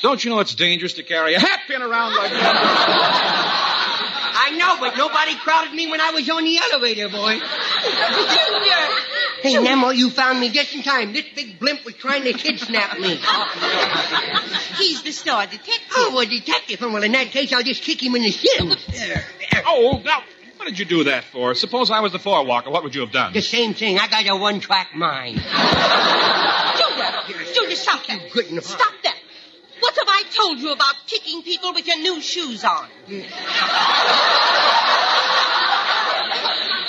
don't 0.00 0.24
you 0.24 0.30
know 0.30 0.38
it's 0.38 0.54
dangerous 0.54 0.92
to 0.92 1.02
carry 1.02 1.34
a 1.34 1.40
hat 1.40 1.62
pin 1.66 1.82
around 1.82 2.14
like 2.14 2.30
that? 2.30 3.31
I 4.52 4.56
know, 4.56 4.76
but 4.78 4.96
nobody 4.96 5.34
crowded 5.36 5.72
me 5.72 5.90
when 5.90 6.00
I 6.00 6.10
was 6.10 6.28
on 6.28 6.44
the 6.44 6.58
elevator, 6.58 7.08
boy. 7.08 7.38
Junior! 7.38 8.98
Hey, 9.42 9.58
Nemo, 9.60 9.90
you 9.90 10.08
found 10.08 10.38
me 10.38 10.50
just 10.50 10.72
in 10.72 10.84
time. 10.84 11.12
This 11.12 11.24
big 11.34 11.58
blimp 11.58 11.84
was 11.84 11.94
trying 11.94 12.22
to 12.22 12.32
kidnap 12.32 12.96
me. 13.00 13.16
He's 14.78 15.02
the 15.02 15.10
star 15.10 15.46
detective. 15.46 15.90
Oh, 15.96 16.16
a 16.20 16.26
detective. 16.26 16.80
Well, 16.80 17.02
in 17.02 17.10
that 17.10 17.26
case, 17.32 17.52
I'll 17.52 17.64
just 17.64 17.82
kick 17.82 18.00
him 18.00 18.14
in 18.14 18.22
the 18.22 18.30
shin. 18.30 18.68
There, 18.68 18.78
there. 19.50 19.62
Oh, 19.66 20.00
now, 20.04 20.22
what 20.58 20.66
did 20.66 20.78
you 20.78 20.84
do 20.84 21.02
that 21.04 21.24
for? 21.24 21.56
Suppose 21.56 21.90
I 21.90 21.98
was 21.98 22.12
the 22.12 22.20
floor 22.20 22.46
walker. 22.46 22.70
What 22.70 22.84
would 22.84 22.94
you 22.94 23.00
have 23.00 23.10
done? 23.10 23.32
The 23.32 23.42
same 23.42 23.74
thing. 23.74 23.98
I 23.98 24.06
got 24.06 24.24
a 24.28 24.36
one-track 24.36 24.94
mind. 24.94 25.38
Junior! 26.78 27.52
Junior, 27.52 27.74
stop 27.74 28.06
that. 28.06 28.30
Good 28.32 28.46
enough. 28.46 28.62
Stop 28.62 28.92
that. 29.02 29.16
What 29.82 29.94
have 29.96 30.08
I 30.08 30.22
told 30.34 30.58
you 30.60 30.72
about 30.72 30.94
kicking 31.06 31.42
people 31.42 31.72
with 31.74 31.86
your 31.86 31.98
new 31.98 32.20
shoes 32.20 32.64
on? 32.64 32.86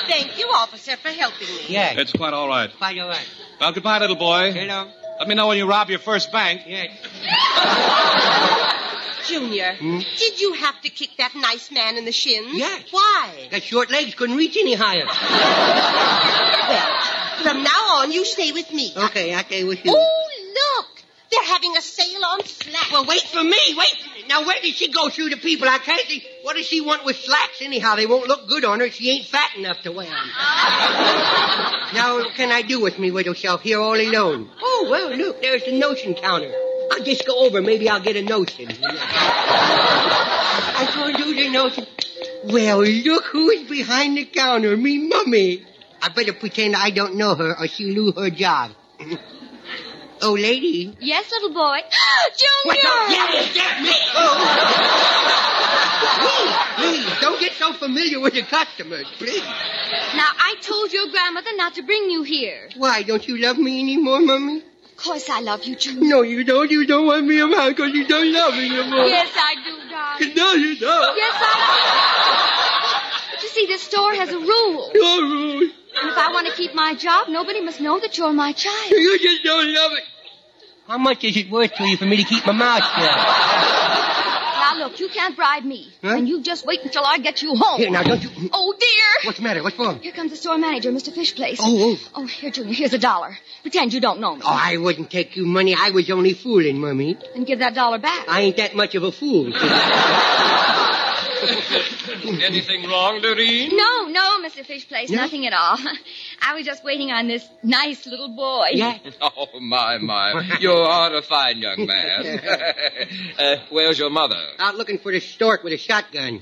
Thank 0.08 0.38
you, 0.38 0.47
officer, 0.53 0.95
for 0.97 1.10
helping 1.10 1.47
me. 1.47 1.65
Yeah, 1.69 1.99
It's 1.99 2.12
quite 2.12 2.34
all 2.34 2.47
right. 2.47 2.69
quite 2.77 2.97
all 2.99 3.08
right. 3.10 3.27
Well, 3.60 3.71
goodbye, 3.71 3.99
little 3.99 4.15
boy. 4.15 4.51
Hello. 4.51 4.89
Let 5.19 5.27
me 5.27 5.36
know 5.36 5.47
when 5.47 5.58
you 5.58 5.65
rob 5.65 5.89
your 5.89 5.99
first 5.99 6.32
bank. 6.32 6.62
Yes. 6.67 6.91
Junior, 9.27 9.75
hmm? 9.75 9.99
did 10.17 10.41
you 10.41 10.53
have 10.53 10.79
to 10.82 10.89
kick 10.89 11.12
that 11.17 11.34
nice 11.34 11.71
man 11.71 11.95
in 11.97 12.03
the 12.03 12.12
shins? 12.12 12.49
Yes. 12.53 12.84
Why? 12.91 13.47
Got 13.49 13.63
short 13.63 13.89
legs, 13.89 14.13
couldn't 14.15 14.36
reach 14.38 14.58
any 14.58 14.75
higher. 14.75 15.08
Well, 16.63 17.43
from 17.43 17.62
now 17.63 17.97
on, 17.99 18.12
you 18.13 18.23
stay 18.23 18.53
with 18.53 18.71
me. 18.71 18.93
Okay, 18.95 19.34
I 19.34 19.43
stay 19.43 19.65
with 19.65 19.84
you. 19.84 19.91
Oh, 19.93 19.97
look! 19.97 20.22
They're 21.34 21.43
having 21.46 21.76
a 21.76 21.82
sale 21.82 22.24
on 22.26 22.46
slacks. 22.46 22.91
Well, 22.91 23.06
wait 23.06 23.24
for 23.24 23.43
me. 23.43 23.58
Wait. 23.76 24.28
Now, 24.30 24.46
where 24.46 24.62
did 24.62 24.76
she 24.76 24.89
go 24.91 25.10
through 25.10 25.30
the 25.30 25.38
people? 25.38 25.67
I 25.67 25.80
can't 25.80 26.06
see. 26.08 26.24
What 26.43 26.56
does 26.56 26.67
she 26.67 26.80
want 26.80 27.06
with 27.06 27.15
slacks 27.15 27.60
anyhow? 27.62 27.96
They 27.96 28.06
won't 28.06 28.28
look 28.28 28.48
good 28.48 28.63
on 28.63 28.80
her. 28.82 28.91
She 28.91 29.10
ain't 29.10 29.26
fat 29.26 29.56
enough 29.58 29.82
to 29.82 29.91
wear 29.91 30.06
'em. 30.06 30.13
now, 31.96 32.17
what 32.17 32.36
can 32.36 32.52
I 32.52 32.62
do 32.62 32.82
with 32.82 33.00
me 33.00 33.10
widow 33.10 33.34
self 33.34 33.63
here 33.63 33.80
all 33.80 34.00
alone? 34.00 34.48
Oh, 34.62 34.88
well, 34.91 35.10
look, 35.15 35.41
there's 35.41 35.63
the 35.63 35.72
notion 35.72 36.13
counter. 36.13 36.54
I'll 36.91 37.04
just 37.04 37.26
go 37.26 37.46
over. 37.48 37.63
Maybe 37.63 37.89
I'll 37.89 38.00
get 38.00 38.15
a 38.15 38.22
notion. 38.22 38.67
I 40.76 40.91
go 40.93 41.12
do 41.17 41.34
the 41.34 41.50
notion. 41.50 41.88
Well, 42.43 42.84
look 42.84 43.26
who's 43.26 43.67
behind 43.67 44.17
the 44.17 44.26
counter. 44.26 44.78
Me 44.78 45.00
mummy. 45.08 45.65
I 46.00 46.10
better 46.10 46.34
pretend 46.34 46.76
I 46.76 46.91
don't 46.91 47.15
know 47.15 47.34
her 47.34 47.58
or 47.60 47.67
she'll 47.67 47.93
lose 47.96 48.15
her 48.17 48.30
job. 48.30 48.74
oh, 50.23 50.33
lady. 50.33 50.95
Yes, 50.99 51.31
little 51.31 51.53
boy. 51.53 51.79
Junior! 52.38 52.63
What 52.63 52.77
is 53.36 53.53
that 53.55 53.81
me? 53.83 53.91
Oh. 54.15 54.39
please, 56.77 57.05
please, 57.05 57.21
don't 57.21 57.39
get 57.39 57.53
so 57.53 57.73
familiar 57.73 58.19
with 58.19 58.33
your 58.33 58.45
customers, 58.45 59.05
please. 59.17 59.43
Now, 60.15 60.27
I 60.38 60.55
told 60.62 60.91
your 60.91 61.09
grandmother 61.12 61.55
not 61.55 61.75
to 61.75 61.83
bring 61.83 62.09
you 62.09 62.23
here. 62.23 62.69
Why, 62.77 63.03
don't 63.03 63.25
you 63.27 63.38
love 63.38 63.57
me 63.57 63.79
anymore, 63.79 64.19
Mummy? 64.21 64.57
Of 64.57 64.97
course 64.97 65.29
I 65.29 65.39
love 65.41 65.63
you, 65.63 65.75
Junior. 65.75 66.07
No, 66.07 66.21
you 66.21 66.43
don't. 66.43 66.69
You 66.69 66.86
don't 66.86 67.07
want 67.07 67.25
me 67.25 67.39
around 67.41 67.69
because 67.69 67.93
you 67.93 68.05
don't 68.07 68.31
love 68.31 68.53
me 68.53 68.67
anymore. 68.67 69.05
Yes, 69.05 69.31
I 69.36 69.55
do, 69.55 69.89
darling. 69.89 70.36
No, 70.36 70.53
you 70.53 70.77
don't. 70.79 71.17
Yes, 71.17 71.33
I 71.36 73.39
do. 73.39 73.43
You 73.43 73.49
see, 73.49 73.65
this 73.65 73.81
store 73.81 74.13
has 74.13 74.29
a 74.29 74.38
rule. 74.39 74.91
No 74.93 75.21
rule. 75.21 75.69
And 75.95 76.09
if 76.09 76.17
I 76.17 76.31
want 76.31 76.47
to 76.47 76.53
keep 76.53 76.73
my 76.73 76.95
job, 76.95 77.27
nobody 77.27 77.62
must 77.62 77.79
know 77.81 77.99
that 77.99 78.17
you're 78.17 78.33
my 78.33 78.53
child. 78.53 78.91
You 78.91 79.19
just 79.19 79.43
don't 79.43 79.71
love 79.73 79.91
it. 79.93 80.03
How 80.88 80.98
much 80.98 81.24
is 81.24 81.38
it 81.38 81.50
worth 81.50 81.74
to 81.76 81.84
you 81.88 81.98
for 81.98 82.06
me 82.06 82.17
to 82.17 82.24
keep 82.24 82.46
my 82.46 82.52
mouth 82.52 82.84
shut? 82.84 83.17
Now, 84.60 84.76
look, 84.80 85.00
you 85.00 85.08
can't 85.10 85.36
bribe 85.36 85.63
me. 85.63 85.88
Huh? 86.02 86.15
And 86.17 86.28
you 86.28 86.41
just 86.41 86.65
wait 86.65 86.82
until 86.84 87.04
I 87.06 87.17
get 87.19 87.41
you 87.41 87.56
home. 87.56 87.80
Here, 87.80 87.89
now, 87.89 88.04
don't 88.04 88.22
you... 88.22 88.30
Oh, 88.52 88.74
dear. 88.78 89.28
What's 89.28 89.38
the 89.38 89.43
matter? 89.43 89.63
What's 89.63 89.78
wrong? 89.80 90.00
Here 90.00 90.12
comes 90.12 90.32
the 90.32 90.38
store 90.38 90.58
manager, 90.58 90.91
Mr. 90.91 91.13
Fishplace. 91.13 91.58
Oh, 91.62 91.93
oh. 91.93 91.98
Oh, 92.15 92.26
here, 92.26 92.52
Junior, 92.52 92.74
here's 92.74 92.93
a 92.93 92.98
dollar. 93.00 93.38
Pretend 93.62 93.93
you 93.93 94.02
don't 94.02 94.19
know 94.19 94.36
me. 94.36 94.41
Oh, 94.43 94.50
I 94.50 94.78
wouldn't 94.78 95.10
take 95.10 95.36
you 95.38 95.46
money. 95.46 95.76
I 95.78 95.91
was 95.91 96.10
only 96.12 96.34
fooling, 96.34 96.80
Mummy. 96.82 97.17
And 97.36 97.46
give 97.46 97.60
that 97.60 97.76
dollar 97.76 98.00
back. 98.00 98.26
I 98.28 98.41
ain't 98.41 98.58
that 98.58 98.76
much 98.76 98.96
of 98.96 99.04
a 99.04 99.12
fool. 99.12 99.54
Anything 101.43 102.84
wrong, 102.88 103.19
Doreen? 103.22 103.76
No, 103.76 104.08
no, 104.08 104.39
Mr. 104.48 104.65
Fishplace, 104.65 105.10
No? 105.10 105.17
nothing 105.17 105.46
at 105.46 105.54
all. 105.54 105.78
I 106.45 106.56
was 106.56 106.65
just 106.65 106.84
waiting 106.84 107.10
on 107.12 107.27
this 107.27 107.47
nice 107.63 108.06
little 108.06 108.36
boy. 108.36 108.67
yeah? 108.73 108.97
Oh, 109.21 109.60
my, 109.60 109.97
my. 109.97 110.58
You 110.60 110.71
are 110.71 111.15
a 111.15 111.21
fine 111.21 111.60
young 111.60 111.86
man. 111.86 112.39
uh, 113.39 113.56
where's 113.69 113.97
your 113.97 114.10
mother? 114.10 114.41
Out 114.60 114.75
looking 114.75 114.97
for 114.99 115.12
the 115.12 115.19
stork 115.19 115.63
with 115.63 115.73
a 115.73 115.77
shotgun. 115.77 116.41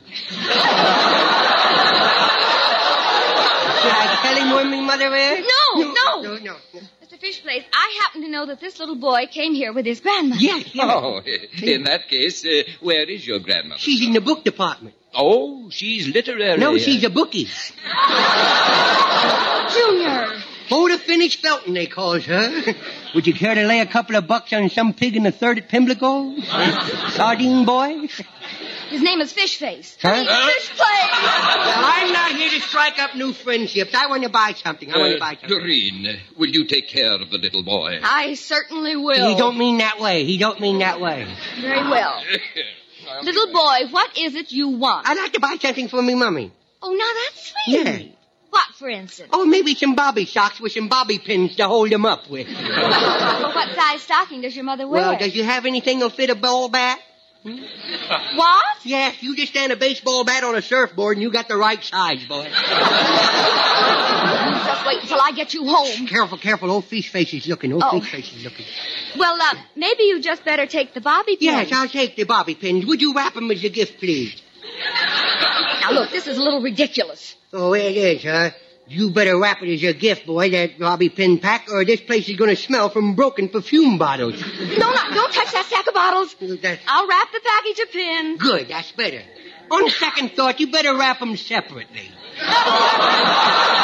Should 3.82 3.92
I 3.92 4.20
tell 4.22 4.36
him 4.36 4.52
where 4.52 4.66
my 4.66 4.82
mother 4.82 5.16
is? 5.16 5.46
No, 5.76 5.82
no. 5.82 6.22
No, 6.22 6.38
no. 6.38 6.56
Mr. 7.04 7.18
Fishplace, 7.20 7.64
I 7.74 8.00
happen 8.04 8.22
to 8.24 8.30
know 8.30 8.46
that 8.48 8.60
this 8.60 8.80
little 8.80 8.96
boy 8.96 9.26
came 9.32 9.54
here 9.54 9.74
with 9.74 9.86
his 9.86 10.00
grandmother. 10.02 10.42
Yes, 10.42 10.74
yes. 10.76 10.86
Oh, 10.90 11.22
in 11.62 11.84
that 11.84 12.08
case, 12.08 12.46
uh, 12.46 12.64
where 12.82 13.10
is 13.10 13.26
your 13.26 13.40
grandmother? 13.40 13.80
She's 13.80 14.02
in 14.06 14.14
the 14.14 14.22
book 14.22 14.44
department. 14.44 14.96
Oh, 15.14 15.70
she's 15.72 16.08
literary. 16.08 16.58
No, 16.58 16.78
she's 16.78 17.04
a 17.04 17.10
bookie. 17.10 17.48
Junior. 19.74 20.42
Photo 20.70 20.98
finish 20.98 21.42
Felton, 21.42 21.74
they 21.74 21.86
calls 21.88 22.24
her. 22.26 22.74
Would 23.16 23.28
you 23.28 23.34
care 23.34 23.56
to 23.56 23.66
lay 23.66 23.82
a 23.82 23.86
couple 23.86 24.16
of 24.16 24.26
bucks 24.26 24.54
on 24.54 24.70
some 24.70 24.94
pig 24.94 25.18
in 25.18 25.24
the 25.24 25.32
third 25.32 25.58
at 25.58 25.68
Pimlico? 25.68 26.34
Sardine 27.10 27.66
boy? 27.66 28.08
His 28.90 29.02
name 29.02 29.20
is 29.20 29.34
Fishface. 29.34 29.98
Huh? 30.02 30.10
I 30.10 30.20
mean, 30.20 30.28
Fishplace. 30.28 30.78
Well, 30.78 31.84
I'm 31.86 32.14
not 32.14 32.32
here 32.34 32.50
to 32.52 32.60
strike 32.62 33.00
up 33.00 33.16
new 33.16 33.34
friendships. 33.34 33.94
I 33.94 34.08
want 34.08 34.24
to 34.24 34.30
buy 34.30 34.54
something. 34.54 34.94
I 34.94 34.98
want 34.98 35.14
to 35.14 35.20
buy 35.20 35.34
Uh, 35.34 35.40
something. 35.42 35.60
Doreen, 35.60 36.20
will 36.38 36.50
you 36.50 36.66
take 36.66 36.88
care 36.88 37.12
of 37.22 37.30
the 37.30 37.38
little 37.38 37.64
boy? 37.64 38.00
I 38.02 38.36
certainly 38.36 38.96
will. 38.96 39.28
He 39.30 39.36
don't 39.36 39.58
mean 39.58 39.80
that 39.80 40.00
way. 40.00 40.24
He 40.24 40.38
don't 40.38 40.60
mean 40.62 40.80
that 40.80 41.02
way. 41.02 41.28
Very 41.60 41.84
well. 41.90 42.24
Little 43.24 43.48
boy, 43.52 43.80
what 43.92 44.18
is 44.18 44.36
it 44.36 44.54
you 44.54 44.70
want? 44.70 45.06
I'd 45.08 45.18
like 45.18 45.34
to 45.34 45.40
buy 45.42 45.58
something 45.60 45.90
for 45.90 46.02
me 46.02 46.16
mummy. 46.16 46.50
Oh, 46.82 46.94
now 46.94 47.10
that's 47.26 47.52
sweet. 47.66 47.86
Yeah. 48.08 48.16
What, 48.52 48.68
for 48.76 48.90
instance? 48.90 49.30
Oh, 49.34 49.46
maybe 49.46 49.74
some 49.76 49.96
bobby 49.96 50.26
socks 50.26 50.60
with 50.62 50.74
some 50.74 50.88
bobby 50.90 51.18
pins 51.20 51.56
to 51.56 51.68
hold 51.68 51.90
them 51.90 52.06
up 52.06 52.30
with. 52.30 52.48
Well, 53.42 53.54
what 53.56 53.76
size 53.76 54.02
stocking 54.02 54.42
does 54.42 54.56
your 54.56 54.64
mother 54.66 54.88
wear? 54.88 55.02
Well, 55.02 55.18
does 55.18 55.36
you 55.36 55.44
have 55.44 55.66
anything 55.66 56.00
that'll 56.00 56.10
fit 56.16 56.30
a 56.30 56.36
ball 56.36 56.70
bat? 56.70 57.00
What? 58.36 58.66
Yes, 58.84 59.22
you 59.24 59.36
just 59.36 59.52
stand 59.52 59.72
a 59.72 59.76
baseball 59.76 60.24
bat 60.24 60.44
on 60.44 60.56
a 60.56 60.62
surfboard 60.62 61.18
and 61.18 61.24
you 61.24 61.32
got 61.32 61.48
the 61.48 61.56
right 61.58 61.82
size, 61.84 62.24
boy. 62.26 62.44
Just 64.66 64.86
wait 64.86 65.02
until 65.02 65.20
I 65.22 65.32
get 65.36 65.54
you 65.54 65.66
home. 65.66 66.08
Careful, 66.08 66.38
careful. 66.38 66.70
Old 66.72 66.86
fish 66.86 67.10
face 67.10 67.34
is 67.34 67.48
looking. 67.48 67.74
Old 67.74 67.84
Oh. 67.84 68.00
fish 68.00 68.12
face 68.12 68.34
is 68.36 68.44
looking. 68.44 68.66
Well, 69.18 69.38
uh, 69.42 69.56
maybe 69.76 70.04
you 70.04 70.20
just 70.22 70.44
better 70.46 70.66
take 70.68 70.94
the 70.94 71.02
bobby 71.02 71.36
pins. 71.36 71.42
Yes, 71.44 71.72
I'll 71.72 71.88
take 71.88 72.16
the 72.16 72.24
bobby 72.26 72.56
pins. 72.56 72.86
Would 72.86 73.02
you 73.02 73.14
wrap 73.16 73.34
them 73.34 73.50
as 73.52 73.64
a 73.64 73.70
gift, 73.70 74.00
please? 74.00 74.42
Now, 75.82 75.92
look, 75.92 76.12
this 76.12 76.28
is 76.28 76.38
a 76.38 76.42
little 76.42 76.62
ridiculous. 76.62 77.36
Oh, 77.54 77.74
it 77.74 77.98
is, 77.98 78.24
huh? 78.24 78.52
You 78.88 79.12
better 79.12 79.38
wrap 79.38 79.62
it 79.62 79.74
as 79.74 79.84
a 79.84 79.94
gift, 79.94 80.26
boy, 80.26 80.50
that 80.52 80.78
bobby 80.80 81.10
pin 81.10 81.40
pack, 81.40 81.68
or 81.72 81.86
this 81.86 82.02
place 82.02 82.28
is 82.28 82.36
going 82.36 82.50
to 82.50 82.56
smell 82.62 82.90
from 82.90 83.16
broken 83.16 83.48
perfume 83.50 83.98
bottles. 83.98 84.42
No, 84.42 84.92
no, 84.92 85.12
don't 85.14 85.32
touch 85.34 85.52
that 85.54 85.66
stack 85.68 85.88
of 85.88 85.94
bottles. 85.94 86.36
That's 86.62 86.82
I'll 86.88 87.08
wrap 87.08 87.32
the 87.32 87.40
package 87.44 87.80
of 87.80 87.92
pins. 87.92 88.42
good. 88.42 88.68
That's 88.68 88.92
better. 88.94 89.22
On 89.70 89.90
second 89.90 90.32
thought, 90.34 90.60
you 90.60 90.72
better 90.72 90.96
wrap 90.98 91.20
them 91.20 91.38
separately. 91.38 92.10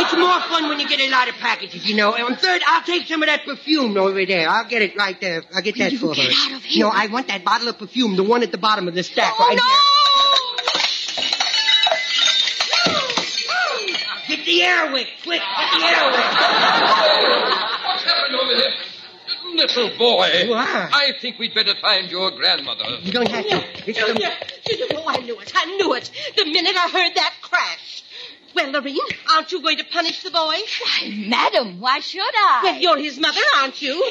It's 0.00 0.12
more 0.16 0.40
fun 0.42 0.68
when 0.68 0.78
you 0.78 0.88
get 0.88 1.00
a 1.00 1.10
lot 1.10 1.28
of 1.28 1.34
packages, 1.36 1.84
you 1.84 1.96
know. 1.96 2.14
And 2.14 2.22
on 2.24 2.36
third, 2.36 2.62
I'll 2.64 2.82
take 2.84 3.06
some 3.08 3.20
of 3.22 3.26
that 3.26 3.44
perfume 3.44 3.96
over 3.96 4.24
there. 4.24 4.48
I'll 4.48 4.64
get 4.68 4.80
it 4.80 4.96
right 4.96 5.20
there. 5.20 5.42
I'll 5.52 5.60
get 5.60 5.76
that 5.78 5.90
You 5.90 5.98
for 5.98 6.14
get 6.14 6.26
her. 6.32 6.52
out 6.52 6.52
of 6.58 6.62
here. 6.62 6.84
No, 6.86 6.90
I 6.94 7.08
want 7.08 7.26
that 7.28 7.44
bottle 7.44 7.66
of 7.68 7.78
perfume, 7.78 8.14
the 8.16 8.22
one 8.22 8.42
at 8.44 8.52
the 8.52 8.58
bottom 8.58 8.86
of 8.86 8.94
the 8.94 9.02
stack 9.02 9.34
Oh, 9.38 9.48
right 9.48 9.56
no! 9.56 9.62
there. 9.62 9.76
the 14.62 14.64
air 14.64 14.92
wick, 14.92 15.08
quick, 15.22 15.40
the 15.40 15.84
air 15.84 16.06
wick. 16.10 16.26
What's 17.86 18.02
happened 18.02 18.34
over 18.34 18.54
here? 18.54 18.72
Little 19.54 19.90
boy. 19.96 20.48
What? 20.48 20.68
I 20.68 21.12
think 21.20 21.38
we'd 21.38 21.54
better 21.54 21.74
find 21.80 22.10
your 22.10 22.32
grandmother. 22.32 22.84
You 23.02 23.12
don't 23.12 23.28
have 23.28 23.46
to. 23.46 23.64
It's 23.88 23.98
Junior, 23.98 24.30
Junior, 24.68 24.86
oh, 24.96 25.04
I 25.06 25.18
knew 25.18 25.38
it. 25.38 25.52
I 25.54 25.64
knew 25.76 25.94
it. 25.94 26.10
The 26.36 26.44
minute 26.44 26.74
I 26.76 26.88
heard 26.88 27.14
that 27.14 27.34
crash. 27.40 28.02
Well, 28.54 28.72
Lorene, 28.72 28.98
aren't 29.30 29.52
you 29.52 29.62
going 29.62 29.78
to 29.78 29.84
punish 29.84 30.22
the 30.24 30.30
boy? 30.30 30.38
Why, 30.38 31.12
madam, 31.14 31.80
why 31.80 32.00
should 32.00 32.20
I? 32.20 32.60
Well, 32.64 32.80
you're 32.80 32.98
his 32.98 33.18
mother, 33.18 33.40
aren't 33.58 33.80
you? 33.80 34.10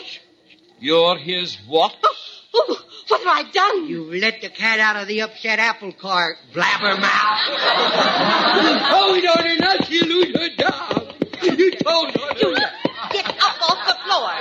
You're 0.79 1.17
his 1.17 1.57
what? 1.67 1.95
Oh, 2.03 2.15
oh 2.53 2.86
what 3.07 3.21
have 3.21 3.45
I 3.45 3.51
done? 3.51 3.87
You've 3.87 4.13
let 4.13 4.41
the 4.41 4.49
cat 4.49 4.79
out 4.79 4.95
of 5.01 5.07
the 5.07 5.21
upset 5.21 5.59
apple 5.59 5.91
cart, 5.93 6.37
blabbermouth. 6.53 7.07
Oh, 8.89 9.13
you 9.15 9.21
told 9.21 9.37
on 9.37 9.49
her 9.49 9.57
not 9.57 9.85
to 9.85 10.05
lose 10.05 10.35
her 10.35 10.49
job. 10.57 11.13
You 11.43 11.71
told 11.71 12.07
on 12.07 12.29
her. 12.29 12.33
Junior, 12.35 12.69
get 13.11 13.27
up 13.27 13.69
off 13.69 13.87
the 13.87 13.95
floor. 14.05 14.31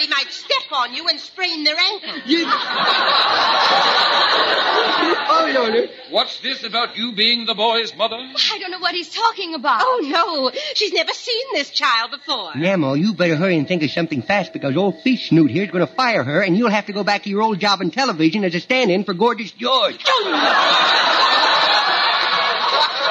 Somebody 0.00 0.24
might 0.24 0.32
step 0.32 0.72
on 0.72 0.94
you 0.94 1.06
and 1.08 1.20
sprain 1.20 1.64
their 1.64 1.76
ankle. 1.76 2.22
You... 2.24 2.46
Oh, 5.32 5.46
you 5.46 5.52
told. 5.52 5.90
What's 6.10 6.40
this 6.40 6.64
about 6.64 6.96
you 6.96 7.12
being 7.12 7.44
the 7.44 7.54
boy's 7.54 7.94
mother? 7.94 8.16
I 8.16 8.58
don't 8.58 8.70
know 8.70 8.78
what 8.78 8.94
he's 8.94 9.10
talking 9.10 9.54
about. 9.54 9.82
Oh, 9.84 10.00
no. 10.02 10.50
She's 10.74 10.94
never 10.94 11.12
seen 11.12 11.44
this 11.52 11.68
child 11.70 12.12
before. 12.12 12.54
Nemo, 12.56 12.94
you 12.94 13.12
better 13.12 13.36
hurry 13.36 13.58
and 13.58 13.68
think 13.68 13.82
of 13.82 13.90
something 13.90 14.22
fast 14.22 14.54
because 14.54 14.74
old 14.74 15.02
Fish 15.02 15.28
Snoot 15.28 15.50
here's 15.50 15.70
going 15.70 15.86
to 15.86 15.92
fire 15.92 16.24
her 16.24 16.40
and 16.40 16.56
you'll 16.56 16.70
have 16.70 16.86
to 16.86 16.94
go 16.94 17.04
back 17.04 17.24
to 17.24 17.30
your 17.30 17.42
old 17.42 17.60
job 17.60 17.82
in 17.82 17.90
television 17.90 18.42
as 18.44 18.54
a 18.54 18.60
stand-in 18.60 19.04
for 19.04 19.12
Gorgeous 19.12 19.50
George. 19.52 20.02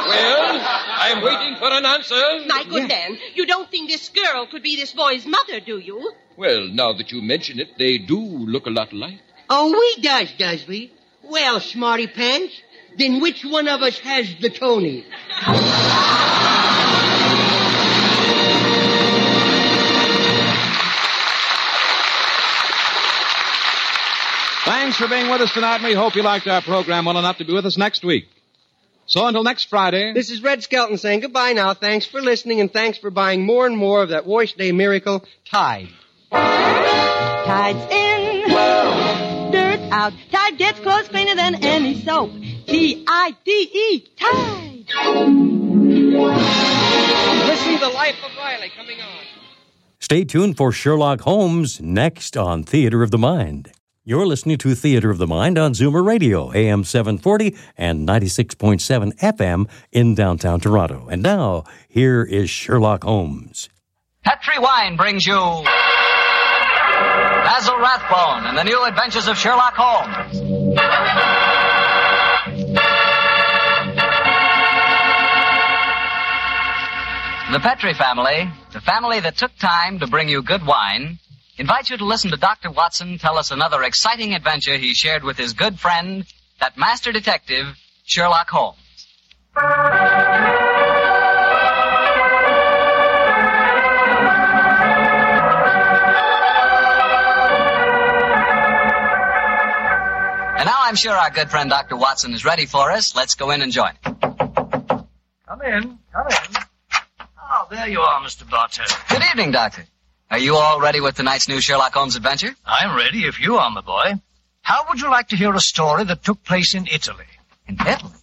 Well, 0.07 0.59
I'm 1.01 1.21
waiting 1.23 1.55
for 1.57 1.71
an 1.71 1.85
answer. 1.85 2.15
My 2.47 2.63
good 2.67 2.87
man, 2.87 3.19
you 3.35 3.45
don't 3.45 3.69
think 3.69 3.89
this 3.89 4.09
girl 4.09 4.47
could 4.47 4.63
be 4.63 4.75
this 4.75 4.91
boy's 4.91 5.27
mother, 5.27 5.59
do 5.59 5.77
you? 5.77 6.13
Well, 6.39 6.69
now 6.69 6.93
that 6.93 7.11
you 7.11 7.21
mention 7.21 7.59
it, 7.59 7.77
they 7.77 7.97
do 7.97 8.17
look 8.17 8.65
a 8.65 8.69
lot 8.69 8.93
alike. 8.93 9.19
Oh, 9.49 9.71
we 9.71 10.01
does, 10.01 10.31
does 10.37 10.65
we? 10.65 10.89
Well, 11.21 11.59
smarty 11.59 12.07
pants, 12.07 12.53
then 12.97 13.19
which 13.19 13.43
one 13.43 13.67
of 13.67 13.81
us 13.81 13.99
has 13.99 14.33
the 14.39 14.49
Toni? 14.49 15.03
Thanks 24.63 24.95
for 24.95 25.09
being 25.09 25.29
with 25.29 25.41
us 25.41 25.53
tonight. 25.53 25.83
We 25.83 25.93
hope 25.93 26.15
you 26.15 26.23
liked 26.23 26.47
our 26.47 26.61
program 26.61 27.03
well 27.03 27.17
enough 27.17 27.39
to 27.39 27.43
be 27.43 27.51
with 27.51 27.65
us 27.65 27.77
next 27.77 28.05
week. 28.05 28.29
So 29.07 29.27
until 29.27 29.43
next 29.43 29.65
Friday. 29.65 30.13
This 30.13 30.31
is 30.31 30.41
Red 30.41 30.63
Skelton 30.63 30.97
saying 30.97 31.19
goodbye 31.19 31.51
now. 31.51 31.73
Thanks 31.73 32.05
for 32.05 32.21
listening 32.21 32.61
and 32.61 32.71
thanks 32.71 32.97
for 32.97 33.11
buying 33.11 33.45
more 33.45 33.65
and 33.65 33.75
more 33.75 34.01
of 34.03 34.09
that 34.09 34.25
Wash 34.25 34.53
Day 34.53 34.71
miracle, 34.71 35.25
Tide. 35.43 35.89
Tide's 36.31 37.79
in, 37.91 38.49
dirt's 39.51 39.91
out. 39.91 40.13
Tide 40.31 40.57
gets 40.57 40.79
clothes 40.79 41.07
cleaner 41.07 41.35
than 41.35 41.55
any 41.63 42.01
soap. 42.01 42.31
T-I-D-E, 42.67 44.07
Tide. 44.17 44.85
Listen 47.47 47.73
to 47.73 47.79
the 47.79 47.91
Life 47.93 48.15
of 48.23 48.31
Riley 48.37 48.71
coming 48.75 49.01
on. 49.01 49.25
Stay 49.99 50.23
tuned 50.23 50.57
for 50.57 50.71
Sherlock 50.71 51.21
Holmes 51.21 51.81
next 51.81 52.37
on 52.37 52.63
Theater 52.63 53.03
of 53.03 53.11
the 53.11 53.17
Mind. 53.17 53.71
You're 54.05 54.25
listening 54.25 54.57
to 54.59 54.73
Theater 54.73 55.11
of 55.11 55.19
the 55.19 55.27
Mind 55.27 55.57
on 55.59 55.73
Zoomer 55.73 56.03
Radio, 56.03 56.51
AM 56.53 56.83
740 56.83 57.55
and 57.77 58.07
96.7 58.07 59.15
FM 59.19 59.69
in 59.91 60.15
downtown 60.15 60.59
Toronto. 60.59 61.07
And 61.09 61.21
now, 61.21 61.65
here 61.87 62.23
is 62.23 62.49
Sherlock 62.49 63.03
Holmes. 63.03 63.69
Petri 64.23 64.57
Wine 64.57 64.95
brings 64.97 65.27
you 65.27 65.35
Basil 67.43 67.77
Rathbone 67.77 68.45
and 68.45 68.57
the 68.57 68.63
new 68.63 68.85
adventures 68.85 69.27
of 69.27 69.37
Sherlock 69.37 69.73
Holmes. 69.75 70.39
The 77.51 77.59
Petri 77.59 77.93
family, 77.95 78.47
the 78.73 78.81
family 78.81 79.19
that 79.21 79.35
took 79.35 79.55
time 79.57 79.97
to 79.99 80.07
bring 80.07 80.29
you 80.29 80.43
good 80.43 80.65
wine, 80.65 81.17
invites 81.57 81.89
you 81.89 81.97
to 81.97 82.05
listen 82.05 82.29
to 82.29 82.37
Dr. 82.37 82.69
Watson 82.69 83.17
tell 83.17 83.37
us 83.37 83.49
another 83.49 83.81
exciting 83.83 84.35
adventure 84.35 84.77
he 84.77 84.93
shared 84.93 85.23
with 85.23 85.37
his 85.37 85.53
good 85.53 85.79
friend, 85.79 86.25
that 86.59 86.77
master 86.77 87.11
detective, 87.11 87.65
Sherlock 88.05 88.49
Holmes. 88.49 88.77
I'm 100.89 100.95
sure 100.95 101.13
our 101.13 101.29
good 101.29 101.51
friend 101.51 101.69
Dr. 101.69 101.95
Watson 101.95 102.33
is 102.33 102.43
ready 102.43 102.65
for 102.65 102.89
us. 102.89 103.15
Let's 103.15 103.35
go 103.35 103.51
in 103.51 103.61
and 103.61 103.71
join 103.71 103.91
him. 104.03 104.17
Come 104.21 105.61
in. 105.61 105.99
Come 106.11 106.27
in. 106.31 106.63
Oh, 107.39 107.67
there 107.69 107.87
you 107.87 107.99
are, 107.99 108.19
Mr. 108.21 108.49
Bartell. 108.49 108.87
Good 109.07 109.21
evening, 109.29 109.51
Doctor. 109.51 109.85
Are 110.31 110.39
you 110.39 110.55
all 110.55 110.81
ready 110.81 110.99
with 110.99 111.15
tonight's 111.15 111.47
new 111.47 111.61
Sherlock 111.61 111.93
Holmes 111.93 112.15
adventure? 112.15 112.55
I'm 112.65 112.97
ready 112.97 113.25
if 113.25 113.39
you 113.39 113.57
are, 113.57 113.69
my 113.69 113.81
boy. 113.81 114.13
How 114.63 114.87
would 114.89 114.99
you 114.99 115.11
like 115.11 115.27
to 115.27 115.35
hear 115.35 115.53
a 115.53 115.59
story 115.59 116.05
that 116.05 116.23
took 116.23 116.43
place 116.43 116.73
in 116.73 116.87
Italy? 116.87 117.25
In 117.67 117.77
Italy? 117.79 118.13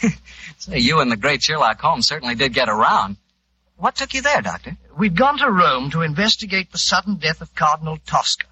Say, 0.58 0.78
you 0.78 1.00
and 1.00 1.10
the 1.10 1.16
great 1.16 1.42
Sherlock 1.42 1.80
Holmes 1.80 2.06
certainly 2.06 2.36
did 2.36 2.54
get 2.54 2.68
around. 2.68 3.16
What 3.78 3.96
took 3.96 4.14
you 4.14 4.22
there, 4.22 4.42
Doctor? 4.42 4.76
We'd 4.96 5.16
gone 5.16 5.38
to 5.38 5.50
Rome 5.50 5.90
to 5.90 6.02
investigate 6.02 6.70
the 6.70 6.78
sudden 6.78 7.16
death 7.16 7.40
of 7.40 7.52
Cardinal 7.56 7.98
Tosca. 8.06 8.46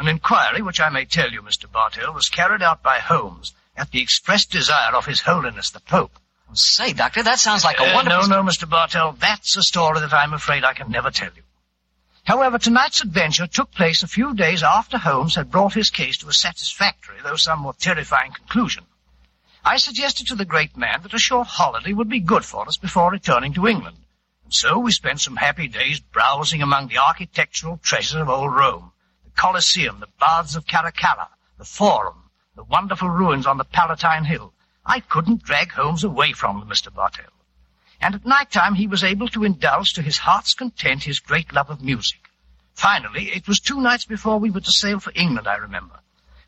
An 0.00 0.08
inquiry, 0.08 0.62
which 0.62 0.80
I 0.80 0.88
may 0.88 1.04
tell 1.04 1.30
you, 1.30 1.42
Mr. 1.42 1.70
Bartell, 1.70 2.14
was 2.14 2.30
carried 2.30 2.62
out 2.62 2.82
by 2.82 3.00
Holmes 3.00 3.52
at 3.76 3.90
the 3.90 4.00
express 4.00 4.46
desire 4.46 4.94
of 4.94 5.04
His 5.04 5.20
Holiness 5.20 5.68
the 5.68 5.80
Pope. 5.80 6.18
Say, 6.54 6.94
Doctor, 6.94 7.22
that 7.22 7.38
sounds 7.38 7.64
like 7.64 7.78
a 7.78 7.82
Uh, 7.82 7.94
wonderful... 7.96 8.26
No, 8.26 8.42
no, 8.42 8.50
Mr. 8.50 8.66
Bartell, 8.66 9.12
that's 9.12 9.58
a 9.58 9.62
story 9.62 10.00
that 10.00 10.14
I'm 10.14 10.32
afraid 10.32 10.64
I 10.64 10.72
can 10.72 10.90
never 10.90 11.10
tell 11.10 11.28
you. 11.36 11.42
However, 12.24 12.58
tonight's 12.58 13.02
adventure 13.02 13.46
took 13.46 13.72
place 13.72 14.02
a 14.02 14.08
few 14.08 14.32
days 14.34 14.62
after 14.62 14.96
Holmes 14.96 15.34
had 15.34 15.50
brought 15.50 15.74
his 15.74 15.90
case 15.90 16.16
to 16.18 16.30
a 16.30 16.32
satisfactory, 16.32 17.18
though 17.22 17.36
somewhat 17.36 17.78
terrifying 17.78 18.32
conclusion. 18.32 18.86
I 19.66 19.76
suggested 19.76 20.28
to 20.28 20.34
the 20.34 20.46
great 20.46 20.78
man 20.78 21.02
that 21.02 21.12
a 21.12 21.18
short 21.18 21.46
holiday 21.46 21.92
would 21.92 22.08
be 22.08 22.20
good 22.20 22.46
for 22.46 22.66
us 22.66 22.78
before 22.78 23.10
returning 23.10 23.52
to 23.52 23.68
England. 23.68 23.98
And 24.44 24.54
so 24.54 24.78
we 24.78 24.92
spent 24.92 25.20
some 25.20 25.36
happy 25.36 25.68
days 25.68 26.00
browsing 26.00 26.62
among 26.62 26.88
the 26.88 26.96
architectural 26.96 27.76
treasures 27.82 28.22
of 28.22 28.30
old 28.30 28.54
Rome. 28.54 28.92
Colosseum, 29.40 30.00
the 30.00 30.08
Baths 30.20 30.54
of 30.54 30.66
Caracalla, 30.66 31.28
the 31.56 31.64
Forum, 31.64 32.24
the 32.56 32.64
wonderful 32.64 33.08
ruins 33.08 33.46
on 33.46 33.56
the 33.56 33.64
Palatine 33.64 34.24
Hill. 34.24 34.52
I 34.84 35.00
couldn't 35.00 35.44
drag 35.44 35.72
Holmes 35.72 36.04
away 36.04 36.34
from 36.34 36.60
them, 36.60 36.68
Mr. 36.68 36.92
Bartell. 36.92 37.32
And 38.02 38.14
at 38.14 38.26
night 38.26 38.50
time 38.50 38.74
he 38.74 38.86
was 38.86 39.02
able 39.02 39.28
to 39.28 39.44
indulge 39.44 39.94
to 39.94 40.02
his 40.02 40.18
heart's 40.18 40.52
content 40.52 41.04
his 41.04 41.20
great 41.20 41.54
love 41.54 41.70
of 41.70 41.80
music. 41.80 42.28
Finally, 42.74 43.30
it 43.30 43.48
was 43.48 43.60
two 43.60 43.80
nights 43.80 44.04
before 44.04 44.38
we 44.38 44.50
were 44.50 44.60
to 44.60 44.70
sail 44.70 45.00
for 45.00 45.12
England, 45.16 45.48
I 45.48 45.56
remember. 45.56 46.00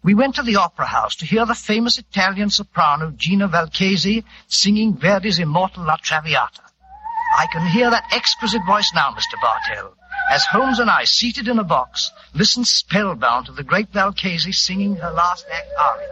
We 0.03 0.13
went 0.13 0.35
to 0.35 0.43
the 0.43 0.57
opera 0.57 0.85
house 0.85 1.17
to 1.17 1.25
hear 1.25 1.47
the 1.47 1.55
famous 1.55 1.97
Italian 1.97 2.51
soprano 2.51 3.11
Gina 3.13 3.49
Valchesi 3.49 4.23
singing 4.49 4.99
Verdi's 4.99 5.39
immortal 5.39 5.85
La 5.85 5.97
Traviata. 5.97 6.61
I 7.39 7.47
can 7.47 7.67
hear 7.69 7.89
that 7.89 8.13
exquisite 8.13 8.67
voice 8.67 8.93
now, 8.95 9.13
Mr. 9.13 9.41
Bartell, 9.41 9.97
as 10.33 10.47
Holmes 10.47 10.79
and 10.79 10.89
I, 10.89 11.05
seated 11.05 11.47
in 11.47 11.59
a 11.59 11.65
box, 11.65 12.11
listened 12.33 12.67
spellbound 12.67 13.45
to 13.47 13.53
the 13.53 13.63
great 13.63 13.93
Valchesi 13.93 14.55
singing 14.55 14.97
her 14.97 15.11
last 15.13 15.45
act 15.53 15.69
aria. 15.79 16.09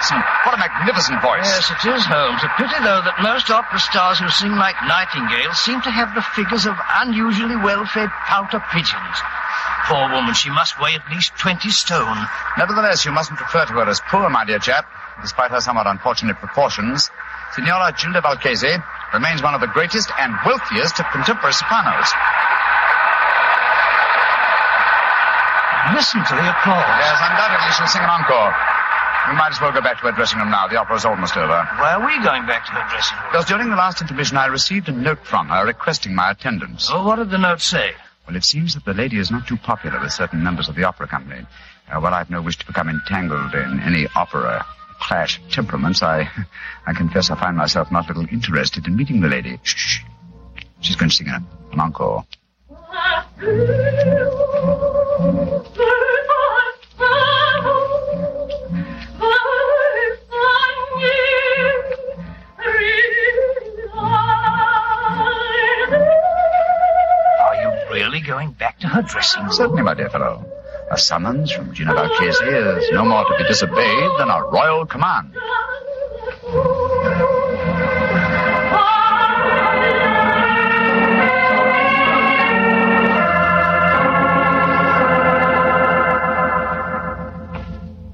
Watson. 0.00 0.16
What 0.48 0.54
a 0.54 0.58
magnificent 0.58 1.20
voice. 1.20 1.44
Yes, 1.44 1.68
it 1.68 1.84
is, 1.84 2.00
Holmes. 2.08 2.40
A 2.40 2.48
pity, 2.56 2.72
though, 2.80 3.04
that 3.04 3.20
most 3.20 3.52
opera 3.52 3.76
stars 3.76 4.16
who 4.16 4.32
sing 4.32 4.56
like 4.56 4.72
nightingales 4.88 5.60
seem 5.60 5.76
to 5.84 5.92
have 5.92 6.16
the 6.16 6.24
figures 6.32 6.64
of 6.64 6.72
unusually 7.04 7.56
well-fed 7.60 8.08
pouter 8.24 8.64
pigeons. 8.72 9.16
Poor 9.92 10.08
woman, 10.08 10.32
she 10.32 10.48
must 10.48 10.80
weigh 10.80 10.96
at 10.96 11.04
least 11.12 11.36
20 11.36 11.68
stone. 11.68 12.16
Nevertheless, 12.56 13.04
you 13.04 13.12
mustn't 13.12 13.44
refer 13.44 13.68
to 13.68 13.76
her 13.76 13.88
as 13.92 14.00
poor, 14.08 14.24
my 14.30 14.48
dear 14.48 14.58
chap. 14.58 14.88
Despite 15.20 15.50
her 15.52 15.60
somewhat 15.60 15.86
unfortunate 15.86 16.40
proportions, 16.40 17.10
Signora 17.52 17.92
Gilda 17.92 18.24
Valchese 18.24 18.80
remains 19.12 19.42
one 19.44 19.52
of 19.52 19.60
the 19.60 19.68
greatest 19.68 20.08
and 20.16 20.32
wealthiest 20.48 20.96
of 20.96 21.12
contemporary 21.12 21.52
sopranos. 21.52 22.08
Listen 25.92 26.24
to 26.24 26.34
the 26.40 26.46
applause. 26.48 26.88
Yes, 27.04 27.20
undoubtedly 27.20 27.68
she'll 27.76 27.92
sing 27.92 28.00
an 28.00 28.08
encore. 28.08 28.69
We 29.28 29.36
might 29.36 29.52
as 29.52 29.60
well 29.60 29.72
go 29.72 29.80
back 29.80 30.00
to 30.00 30.06
her 30.06 30.12
dressing 30.12 30.38
room 30.38 30.50
now. 30.50 30.66
The 30.68 30.76
opera's 30.76 31.04
almost 31.04 31.36
over. 31.36 31.48
Why 31.48 31.94
are 31.94 32.06
we 32.06 32.14
going 32.24 32.46
back 32.46 32.66
to 32.66 32.72
her 32.72 32.88
dressing 32.90 33.16
room? 33.18 33.26
Because 33.32 33.46
during 33.46 33.70
the 33.70 33.76
last 33.76 34.00
intermission, 34.00 34.36
I 34.36 34.46
received 34.46 34.88
a 34.88 34.92
note 34.92 35.24
from 35.24 35.48
her 35.48 35.66
requesting 35.66 36.14
my 36.14 36.30
attendance. 36.30 36.88
Oh, 36.90 37.06
what 37.06 37.16
did 37.16 37.30
the 37.30 37.38
note 37.38 37.60
say? 37.60 37.92
Well, 38.26 38.36
it 38.36 38.44
seems 38.44 38.74
that 38.74 38.84
the 38.84 38.94
lady 38.94 39.18
is 39.18 39.30
not 39.30 39.46
too 39.46 39.56
popular 39.56 40.00
with 40.00 40.12
certain 40.12 40.42
members 40.42 40.68
of 40.68 40.74
the 40.76 40.84
opera 40.84 41.06
company. 41.08 41.46
Uh, 41.90 42.00
well, 42.00 42.14
I've 42.14 42.30
no 42.30 42.40
wish 42.40 42.56
to 42.58 42.66
become 42.66 42.88
entangled 42.88 43.54
in 43.54 43.80
any 43.80 44.06
opera 44.14 44.64
clash 45.00 45.38
of 45.38 45.50
temperaments. 45.50 46.02
I, 46.02 46.30
I 46.86 46.92
confess 46.92 47.30
I 47.30 47.38
find 47.38 47.56
myself 47.56 47.90
not 47.90 48.08
a 48.08 48.14
little 48.14 48.32
interested 48.32 48.86
in 48.86 48.96
meeting 48.96 49.20
the 49.20 49.28
lady. 49.28 49.58
Shh, 49.62 49.74
shh. 49.76 50.04
She's 50.80 50.96
going 50.96 51.10
to 51.10 51.16
sing 51.16 51.28
a, 51.28 51.44
an 51.72 51.80
encore. 51.80 52.24
Going 68.50 68.58
back 68.58 68.78
to 68.80 68.88
her 68.88 69.02
dressing 69.02 69.42
room? 69.42 69.52
Certainly, 69.52 69.82
my 69.82 69.94
dear 69.94 70.10
fellow. 70.10 70.44
A 70.90 70.98
summons 70.98 71.52
from 71.52 71.72
Gina 71.72 71.94
Valchese 71.94 72.78
is 72.78 72.90
no 72.92 73.04
more 73.04 73.24
to 73.24 73.34
be 73.38 73.44
disobeyed 73.44 74.10
than 74.18 74.28
a 74.28 74.42
royal 74.42 74.86
command. 74.86 75.34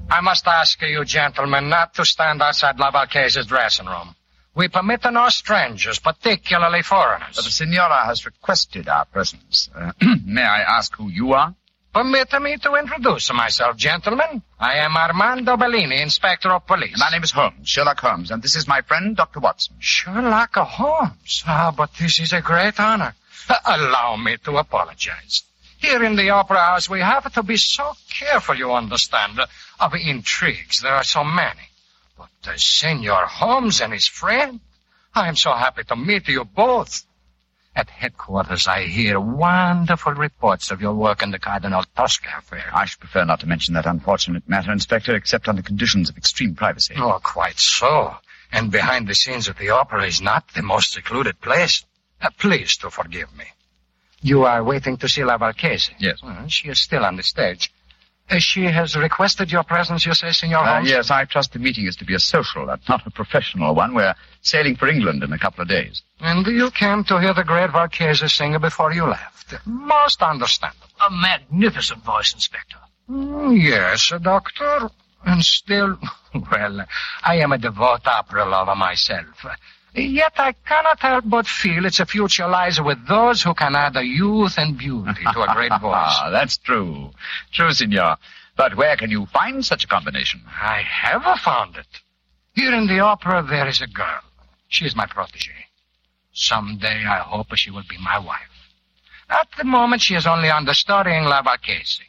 I 0.09 0.21
must 0.21 0.47
ask 0.47 0.81
you, 0.81 1.03
gentlemen, 1.05 1.69
not 1.69 1.93
to 1.95 2.05
stand 2.05 2.41
outside 2.41 2.79
La 2.79 2.91
Valchese's 2.91 3.45
dressing 3.47 3.87
room. 3.87 4.15
We 4.57 4.69
permit 4.69 5.05
no 5.11 5.29
strangers, 5.29 5.99
particularly 5.99 6.81
foreigners. 6.81 7.35
But 7.35 7.45
the 7.45 7.51
Signora 7.51 8.07
has 8.07 8.25
requested 8.25 8.87
our 8.89 9.05
presence. 9.05 9.69
Uh, 9.73 9.91
may 10.25 10.41
I 10.41 10.61
ask 10.61 10.95
who 10.95 11.09
you 11.09 11.33
are? 11.33 11.53
Permit 11.93 12.41
me 12.41 12.57
to 12.57 12.73
introduce 12.73 13.31
myself, 13.31 13.77
gentlemen. 13.77 14.41
I 14.59 14.77
am 14.77 14.97
Armando 14.97 15.57
Bellini, 15.57 16.01
Inspector 16.01 16.51
of 16.51 16.65
Police. 16.65 16.97
My 16.97 17.11
name 17.11 17.21
is 17.21 17.29
Holmes, 17.29 17.69
Sherlock 17.69 17.99
Holmes, 17.99 18.31
and 18.31 18.41
this 18.41 18.55
is 18.55 18.67
my 18.67 18.81
friend, 18.81 19.15
Dr. 19.15 19.41
Watson. 19.41 19.75
Sherlock 19.77 20.55
Holmes. 20.55 21.43
Ah, 21.45 21.71
but 21.77 21.91
this 21.93 22.19
is 22.19 22.33
a 22.33 22.41
great 22.41 22.79
honor. 22.79 23.13
Uh, 23.47 23.55
allow 23.63 24.15
me 24.15 24.37
to 24.37 24.57
apologize. 24.57 25.43
Here 25.77 26.03
in 26.03 26.15
the 26.15 26.31
Opera 26.31 26.57
House, 26.57 26.89
we 26.89 27.01
have 27.01 27.31
to 27.31 27.43
be 27.43 27.57
so 27.57 27.93
careful, 28.09 28.55
you 28.55 28.73
understand, 28.73 29.39
of 29.79 29.93
intrigues. 29.93 30.81
There 30.81 30.95
are 30.95 31.03
so 31.03 31.23
many. 31.23 31.61
But 32.17 32.29
uh, 32.51 32.57
Senor 32.57 33.25
Holmes 33.25 33.81
and 33.81 33.93
his 33.93 34.07
friend, 34.07 34.59
I 35.13 35.27
am 35.27 35.35
so 35.35 35.53
happy 35.53 35.83
to 35.83 35.95
meet 35.95 36.27
you 36.27 36.43
both. 36.45 37.05
At 37.75 37.91
headquarters, 37.91 38.67
I 38.67 38.83
hear 38.83 39.19
wonderful 39.19 40.13
reports 40.13 40.71
of 40.71 40.81
your 40.81 40.95
work 40.95 41.21
in 41.21 41.29
the 41.29 41.37
Cardinal 41.37 41.83
Tosca 41.95 42.29
affair. 42.39 42.71
I 42.73 42.85
should 42.85 42.99
prefer 42.99 43.23
not 43.23 43.41
to 43.41 43.47
mention 43.47 43.75
that 43.75 43.85
unfortunate 43.85 44.49
matter, 44.49 44.71
Inspector, 44.71 45.13
except 45.15 45.47
under 45.47 45.61
conditions 45.61 46.09
of 46.09 46.17
extreme 46.17 46.55
privacy. 46.55 46.95
Oh, 46.97 47.19
quite 47.21 47.59
so. 47.59 48.15
And 48.51 48.71
behind 48.71 49.07
the 49.07 49.13
scenes 49.13 49.47
of 49.47 49.59
the 49.59 49.69
opera 49.69 50.07
is 50.07 50.21
not 50.21 50.47
the 50.55 50.63
most 50.63 50.93
secluded 50.93 51.39
place. 51.39 51.85
Uh, 52.19 52.31
please 52.39 52.77
to 52.77 52.89
forgive 52.89 53.35
me. 53.37 53.45
You 54.21 54.45
are 54.45 54.63
waiting 54.63 54.97
to 54.97 55.07
see 55.07 55.23
La 55.23 55.37
Valchese? 55.37 55.93
Yes. 55.99 56.17
Uh, 56.23 56.47
she 56.47 56.69
is 56.69 56.79
still 56.79 57.05
on 57.05 57.15
the 57.15 57.23
stage. 57.23 57.71
Uh, 58.29 58.39
she 58.39 58.63
has 58.65 58.95
requested 58.95 59.51
your 59.51 59.63
presence, 59.63 60.05
you 60.05 60.13
say, 60.13 60.31
Senor 60.31 60.57
Uh, 60.57 60.75
Holmes? 60.75 60.89
yes, 60.89 61.09
I 61.11 61.23
trust 61.25 61.53
the 61.53 61.59
meeting 61.59 61.87
is 61.87 61.95
to 61.97 62.05
be 62.05 62.13
a 62.13 62.19
social, 62.19 62.69
uh, 62.69 62.75
not 62.89 63.05
a 63.07 63.09
professional 63.11 63.73
one. 63.73 63.93
We're 63.93 64.15
sailing 64.41 64.75
for 64.75 64.87
England 64.89 65.23
in 65.23 65.31
a 65.31 65.37
couple 65.39 65.61
of 65.61 65.69
days. 65.69 66.01
And 66.19 66.45
you 66.45 66.69
came 66.71 67.03
to 67.05 67.19
hear 67.21 67.33
the 67.33 67.43
great 67.45 67.69
Valchese 67.71 68.27
singer 68.29 68.59
before 68.59 68.91
you 68.93 69.05
left. 69.05 69.53
Most 69.65 70.21
understandable. 70.21 70.87
A 71.07 71.09
magnificent 71.11 72.03
voice, 72.03 72.33
Inspector. 72.33 72.77
Mm, 73.09 73.61
Yes, 73.61 74.11
uh, 74.11 74.17
Doctor. 74.17 74.89
And 75.25 75.43
still, 75.43 75.97
well, 76.51 76.85
I 77.23 77.35
am 77.35 77.51
a 77.53 77.57
devout 77.57 78.05
opera 78.07 78.45
lover 78.45 78.75
myself. 78.75 79.45
Yet 79.97 80.33
I 80.37 80.51
cannot 80.51 80.99
help 80.99 81.25
but 81.27 81.47
feel 81.47 81.83
its 81.85 81.99
future 82.01 82.47
lies 82.47 82.79
with 82.79 83.07
those 83.07 83.41
who 83.41 83.55
can 83.55 83.75
add 83.75 83.97
a 83.97 84.05
youth 84.05 84.55
and 84.59 84.77
beauty 84.77 85.23
to 85.33 85.41
a 85.41 85.53
great 85.55 85.71
voice. 85.81 86.15
Ah, 86.21 86.29
that's 86.29 86.57
true. 86.57 87.09
True, 87.51 87.71
Signor. 87.71 88.17
But 88.55 88.77
where 88.77 88.95
can 88.95 89.09
you 89.09 89.25
find 89.25 89.65
such 89.65 89.85
a 89.85 89.87
combination? 89.87 90.41
I 90.47 90.81
have 90.81 91.23
found 91.39 91.77
it. 91.77 91.87
Here 92.53 92.73
in 92.73 92.85
the 92.85 92.99
opera 92.99 93.43
there 93.47 93.67
is 93.67 93.81
a 93.81 93.87
girl. 93.87 94.21
She 94.67 94.85
is 94.85 94.95
my 94.95 95.07
protege. 95.07 95.65
Someday 96.31 97.03
I 97.05 97.19
hope 97.19 97.55
she 97.55 97.71
will 97.71 97.85
be 97.89 97.97
my 97.97 98.19
wife. 98.19 98.37
At 99.29 99.47
the 99.57 99.63
moment 99.63 100.03
she 100.03 100.13
is 100.13 100.27
only 100.27 100.51
understudying 100.51 101.23
La 101.23 101.41
Valchese. 101.41 102.01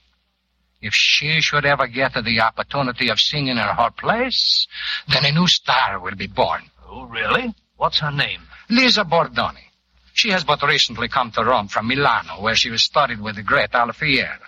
If 0.83 0.93
she 0.95 1.41
should 1.41 1.65
ever 1.65 1.87
get 1.87 2.13
the 2.15 2.41
opportunity 2.41 3.09
of 3.09 3.19
singing 3.19 3.57
in 3.57 3.57
her 3.57 3.91
place, 3.97 4.67
then 5.11 5.25
a 5.25 5.33
new 5.33 5.47
star 5.49 5.99
will 5.99 6.15
be 6.15 6.27
born. 6.27 6.71
Oh, 6.87 7.05
really? 7.05 7.55
What's 7.79 8.01
her 8.01 8.11
name? 8.11 8.43
Lisa 8.69 9.05
Bordoni. 9.05 9.65
She 10.13 10.31
has 10.31 10.43
but 10.43 10.63
recently 10.63 11.09
come 11.09 11.31
to 11.31 11.45
Rome 11.45 11.69
from 11.69 11.87
Milano, 11.87 12.43
where 12.43 12.57
she 12.57 12.71
was 12.71 12.83
studied 12.83 13.21
with 13.21 13.37
the 13.37 13.43
great 13.43 13.71
Alfieri. 13.73 14.41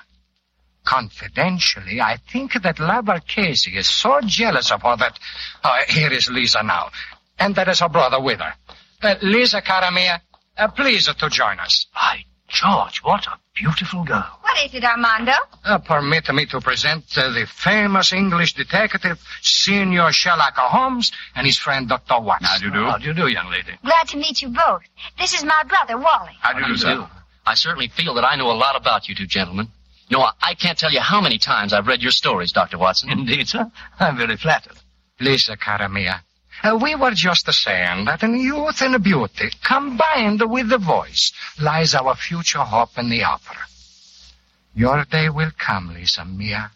Confidentially, 0.84 2.00
I 2.00 2.16
think 2.16 2.60
that 2.60 2.80
La 2.80 3.00
Marchese 3.02 3.70
is 3.76 3.88
so 3.88 4.20
jealous 4.24 4.72
of 4.72 4.82
her 4.82 4.96
that... 4.96 5.18
Uh, 5.62 5.78
here 5.88 6.12
is 6.12 6.28
Lisa 6.28 6.62
now. 6.64 6.90
And 7.38 7.54
there 7.54 7.70
is 7.70 7.78
her 7.80 7.88
brother 7.88 8.20
with 8.20 8.40
her. 8.40 8.54
Uh, 9.00 9.14
Lisa, 9.22 9.62
cara 9.62 9.92
mia, 9.92 10.20
uh, 10.58 10.68
please 10.68 11.06
to 11.06 11.28
join 11.30 11.60
us. 11.60 11.86
By 11.94 12.24
George, 12.50 12.98
what 13.02 13.26
a 13.26 13.38
beautiful 13.54 14.04
girl. 14.04 14.38
What 14.42 14.64
is 14.64 14.74
it, 14.74 14.84
Armando? 14.84 15.32
Uh, 15.64 15.78
permit 15.78 16.28
me 16.34 16.46
to 16.46 16.60
present 16.60 17.04
uh, 17.16 17.30
the 17.32 17.46
famous 17.46 18.12
English 18.12 18.54
detective, 18.54 19.20
Senior 19.40 20.10
Sherlock 20.10 20.56
Holmes, 20.56 21.12
and 21.36 21.46
his 21.46 21.56
friend 21.58 21.88
Dr. 21.88 22.20
Watson. 22.20 22.46
How 22.46 22.58
do 22.58 22.64
you 22.66 22.72
do? 22.72 22.84
How 22.90 22.98
do 22.98 23.04
you 23.06 23.14
do, 23.14 23.28
young 23.28 23.50
lady? 23.50 23.72
Glad 23.84 24.08
to 24.08 24.16
meet 24.16 24.42
you 24.42 24.48
both. 24.48 24.82
This 25.18 25.32
is 25.32 25.44
my 25.44 25.62
brother, 25.68 25.96
Wally. 25.96 26.32
How 26.40 26.52
do 26.52 26.60
you 26.60 26.66
do, 26.66 26.76
sir? 26.76 27.08
I 27.46 27.54
certainly 27.54 27.88
feel 27.88 28.14
that 28.14 28.24
I 28.24 28.36
know 28.36 28.50
a 28.50 28.58
lot 28.58 28.76
about 28.76 29.08
you 29.08 29.14
two 29.14 29.26
gentlemen. 29.26 29.68
You 30.08 30.18
know, 30.18 30.24
I, 30.24 30.32
I 30.42 30.54
can't 30.54 30.76
tell 30.76 30.90
you 30.92 31.00
how 31.00 31.20
many 31.20 31.38
times 31.38 31.72
I've 31.72 31.86
read 31.86 32.02
your 32.02 32.10
stories, 32.10 32.50
Dr. 32.52 32.78
Watson. 32.78 33.10
Indeed, 33.10 33.48
sir. 33.48 33.70
I'm 34.00 34.16
very 34.16 34.36
flattered. 34.36 34.76
Lisa, 35.20 35.56
cara 35.56 35.88
mia, 35.88 36.22
uh, 36.62 36.78
we 36.80 36.94
were 36.94 37.12
just 37.12 37.50
saying 37.52 38.04
that 38.04 38.22
in 38.22 38.38
youth 38.38 38.82
and 38.82 39.02
beauty, 39.02 39.50
combined 39.62 40.42
with 40.50 40.68
the 40.68 40.78
voice, 40.78 41.32
lies 41.60 41.94
our 41.94 42.14
future 42.14 42.58
hope 42.60 42.98
in 42.98 43.08
the 43.08 43.24
opera. 43.24 43.56
Your 44.74 45.04
day 45.04 45.28
will 45.28 45.50
come, 45.58 45.94
Lisa 45.94 46.24
mia. 46.24 46.70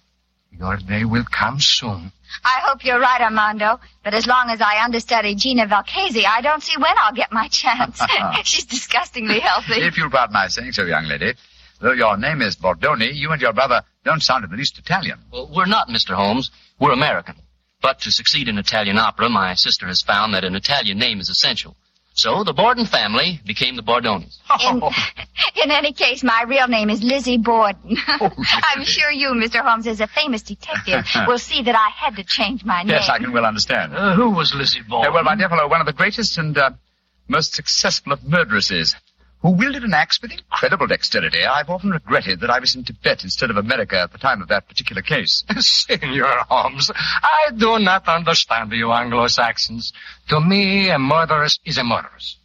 Your 0.50 0.76
day 0.76 1.04
will 1.04 1.24
come 1.24 1.60
soon. 1.60 2.12
I 2.44 2.60
hope 2.64 2.84
you're 2.84 2.98
right, 2.98 3.20
Armando. 3.20 3.80
But 4.02 4.14
as 4.14 4.26
long 4.26 4.50
as 4.50 4.60
I 4.60 4.82
understudy 4.84 5.34
Gina 5.34 5.66
Valchese, 5.66 6.24
I 6.24 6.40
don't 6.40 6.62
see 6.62 6.76
when 6.76 6.94
I'll 6.98 7.12
get 7.12 7.32
my 7.32 7.48
chance. 7.48 8.00
She's 8.44 8.64
disgustingly 8.64 9.40
healthy. 9.40 9.82
If 9.82 9.96
you'll 9.96 10.10
pardon 10.10 10.32
my 10.32 10.48
saying 10.48 10.72
so, 10.72 10.84
young 10.84 11.06
lady, 11.06 11.34
though 11.80 11.92
your 11.92 12.16
name 12.16 12.42
is 12.42 12.56
Bordoni, 12.56 13.14
you 13.14 13.32
and 13.32 13.40
your 13.40 13.52
brother 13.52 13.82
don't 14.04 14.22
sound 14.22 14.44
in 14.44 14.50
the 14.50 14.56
least 14.56 14.78
Italian. 14.78 15.18
Well, 15.32 15.50
we're 15.54 15.66
not, 15.66 15.88
Mr. 15.88 16.14
Holmes. 16.14 16.50
We're 16.78 16.92
American. 16.92 17.36
But 17.84 18.00
to 18.00 18.10
succeed 18.10 18.48
in 18.48 18.56
Italian 18.56 18.96
opera, 18.96 19.28
my 19.28 19.52
sister 19.52 19.86
has 19.88 20.00
found 20.00 20.32
that 20.32 20.42
an 20.42 20.54
Italian 20.56 20.98
name 20.98 21.20
is 21.20 21.28
essential. 21.28 21.76
So 22.14 22.42
the 22.42 22.54
Borden 22.54 22.86
family 22.86 23.40
became 23.44 23.76
the 23.76 23.82
Bordonis. 23.82 24.38
In, 24.62 24.80
in 25.62 25.70
any 25.70 25.92
case, 25.92 26.24
my 26.24 26.44
real 26.48 26.66
name 26.66 26.88
is 26.88 27.02
Lizzie 27.02 27.36
Borden. 27.36 27.98
Oh, 28.08 28.30
I'm 28.74 28.84
sure 28.84 29.10
you, 29.10 29.32
Mr. 29.32 29.60
Holmes, 29.60 29.86
as 29.86 30.00
a 30.00 30.06
famous 30.06 30.40
detective, 30.40 31.04
will 31.26 31.38
see 31.38 31.60
that 31.60 31.74
I 31.74 31.90
had 31.90 32.16
to 32.16 32.24
change 32.24 32.64
my 32.64 32.84
name. 32.84 32.88
Yes, 32.88 33.10
I 33.10 33.18
can 33.18 33.32
well 33.34 33.44
understand. 33.44 33.94
Uh, 33.94 34.14
who 34.14 34.30
was 34.30 34.54
Lizzie 34.54 34.80
Borden? 34.88 35.10
Uh, 35.10 35.12
well, 35.12 35.24
my 35.24 35.36
dear 35.36 35.50
fellow, 35.50 35.68
one 35.68 35.82
of 35.82 35.86
the 35.86 35.92
greatest 35.92 36.38
and 36.38 36.56
uh, 36.56 36.70
most 37.28 37.52
successful 37.52 38.14
of 38.14 38.20
murderesses, 38.20 38.96
who 39.44 39.50
wielded 39.50 39.84
an 39.84 39.92
axe 39.92 40.22
with 40.22 40.32
incredible 40.32 40.86
dexterity. 40.86 41.44
I've 41.44 41.68
often 41.68 41.90
regretted 41.90 42.40
that 42.40 42.48
I 42.48 42.58
was 42.60 42.74
in 42.74 42.82
Tibet 42.82 43.24
instead 43.24 43.50
of 43.50 43.58
America 43.58 44.00
at 44.00 44.10
the 44.10 44.16
time 44.16 44.40
of 44.40 44.48
that 44.48 44.66
particular 44.66 45.02
case. 45.02 45.44
Senor 45.58 46.46
Holmes, 46.48 46.90
I 46.96 47.50
do 47.54 47.78
not 47.78 48.08
understand 48.08 48.72
you 48.72 48.90
Anglo-Saxons. 48.90 49.92
To 50.30 50.40
me, 50.40 50.88
a 50.88 50.98
murderess 50.98 51.58
is 51.66 51.76
a 51.76 51.84
murderess. 51.84 52.38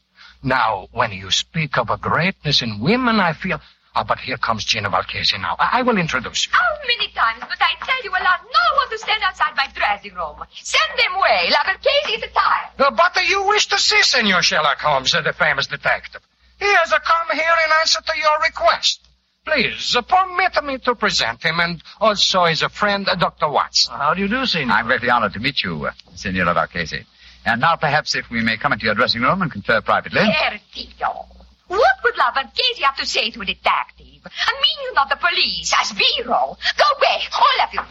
Now, 0.43 0.89
when 0.91 1.13
you 1.13 1.31
speak 1.31 1.77
of 1.77 1.89
a 1.89 1.95
greatness 1.95 2.61
in 2.61 2.81
women, 2.81 3.21
I 3.21 3.31
feel... 3.31 3.61
Ah, 3.95 4.03
but 4.03 4.19
here 4.19 4.37
comes 4.37 4.65
Gina 4.65 4.89
Valchese 4.89 5.39
now. 5.39 5.55
I, 5.57 5.79
I 5.79 5.81
will 5.83 5.97
introduce 5.97 6.47
you. 6.47 6.51
How 6.51 6.85
many 6.85 7.13
times 7.13 7.39
must 7.39 7.61
I 7.61 7.79
tell 7.85 8.03
you 8.03 8.11
allow 8.11 8.35
no 8.43 8.77
one 8.77 8.89
to 8.89 8.97
stand 8.97 9.23
outside 9.23 9.55
my 9.55 9.67
dressing 9.73 10.15
room? 10.15 10.35
Send 10.53 10.99
them 10.99 11.15
away. 11.15 11.49
La 11.49 11.63
Marchese 11.65 12.25
is 12.25 12.31
tired. 12.33 12.71
Uh, 12.77 12.91
but 12.91 13.15
uh, 13.15 13.21
you 13.21 13.47
wish 13.47 13.67
to 13.67 13.79
see 13.79 14.03
Senor 14.03 14.41
Sherlock 14.41 14.79
Holmes, 14.79 15.15
uh, 15.15 15.21
the 15.21 15.31
famous 15.31 15.65
detective. 15.65 16.21
He 16.59 16.65
has 16.65 16.91
come 16.91 17.37
here 17.37 17.55
in 17.65 17.71
answer 17.79 17.99
to 18.05 18.17
your 18.17 18.39
request. 18.43 19.07
Please, 19.45 19.95
uh, 19.95 20.01
permit 20.01 20.63
me 20.63 20.77
to 20.79 20.93
present 20.95 21.41
him 21.41 21.59
and 21.59 21.81
also 21.99 22.45
his 22.45 22.61
uh, 22.61 22.67
friend, 22.67 23.07
uh, 23.07 23.15
Dr. 23.15 23.49
Watson. 23.49 23.95
How 23.95 24.13
do 24.13 24.21
you 24.21 24.27
do, 24.27 24.45
Senor? 24.45 24.71
I'm 24.71 24.85
greatly 24.85 25.09
honored 25.09 25.33
to 25.33 25.39
meet 25.39 25.63
you, 25.63 25.85
uh, 25.85 25.91
Senora 26.15 26.53
Valchese. 26.53 27.05
And 27.45 27.61
now 27.61 27.75
perhaps 27.77 28.15
if 28.15 28.29
we 28.29 28.43
may 28.43 28.57
come 28.57 28.73
into 28.73 28.85
your 28.85 28.95
dressing 28.95 29.21
room 29.21 29.41
and 29.41 29.51
confer 29.51 29.81
privately. 29.81 30.21
Ertio. 30.21 31.25
What 31.67 31.95
would 32.03 32.17
La 32.17 32.31
Marchese 32.35 32.81
have 32.83 32.97
to 32.97 33.05
say 33.05 33.31
to 33.31 33.41
a 33.41 33.45
detective? 33.45 34.21
I 34.25 34.53
mean 34.53 34.77
you 34.83 34.93
not 34.93 35.09
the 35.09 35.15
police, 35.15 35.73
as 35.79 35.91
Vero. 35.91 36.57
Go 36.77 36.83
away, 36.97 37.23
all 37.33 37.61
of 37.63 37.73
you. 37.73 37.81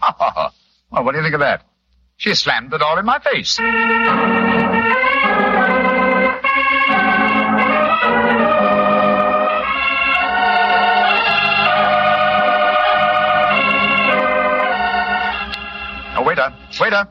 well, 0.90 1.04
what 1.04 1.12
do 1.12 1.18
you 1.18 1.24
think 1.24 1.34
of 1.34 1.40
that? 1.40 1.64
She 2.18 2.34
slammed 2.34 2.70
the 2.70 2.78
door 2.78 2.98
in 3.00 3.06
my 3.06 3.18
face. 3.18 3.58
Waiter, 16.30 16.54
waiter. 16.80 17.08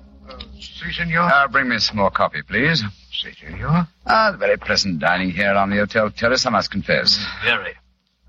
Si, 0.61 0.93
senor. 0.93 1.23
Uh, 1.29 1.45
bring 1.49 1.67
me 1.67 1.77
some 1.77 1.97
more 1.97 2.09
coffee, 2.09 2.41
please. 2.41 2.81
Si, 3.11 3.33
senor. 3.33 3.85
Ah, 4.07 4.31
the 4.31 4.37
very 4.37 4.55
pleasant 4.55 4.99
dining 4.99 5.31
here 5.31 5.55
on 5.55 5.69
the 5.69 5.75
hotel 5.75 6.09
terrace, 6.09 6.45
I 6.45 6.51
must 6.51 6.71
confess. 6.71 7.21
Very. 7.43 7.73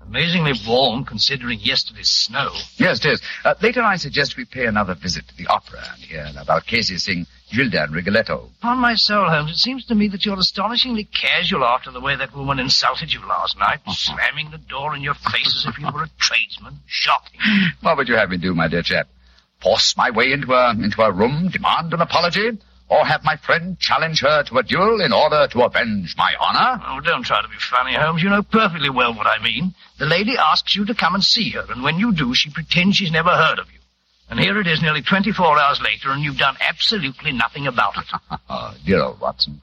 Amazingly 0.01 0.51
warm 0.67 1.05
considering 1.05 1.59
yesterday's 1.61 2.09
snow. 2.09 2.49
Yes, 2.75 3.05
it 3.05 3.11
is. 3.11 3.21
Uh, 3.45 3.53
later 3.61 3.81
I 3.81 3.95
suggest 3.95 4.35
we 4.35 4.43
pay 4.43 4.65
another 4.65 4.93
visit 4.93 5.25
to 5.29 5.37
the 5.37 5.47
opera 5.47 5.81
and 5.93 6.03
hear 6.03 6.29
La 6.35 6.43
Valchese 6.43 6.99
sing 6.99 7.25
Gilda 7.53 7.83
and 7.83 7.95
Rigoletto. 7.95 8.49
Upon 8.59 8.79
my 8.79 8.95
soul, 8.95 9.29
Holmes, 9.29 9.51
it 9.51 9.57
seems 9.59 9.85
to 9.85 9.95
me 9.95 10.09
that 10.09 10.25
you're 10.25 10.37
astonishingly 10.37 11.05
casual 11.05 11.63
after 11.63 11.91
the 11.91 12.01
way 12.01 12.17
that 12.17 12.35
woman 12.35 12.59
insulted 12.59 13.13
you 13.13 13.25
last 13.25 13.57
night, 13.57 13.79
slamming 13.87 14.51
the 14.51 14.57
door 14.57 14.93
in 14.93 15.01
your 15.03 15.13
face 15.13 15.55
as 15.55 15.67
if 15.67 15.79
you 15.79 15.89
were 15.93 16.03
a 16.03 16.09
tradesman. 16.19 16.79
Shocking. 16.85 17.39
What 17.79 17.95
would 17.95 18.09
you 18.09 18.15
have 18.15 18.29
me 18.29 18.35
do, 18.35 18.53
my 18.53 18.67
dear 18.67 18.81
chap? 18.81 19.07
Force 19.61 19.95
my 19.95 20.09
way 20.09 20.31
into 20.31 20.53
a, 20.53 20.71
into 20.71 21.01
a 21.01 21.11
room, 21.11 21.49
demand 21.49 21.93
an 21.93 22.01
apology? 22.01 22.57
Or 22.89 23.05
have 23.05 23.23
my 23.23 23.37
friend 23.37 23.79
challenge 23.79 24.19
her 24.21 24.43
to 24.43 24.57
a 24.57 24.63
duel 24.63 24.99
in 24.99 25.13
order 25.13 25.47
to 25.47 25.61
avenge 25.61 26.13
my 26.17 26.33
honor? 26.39 26.81
Oh, 26.85 26.99
don't 26.99 27.23
try 27.23 27.41
to 27.41 27.47
be 27.47 27.55
funny, 27.57 27.93
Holmes. 27.93 28.21
You 28.21 28.29
know 28.29 28.43
perfectly 28.43 28.89
well 28.89 29.13
what 29.13 29.27
I 29.27 29.41
mean. 29.41 29.73
The 29.97 30.05
lady 30.05 30.35
asks 30.37 30.75
you 30.75 30.83
to 30.85 30.93
come 30.93 31.15
and 31.15 31.23
see 31.23 31.51
her, 31.51 31.65
and 31.69 31.83
when 31.83 31.97
you 31.99 32.11
do, 32.13 32.33
she 32.35 32.49
pretends 32.49 32.97
she's 32.97 33.11
never 33.11 33.29
heard 33.29 33.59
of 33.59 33.67
you. 33.71 33.79
And 34.29 34.39
here 34.39 34.59
it 34.59 34.67
is 34.67 34.81
nearly 34.81 35.01
24 35.01 35.59
hours 35.59 35.79
later, 35.81 36.11
and 36.11 36.21
you've 36.21 36.37
done 36.37 36.55
absolutely 36.59 37.31
nothing 37.31 37.67
about 37.67 37.95
it. 37.97 38.39
Oh, 38.49 38.73
dear 38.85 39.01
old 39.01 39.21
Watson. 39.21 39.61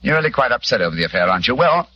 You're 0.00 0.16
really 0.16 0.30
quite 0.30 0.52
upset 0.52 0.80
over 0.80 0.96
the 0.96 1.04
affair, 1.04 1.28
aren't 1.28 1.46
you? 1.46 1.54
Well, 1.54 1.88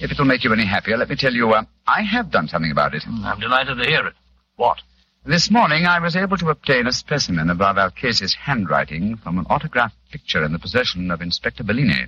if 0.00 0.10
it'll 0.10 0.24
make 0.24 0.42
you 0.42 0.52
any 0.52 0.66
happier, 0.66 0.96
let 0.96 1.08
me 1.08 1.14
tell 1.14 1.32
you, 1.32 1.52
uh, 1.52 1.62
I 1.86 2.02
have 2.02 2.32
done 2.32 2.48
something 2.48 2.72
about 2.72 2.94
it. 2.94 3.04
I'm 3.06 3.38
delighted 3.38 3.78
to 3.78 3.84
hear 3.84 4.06
it. 4.06 4.14
What? 4.56 4.78
This 5.26 5.50
morning 5.50 5.86
I 5.86 5.98
was 5.98 6.14
able 6.14 6.36
to 6.36 6.50
obtain 6.50 6.86
a 6.86 6.92
specimen 6.92 7.50
of 7.50 7.58
La 7.58 7.72
Valchese's 7.72 8.32
handwriting 8.32 9.16
from 9.16 9.38
an 9.38 9.46
autographed 9.46 9.96
picture 10.12 10.44
in 10.44 10.52
the 10.52 10.58
possession 10.60 11.10
of 11.10 11.20
Inspector 11.20 11.64
Bellini. 11.64 12.06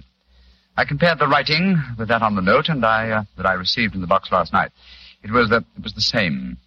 I 0.77 0.85
compared 0.85 1.19
the 1.19 1.27
writing 1.27 1.83
with 1.99 2.07
that 2.07 2.23
on 2.23 2.37
the 2.37 2.43
note 2.43 2.69
and 2.69 2.87
I, 2.87 3.11
uh, 3.11 3.25
that 3.37 3.45
I 3.45 3.55
received 3.55 3.97
in 3.97 4.03
the 4.03 4.07
box 4.07 4.31
last 4.31 4.53
night. 4.53 4.71
It 5.25 5.33
was 5.33 5.49
the, 5.49 5.65
it 5.77 5.83
was 5.83 5.95
the 5.95 6.01
same, 6.01 6.59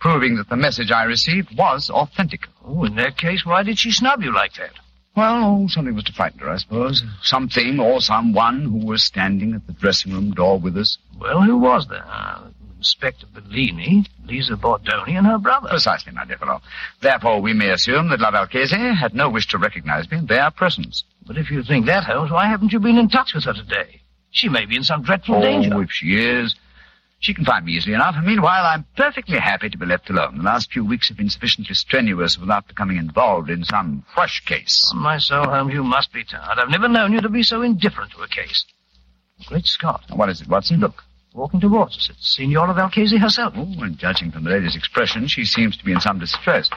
proving 0.00 0.36
that 0.36 0.48
the 0.48 0.56
message 0.56 0.90
I 0.90 1.04
received 1.04 1.54
was 1.54 1.90
authentic. 1.90 2.46
Oh, 2.64 2.84
in 2.84 2.94
that 2.94 3.18
case, 3.18 3.44
why 3.44 3.62
did 3.62 3.78
she 3.78 3.90
snub 3.90 4.22
you 4.22 4.32
like 4.32 4.54
that? 4.54 4.72
Well, 5.14 5.66
something 5.68 5.94
was 5.94 6.04
to 6.04 6.14
frighten 6.14 6.38
her, 6.38 6.48
I 6.48 6.56
suppose. 6.56 7.04
Something 7.22 7.78
or 7.78 8.00
someone 8.00 8.62
who 8.62 8.86
was 8.86 9.04
standing 9.04 9.52
at 9.52 9.66
the 9.66 9.74
dressing 9.74 10.14
room 10.14 10.30
door 10.30 10.58
with 10.58 10.78
us. 10.78 10.96
Well, 11.20 11.42
who 11.42 11.58
was 11.58 11.88
there? 11.88 12.06
Inspector 12.84 13.26
Bellini, 13.32 14.04
Lisa 14.26 14.56
Bordoni, 14.56 15.16
and 15.16 15.26
her 15.26 15.38
brother. 15.38 15.70
Precisely, 15.70 16.12
my 16.12 16.26
dear 16.26 16.36
fellow. 16.36 16.60
Therefore, 17.00 17.40
we 17.40 17.54
may 17.54 17.70
assume 17.70 18.10
that 18.10 18.20
La 18.20 18.30
Valchese 18.30 18.94
had 18.94 19.14
no 19.14 19.30
wish 19.30 19.46
to 19.48 19.58
recognize 19.58 20.10
me 20.10 20.18
in 20.18 20.26
their 20.26 20.50
presence. 20.50 21.02
But 21.26 21.38
if 21.38 21.50
you 21.50 21.62
think 21.62 21.86
that, 21.86 22.04
Holmes, 22.04 22.30
why 22.30 22.46
haven't 22.46 22.74
you 22.74 22.80
been 22.80 22.98
in 22.98 23.08
touch 23.08 23.32
with 23.34 23.44
her 23.44 23.54
today? 23.54 24.02
She 24.32 24.50
may 24.50 24.66
be 24.66 24.76
in 24.76 24.84
some 24.84 25.02
dreadful 25.02 25.36
oh, 25.36 25.40
danger. 25.40 25.80
if 25.80 25.92
she 25.92 26.16
is, 26.16 26.54
she 27.20 27.32
can 27.32 27.46
find 27.46 27.64
me 27.64 27.72
easily 27.72 27.94
enough. 27.94 28.16
And 28.18 28.26
meanwhile, 28.26 28.66
I'm 28.66 28.84
perfectly 28.98 29.38
happy 29.38 29.70
to 29.70 29.78
be 29.78 29.86
left 29.86 30.10
alone. 30.10 30.36
The 30.36 30.44
last 30.44 30.70
few 30.70 30.84
weeks 30.84 31.08
have 31.08 31.16
been 31.16 31.30
sufficiently 31.30 31.74
strenuous 31.74 32.36
without 32.38 32.68
becoming 32.68 32.98
involved 32.98 33.48
in 33.48 33.64
some 33.64 34.04
fresh 34.14 34.44
case. 34.44 34.90
On 34.92 35.00
my 35.00 35.16
soul, 35.16 35.44
Holmes, 35.44 35.72
you 35.72 35.84
must 35.84 36.12
be 36.12 36.22
tired. 36.22 36.58
I've 36.58 36.68
never 36.68 36.88
known 36.88 37.14
you 37.14 37.22
to 37.22 37.30
be 37.30 37.44
so 37.44 37.62
indifferent 37.62 38.12
to 38.12 38.22
a 38.22 38.28
case. 38.28 38.66
Great 39.46 39.64
Scott. 39.64 40.02
What 40.10 40.28
is 40.28 40.42
it, 40.42 40.48
Watson? 40.48 40.80
Look, 40.80 41.02
walking 41.34 41.60
towards 41.60 41.96
us. 41.98 42.08
It's 42.10 42.36
Signora 42.36 42.72
Valchese 42.72 43.18
herself. 43.20 43.52
Oh, 43.56 43.66
and 43.82 43.98
judging 43.98 44.30
from 44.30 44.44
the 44.44 44.50
lady's 44.50 44.76
expression, 44.76 45.26
she 45.26 45.44
seems 45.44 45.76
to 45.76 45.84
be 45.84 45.92
in 45.92 46.00
some 46.00 46.18
distress. 46.18 46.70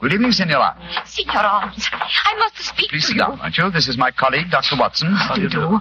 Good 0.00 0.12
evening, 0.12 0.32
Signora. 0.32 0.76
Signor 1.06 1.42
Holmes, 1.42 1.88
I 1.92 2.36
must 2.38 2.58
speak 2.58 2.90
Please 2.90 3.02
to 3.06 3.08
sit 3.08 3.18
down, 3.18 3.38
won't 3.38 3.56
you? 3.56 3.70
This 3.70 3.88
is 3.88 3.96
my 3.98 4.10
colleague, 4.12 4.50
Dr. 4.50 4.76
Watson. 4.78 5.12
How 5.12 5.34
do 5.34 5.42
you 5.42 5.48
do? 5.48 5.78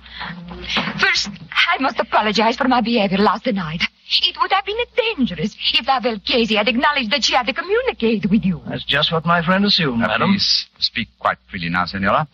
First, 1.00 1.30
I 1.52 1.78
must 1.80 2.00
apologize 2.00 2.56
for 2.56 2.68
my 2.68 2.82
behavior 2.82 3.18
last 3.20 3.46
night. 3.48 3.84
It 4.24 4.38
would 4.42 4.52
have 4.52 4.66
been 4.66 4.78
dangerous 4.96 5.56
if 5.74 5.86
La 5.86 6.00
Valchese 6.00 6.56
had 6.56 6.68
acknowledged 6.68 7.12
that 7.12 7.24
she 7.26 7.34
had 7.36 7.46
to 7.46 7.54
communicate 7.54 8.28
with 8.32 8.44
you. 8.46 8.62
That's 8.68 8.86
just 8.86 9.12
what 9.12 9.26
my 9.26 9.44
friend 9.44 9.66
assumed, 9.66 10.00
Now, 10.00 10.08
madam. 10.08 10.32
Please 10.32 10.66
speak 10.80 11.10
quite 11.20 11.38
freely 11.52 11.70
now, 11.70 11.86
Signora. 11.86 12.28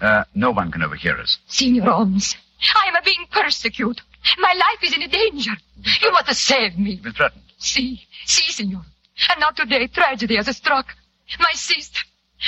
Uh, 0.00 0.24
no 0.34 0.50
one 0.50 0.70
can 0.70 0.82
overhear 0.82 1.18
us. 1.18 1.38
Signor 1.46 1.84
Holmes, 1.86 2.34
I 2.74 2.88
am 2.88 3.02
being 3.04 3.24
persecuted. 3.30 4.02
My 4.38 4.52
life 4.54 4.82
is 4.82 4.94
in 4.94 5.08
danger. 5.10 5.52
You 6.00 6.12
must 6.12 6.32
save 6.34 6.78
me. 6.78 6.92
You've 6.92 7.02
been 7.02 7.12
threatened. 7.12 7.42
See, 7.58 8.00
see, 8.26 8.52
senor. 8.52 8.82
And 9.30 9.40
now 9.40 9.50
today 9.50 9.86
tragedy 9.88 10.36
has 10.36 10.54
struck. 10.56 10.86
My 11.38 11.52
sister, 11.54 12.00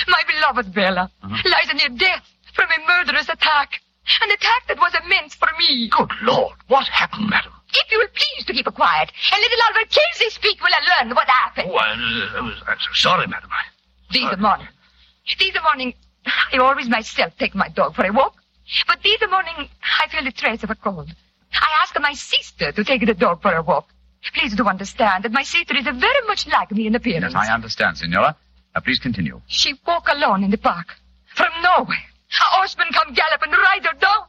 my 0.07 0.21
beloved 0.27 0.73
Bella, 0.73 1.11
Uh-huh. 1.23 1.49
lies 1.49 1.73
near 1.73 1.89
death 1.97 2.23
from 2.53 2.67
a 2.69 2.87
murderous 2.87 3.29
attack. 3.29 3.81
An 4.21 4.31
attack 4.31 4.67
that 4.67 4.77
was 4.77 4.93
immense 5.03 5.33
for 5.35 5.47
me. 5.57 5.89
Good 5.89 6.11
Lord, 6.21 6.55
what 6.67 6.87
happened, 6.87 7.29
madam? 7.29 7.51
If 7.73 7.91
you 7.91 7.97
will 7.97 8.07
please 8.13 8.45
to 8.45 8.53
keep 8.53 8.65
quiet, 8.73 9.11
and 9.33 9.41
let 9.41 9.51
the 9.51 9.63
Alvarchese 9.67 10.29
speak 10.31 10.61
will 10.61 10.69
I 10.71 11.03
learn 11.03 11.15
what 11.15 11.27
happened. 11.27 11.69
Oh, 11.71 11.75
I, 11.77 12.37
I 12.37 12.41
was, 12.41 12.55
I'm 12.67 12.77
so 12.79 12.89
sorry, 12.93 13.27
madam. 13.27 13.49
I, 13.51 13.63
This 14.13 14.39
morning. 14.39 14.67
This 15.39 15.57
morning, 15.63 15.93
I 16.53 16.57
always 16.57 16.87
myself 16.87 17.33
take 17.39 17.55
my 17.55 17.67
dog 17.69 17.95
for 17.95 18.05
a 18.05 18.11
walk. 18.13 18.35
But 18.87 19.01
this 19.03 19.19
morning, 19.29 19.67
I 20.01 20.07
feel 20.07 20.23
the 20.23 20.31
trace 20.31 20.63
of 20.63 20.69
a 20.69 20.75
cold. 20.75 21.09
I 21.61 21.81
asked 21.83 21.99
my 21.99 22.13
sister 22.13 22.71
to 22.71 22.83
take 22.83 23.05
the 23.05 23.13
dog 23.13 23.41
for 23.41 23.53
a 23.53 23.61
walk. 23.61 23.87
Please 24.33 24.55
do 24.55 24.67
understand 24.67 25.23
that 25.23 25.31
my 25.31 25.43
sister 25.43 25.75
is 25.75 25.83
very 25.85 26.27
much 26.27 26.47
like 26.47 26.71
me 26.71 26.87
in 26.87 26.95
appearance. 26.95 27.33
Yes, 27.33 27.49
I 27.49 27.53
understand, 27.53 27.97
Senora. 27.97 28.35
Uh, 28.73 28.79
please 28.81 28.99
continue. 28.99 29.41
She 29.47 29.73
walk 29.85 30.07
alone 30.09 30.43
in 30.43 30.51
the 30.51 30.57
park. 30.57 30.87
From 31.35 31.51
nowhere. 31.61 32.05
A 32.41 32.43
horseman 32.57 32.87
come 32.91 33.13
gallop 33.13 33.41
and 33.43 33.51
ride 33.51 33.85
her 33.85 33.97
down. 33.99 34.25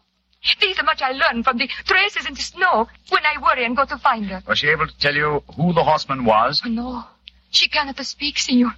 This 0.61 0.81
much 0.85 1.03
I 1.03 1.12
learned 1.12 1.45
from 1.45 1.59
the 1.59 1.68
traces 1.85 2.27
in 2.27 2.35
the 2.35 2.43
snow 2.43 2.87
when 3.09 3.24
I 3.24 3.43
worry 3.43 3.64
and 3.64 3.77
go 3.77 3.85
to 3.85 3.99
find 3.99 4.27
her. 4.27 4.43
Was 4.47 4.59
she 4.61 4.68
able 4.68 4.87
to 4.87 4.99
tell 4.99 5.14
you 5.14 5.43
who 5.57 5.72
the 5.72 5.83
horseman 5.83 6.24
was? 6.24 6.62
No, 6.64 7.05
she 7.51 7.68
cannot 7.68 7.99
speak, 8.07 8.39
senor. 8.39 8.72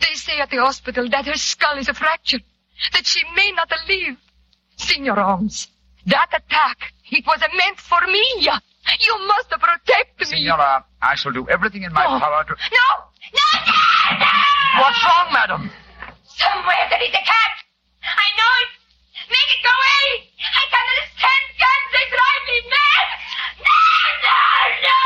They 0.00 0.14
say 0.14 0.40
at 0.40 0.50
the 0.50 0.58
hospital 0.58 1.08
that 1.10 1.26
her 1.26 1.34
skull 1.34 1.76
is 1.78 1.88
a 1.88 1.94
fracture, 1.94 2.38
that 2.92 3.06
she 3.06 3.22
may 3.34 3.52
not 3.52 3.70
live. 3.88 4.16
Senor 4.76 5.16
Holmes, 5.16 5.68
that 6.06 6.28
attack, 6.32 6.92
it 7.10 7.24
was 7.26 7.40
meant 7.54 7.78
for 7.80 8.00
me. 8.06 8.24
You 9.00 9.18
must 9.26 9.50
protect 9.50 10.20
me. 10.20 10.26
Senora, 10.26 10.84
I 11.02 11.14
shall 11.16 11.32
do 11.32 11.46
everything 11.48 11.82
in 11.82 11.92
my 11.92 12.04
Oh. 12.06 12.18
power 12.20 12.44
to... 12.44 12.54
No! 12.54 12.88
No, 13.34 13.48
no, 13.66 14.18
no! 14.22 14.80
What's 14.80 15.02
wrong, 15.04 15.28
madam? 15.32 15.70
Somewhere 16.24 16.86
there 16.90 17.02
is 17.02 17.10
a 17.10 17.24
cat. 17.26 17.52
I 18.06 18.28
know 18.38 18.52
it. 18.62 18.70
Make 19.26 19.50
it 19.56 19.62
go 19.66 19.72
away. 19.74 20.30
I 20.38 20.64
cannot 20.70 21.02
stand 21.18 21.44
cats. 21.58 21.86
They 21.92 22.06
drive 22.14 22.42
me 22.46 22.58
mad. 22.70 23.08
No, 23.66 23.82
no, 24.22 24.38
no. 24.86 25.00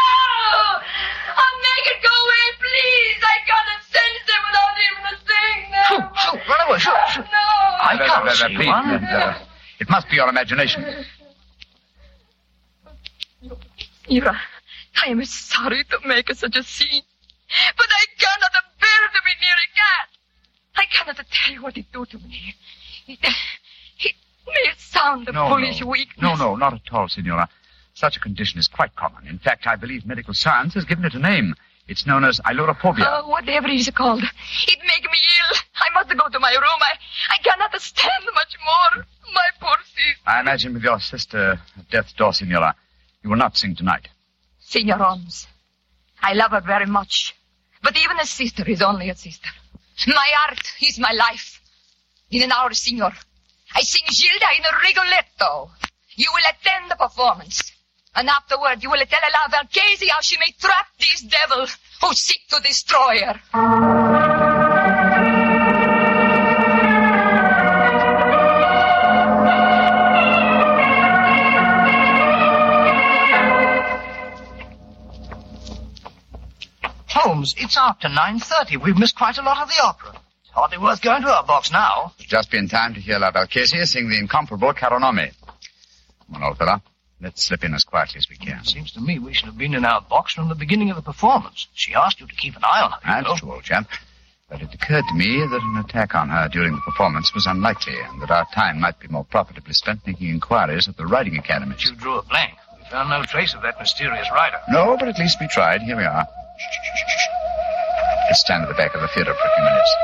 Oh, 1.40 1.52
make 1.64 1.86
it 1.88 2.00
go 2.04 2.12
away, 2.12 2.46
please. 2.60 3.18
I 3.24 3.38
cannot 3.48 3.80
sense 3.88 4.20
them 4.28 4.42
without 4.44 4.76
even 4.84 5.02
a 5.08 5.16
thing. 5.24 5.56
No. 5.72 5.82
Shoo, 5.88 6.02
shoo, 6.20 6.36
run 6.52 6.60
away, 6.68 6.78
shoo, 6.84 6.96
shoo. 7.16 7.24
No. 7.24 7.46
I 7.80 7.94
can't 7.96 8.28
see 8.36 8.56
please, 8.60 8.68
one. 8.68 9.04
uh, 9.08 9.38
it 9.80 9.88
must 9.88 10.06
be 10.10 10.16
your 10.16 10.28
imagination. 10.28 10.84
Ira, 14.10 14.36
I 15.04 15.08
am 15.08 15.24
sorry 15.24 15.84
to 15.84 15.98
make 16.06 16.32
such 16.34 16.56
a 16.56 16.62
scene, 16.62 17.02
but 17.76 17.86
I 17.90 18.04
cannot 18.18 18.52
bear 18.80 19.08
to 19.14 19.20
be 19.24 19.32
near 19.40 19.54
a 19.54 19.68
cat. 19.76 20.08
I 20.76 20.84
cannot 20.86 21.16
tell 21.30 21.54
you 21.54 21.62
what 21.62 21.76
it 21.76 21.86
do 21.92 22.04
to 22.06 22.18
me. 22.18 22.54
It, 23.06 23.18
it 24.00 24.14
may 24.46 24.72
sound 24.78 25.28
a 25.28 25.32
No, 25.32 25.48
foolish 25.48 25.80
no. 25.80 25.86
weakness. 25.88 26.22
No, 26.22 26.34
no, 26.34 26.56
not 26.56 26.74
at 26.74 26.92
all, 26.92 27.08
Signora. 27.08 27.48
Such 27.94 28.16
a 28.16 28.20
condition 28.20 28.58
is 28.58 28.68
quite 28.68 28.94
common. 28.96 29.26
In 29.26 29.38
fact, 29.38 29.66
I 29.66 29.76
believe 29.76 30.06
medical 30.06 30.34
science 30.34 30.74
has 30.74 30.84
given 30.84 31.04
it 31.04 31.14
a 31.14 31.18
name. 31.18 31.54
It's 31.88 32.06
known 32.06 32.24
as 32.24 32.40
ailurophobia. 32.40 33.04
Oh, 33.06 33.26
uh, 33.26 33.28
whatever 33.28 33.66
it 33.66 33.74
is 33.74 33.90
called. 33.90 34.22
It 34.22 34.78
make 34.78 35.04
me 35.10 35.18
ill. 35.40 35.56
I 35.76 35.92
must 35.94 36.08
go 36.16 36.28
to 36.28 36.38
my 36.38 36.52
room. 36.52 36.62
I, 36.62 37.34
I 37.34 37.38
cannot 37.42 37.80
stand 37.80 38.24
much 38.32 38.56
more. 38.64 39.04
My 39.34 39.48
poor 39.60 39.76
sister. 39.84 40.20
I 40.26 40.40
imagine 40.40 40.74
with 40.74 40.84
your 40.84 41.00
sister 41.00 41.60
at 41.78 41.90
death's 41.90 42.12
door, 42.12 42.32
Senora, 42.32 42.74
you 43.22 43.30
will 43.30 43.36
not 43.36 43.56
sing 43.56 43.74
tonight. 43.76 44.08
Senor 44.58 44.96
Holmes, 44.96 45.46
I 46.22 46.32
love 46.34 46.52
her 46.52 46.60
very 46.60 46.86
much. 46.86 47.34
But 47.82 47.96
even 47.96 48.18
a 48.20 48.26
sister 48.26 48.68
is 48.68 48.82
only 48.82 49.10
a 49.10 49.16
sister. 49.16 49.48
My 50.06 50.32
art 50.48 50.72
is 50.82 50.98
my 50.98 51.12
life. 51.12 51.60
In 52.30 52.42
an 52.42 52.52
hour, 52.52 52.72
Senor, 52.72 53.12
I 53.74 53.80
sing 53.82 54.02
Gilda 54.08 54.46
in 54.58 54.64
a 54.64 54.78
Rigoletto. 54.78 55.70
You 56.14 56.30
will 56.32 56.44
attend 56.50 56.90
the 56.90 56.96
performance. 56.96 57.72
And 58.14 58.28
afterward, 58.28 58.82
you 58.82 58.90
will 58.90 59.04
tell 59.06 59.20
La 59.32 59.48
Valchese 59.48 60.08
how 60.08 60.20
she 60.20 60.36
may 60.38 60.52
trap 60.58 60.86
this 60.98 61.22
devil 61.22 61.66
who 62.02 62.14
seek 62.14 62.46
to 62.48 62.60
destroy 62.62 63.20
her. 63.20 64.19
Holmes, 77.40 77.54
it's 77.56 77.78
after 77.78 78.08
9.30. 78.08 78.82
We've 78.84 78.98
missed 78.98 79.16
quite 79.16 79.38
a 79.38 79.42
lot 79.42 79.62
of 79.62 79.68
the 79.68 79.82
opera. 79.82 80.10
It's 80.42 80.50
hardly 80.52 80.76
worth 80.76 81.00
going 81.00 81.22
to 81.22 81.28
our 81.34 81.42
box 81.42 81.72
now. 81.72 82.12
Just 82.18 82.50
be 82.50 82.58
in 82.58 82.68
time 82.68 82.92
to 82.92 83.00
hear 83.00 83.18
La 83.18 83.30
Valchese 83.32 83.86
sing 83.86 84.10
the 84.10 84.18
incomparable 84.18 84.74
Caro 84.74 84.98
nome. 84.98 85.30
Come 86.26 86.34
on, 86.34 86.42
old 86.42 86.58
fella. 86.58 86.82
Let's 87.18 87.42
slip 87.42 87.64
in 87.64 87.72
as 87.72 87.84
quietly 87.84 88.18
as 88.18 88.28
we 88.28 88.36
can. 88.36 88.62
Seems 88.64 88.92
to 88.92 89.00
me 89.00 89.18
we 89.18 89.32
should 89.32 89.46
have 89.46 89.56
been 89.56 89.72
in 89.72 89.86
our 89.86 90.02
box 90.02 90.34
from 90.34 90.50
the 90.50 90.54
beginning 90.54 90.90
of 90.90 90.96
the 90.96 91.02
performance. 91.02 91.68
She 91.72 91.94
asked 91.94 92.20
you 92.20 92.26
to 92.26 92.34
keep 92.34 92.56
an 92.56 92.62
eye 92.62 92.82
on 92.82 92.92
her. 92.92 93.16
you 93.16 93.22
know. 93.22 93.36
True, 93.36 93.52
old 93.52 93.62
chap. 93.62 93.88
But 94.50 94.60
it 94.60 94.74
occurred 94.74 95.04
to 95.08 95.14
me 95.14 95.38
that 95.38 95.62
an 95.62 95.82
attack 95.82 96.14
on 96.14 96.28
her 96.28 96.46
during 96.48 96.74
the 96.74 96.80
performance 96.82 97.32
was 97.32 97.46
unlikely, 97.46 97.98
and 97.98 98.20
that 98.20 98.30
our 98.30 98.46
time 98.54 98.80
might 98.80 98.98
be 99.00 99.08
more 99.08 99.24
profitably 99.24 99.72
spent 99.72 100.06
making 100.06 100.28
inquiries 100.28 100.88
at 100.88 100.98
the 100.98 101.06
riding 101.06 101.38
academies. 101.38 101.88
You 101.88 101.96
drew 101.96 102.16
a 102.18 102.22
blank. 102.22 102.52
We 102.76 102.84
found 102.90 103.08
no 103.08 103.22
trace 103.22 103.54
of 103.54 103.62
that 103.62 103.78
mysterious 103.78 104.28
rider. 104.30 104.58
No, 104.68 104.98
but 104.98 105.08
at 105.08 105.18
least 105.18 105.38
we 105.40 105.48
tried. 105.48 105.80
Here 105.80 105.96
we 105.96 106.04
are. 106.04 106.26
Let's 108.28 108.40
stand 108.40 108.62
at 108.62 108.68
the 108.68 108.74
back 108.74 108.94
of 108.94 109.00
the 109.00 109.08
theater 109.08 109.34
for 109.34 109.46
a 109.46 109.54
few 109.54 109.64
minutes. 109.64 109.94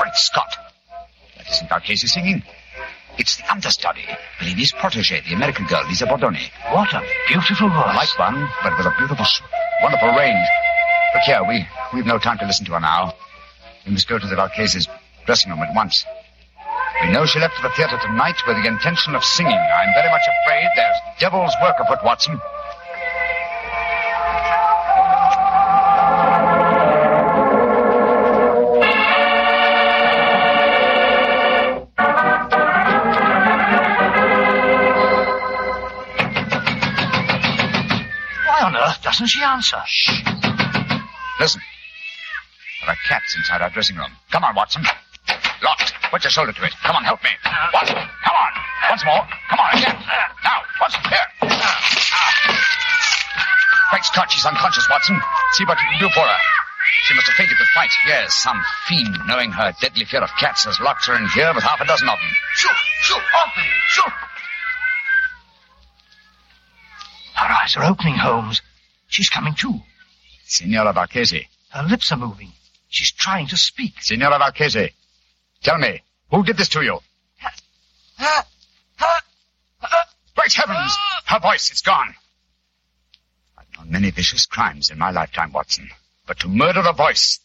Great 0.00 0.16
Scott! 0.16 0.56
That 1.36 1.50
isn't 1.50 1.68
Valchese 1.68 2.08
singing. 2.08 2.42
It's 3.18 3.36
the 3.36 3.52
understudy, 3.52 4.06
Bellini's 4.38 4.72
protege, 4.72 5.20
the 5.28 5.34
American 5.34 5.66
girl, 5.66 5.84
Lisa 5.86 6.06
Bordoni. 6.06 6.50
What 6.72 6.94
a 6.94 7.02
beautiful 7.28 7.68
voice. 7.68 7.94
Like 7.94 8.18
one, 8.18 8.48
but 8.62 8.78
with 8.78 8.86
a 8.86 8.94
beautiful, 8.96 9.26
wonderful 9.82 10.08
range. 10.16 10.48
Look 11.12 11.24
here, 11.24 11.44
we, 11.46 11.66
we've 11.92 12.06
no 12.06 12.18
time 12.18 12.38
to 12.38 12.46
listen 12.46 12.64
to 12.66 12.72
her 12.72 12.80
now. 12.80 13.12
We 13.84 13.92
must 13.92 14.08
go 14.08 14.18
to 14.18 14.26
the 14.26 14.36
Valchese's 14.36 14.88
dressing 15.26 15.50
room 15.50 15.60
at 15.60 15.74
once. 15.74 16.06
We 17.02 17.12
know 17.12 17.26
she 17.26 17.40
left 17.40 17.54
for 17.56 17.62
the 17.62 17.74
theater 17.74 17.98
tonight 18.02 18.36
with 18.46 18.56
the 18.56 18.68
intention 18.68 19.14
of 19.14 19.24
singing. 19.24 19.58
I'm 19.58 19.94
very 19.94 20.10
much 20.10 20.26
afraid 20.44 20.68
there's 20.76 20.96
devil's 21.18 21.54
work 21.62 21.76
afoot, 21.80 22.04
Watson. 22.04 22.40
doesn't 39.20 39.26
she 39.26 39.42
answer? 39.42 39.76
Shh. 39.86 40.22
Listen. 41.38 41.60
There 42.80 42.90
are 42.90 42.96
cats 43.06 43.36
inside 43.36 43.60
our 43.60 43.68
dressing 43.68 43.96
room. 43.96 44.12
Come 44.30 44.44
on, 44.44 44.54
Watson. 44.54 44.82
Locked. 46.10 46.22
Put 46.22 46.24
your 46.24 46.30
shoulder 46.30 46.52
to 46.52 46.64
it. 46.64 46.74
Come 46.82 46.96
on, 46.96 47.04
help 47.04 47.22
me. 47.22 47.30
Watson, 47.72 47.94
come 47.94 48.34
on. 48.34 48.52
Once 48.90 49.04
more. 49.04 49.22
Come 49.48 49.60
on, 49.60 49.78
again. 49.78 49.96
Now, 50.44 50.58
Watson, 50.80 51.02
here. 51.08 51.50
Great 53.90 54.04
Scott, 54.04 54.30
she's 54.30 54.44
unconscious, 54.44 54.88
Watson. 54.90 55.20
See 55.52 55.64
what 55.64 55.78
you 55.78 55.86
can 55.90 56.00
do 56.00 56.08
for 56.14 56.20
her. 56.20 56.36
She 57.04 57.14
must 57.14 57.26
have 57.26 57.36
fainted 57.36 57.56
the 57.58 57.66
fright. 57.74 57.90
Yes, 58.06 58.34
some 58.34 58.60
fiend, 58.86 59.16
knowing 59.26 59.50
her 59.52 59.72
deadly 59.80 60.04
fear 60.04 60.22
of 60.22 60.30
cats, 60.38 60.64
has 60.64 60.78
locked 60.80 61.06
her 61.06 61.16
in 61.16 61.26
here 61.28 61.52
with 61.54 61.64
half 61.64 61.80
a 61.80 61.86
dozen 61.86 62.08
of 62.08 62.18
them. 62.18 62.30
Shoot! 62.54 62.76
Shoot! 63.02 63.16
Open! 63.16 63.70
Shoot! 63.88 64.12
Her 67.34 67.46
eyes 67.46 67.76
are 67.76 67.84
opening, 67.84 68.16
Holmes. 68.16 68.62
She's 69.08 69.30
coming 69.30 69.54
to. 69.54 69.80
Signora 70.44 70.92
Valchese. 70.92 71.46
Her 71.70 71.82
lips 71.82 72.12
are 72.12 72.18
moving. 72.18 72.52
She's 72.88 73.12
trying 73.12 73.46
to 73.48 73.56
speak. 73.56 73.94
Signora 74.00 74.38
Valchese. 74.38 74.90
Tell 75.62 75.78
me, 75.78 76.02
who 76.30 76.42
did 76.42 76.56
this 76.56 76.68
to 76.70 76.82
you? 76.82 77.00
Great 80.34 80.52
heavens! 80.54 80.96
Her 81.26 81.38
voice, 81.38 81.70
it's 81.70 81.82
gone. 81.82 82.14
I've 83.58 83.66
known 83.76 83.92
many 83.92 84.10
vicious 84.10 84.46
crimes 84.46 84.90
in 84.90 84.98
my 84.98 85.10
lifetime, 85.10 85.52
Watson. 85.52 85.90
But 86.26 86.38
to 86.40 86.48
murder 86.48 86.80
a 86.80 86.94
voice, 86.94 87.40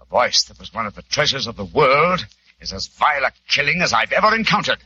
a 0.00 0.04
voice 0.06 0.44
that 0.44 0.58
was 0.58 0.72
one 0.72 0.86
of 0.86 0.94
the 0.94 1.02
treasures 1.02 1.46
of 1.46 1.56
the 1.56 1.64
world, 1.64 2.24
is 2.60 2.72
as 2.72 2.86
vile 2.86 3.24
a 3.24 3.32
killing 3.48 3.82
as 3.82 3.92
I've 3.92 4.12
ever 4.12 4.34
encountered. 4.34 4.78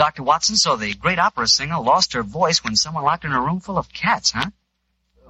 Dr. 0.00 0.22
Watson, 0.22 0.56
so 0.56 0.76
the 0.76 0.94
great 0.94 1.18
opera 1.18 1.46
singer 1.46 1.78
lost 1.78 2.14
her 2.14 2.22
voice 2.22 2.64
when 2.64 2.74
someone 2.74 3.04
locked 3.04 3.24
her 3.24 3.28
in 3.28 3.34
a 3.36 3.40
room 3.42 3.60
full 3.60 3.76
of 3.76 3.92
cats, 3.92 4.30
huh? 4.30 4.48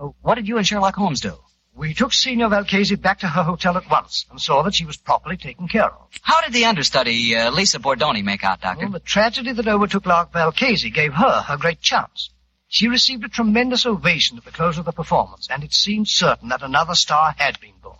Uh, 0.01 0.11
What 0.23 0.37
did 0.37 0.47
you 0.47 0.59
and 0.59 0.65
Sherlock 0.67 0.95
Holmes 0.95 1.21
do? 1.21 1.35
We 1.75 1.93
took 1.93 2.13
Signor 2.13 2.51
Valchese 2.51 2.95
back 2.95 3.19
to 3.21 3.27
her 3.27 3.43
hotel 3.43 3.77
at 3.77 3.91
once 3.91 4.27
and 4.31 4.41
saw 4.41 4.63
that 4.63 4.77
she 4.77 4.85
was 4.85 4.97
properly 4.97 5.37
taken 5.37 5.67
care 5.67 5.91
of. 5.91 6.09
How 6.23 6.41
did 6.43 6.53
the 6.53 6.67
understudy, 6.67 7.35
uh, 7.35 7.51
Lisa 7.51 7.81
Bordoni, 7.81 8.23
make 8.23 8.45
out, 8.45 8.61
Doctor? 8.61 8.85
Well, 8.85 8.93
the 8.93 9.01
tragedy 9.01 9.51
that 9.51 9.67
overtook 9.67 10.07
Lark 10.07 10.31
Valchese 10.31 10.95
gave 10.95 11.15
her 11.15 11.41
her 11.49 11.57
great 11.57 11.81
chance. 11.81 12.31
She 12.69 12.87
received 12.87 13.25
a 13.25 13.29
tremendous 13.29 13.87
ovation 13.87 14.39
at 14.39 14.45
the 14.45 14.53
close 14.53 14.79
of 14.79 14.85
the 14.85 14.93
performance, 14.93 15.49
and 15.51 15.65
it 15.65 15.75
seemed 15.75 16.07
certain 16.07 16.51
that 16.51 16.63
another 16.63 16.95
star 16.95 17.35
had 17.37 17.59
been 17.59 17.75
born. 17.83 17.97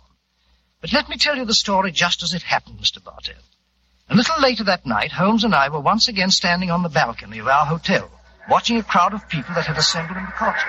But 0.79 0.93
let 0.93 1.09
me 1.09 1.17
tell 1.17 1.35
you 1.35 1.43
the 1.43 1.53
story 1.53 1.91
just 1.91 2.23
as 2.23 2.33
it 2.33 2.43
happened, 2.43 2.79
Mr. 2.79 3.03
Bartell. 3.03 3.43
A 4.11 4.15
little 4.15 4.41
later 4.41 4.65
that 4.65 4.85
night, 4.85 5.11
Holmes 5.13 5.45
and 5.45 5.55
I 5.55 5.69
were 5.69 5.79
once 5.79 6.09
again 6.09 6.31
standing 6.31 6.69
on 6.69 6.83
the 6.83 6.89
balcony 6.89 7.39
of 7.39 7.47
our 7.47 7.65
hotel, 7.65 8.11
watching 8.49 8.75
a 8.75 8.83
crowd 8.83 9.13
of 9.13 9.27
people 9.29 9.55
that 9.55 9.65
had 9.65 9.77
assembled 9.77 10.17
in 10.17 10.25
the 10.25 10.31
courtyard. 10.33 10.67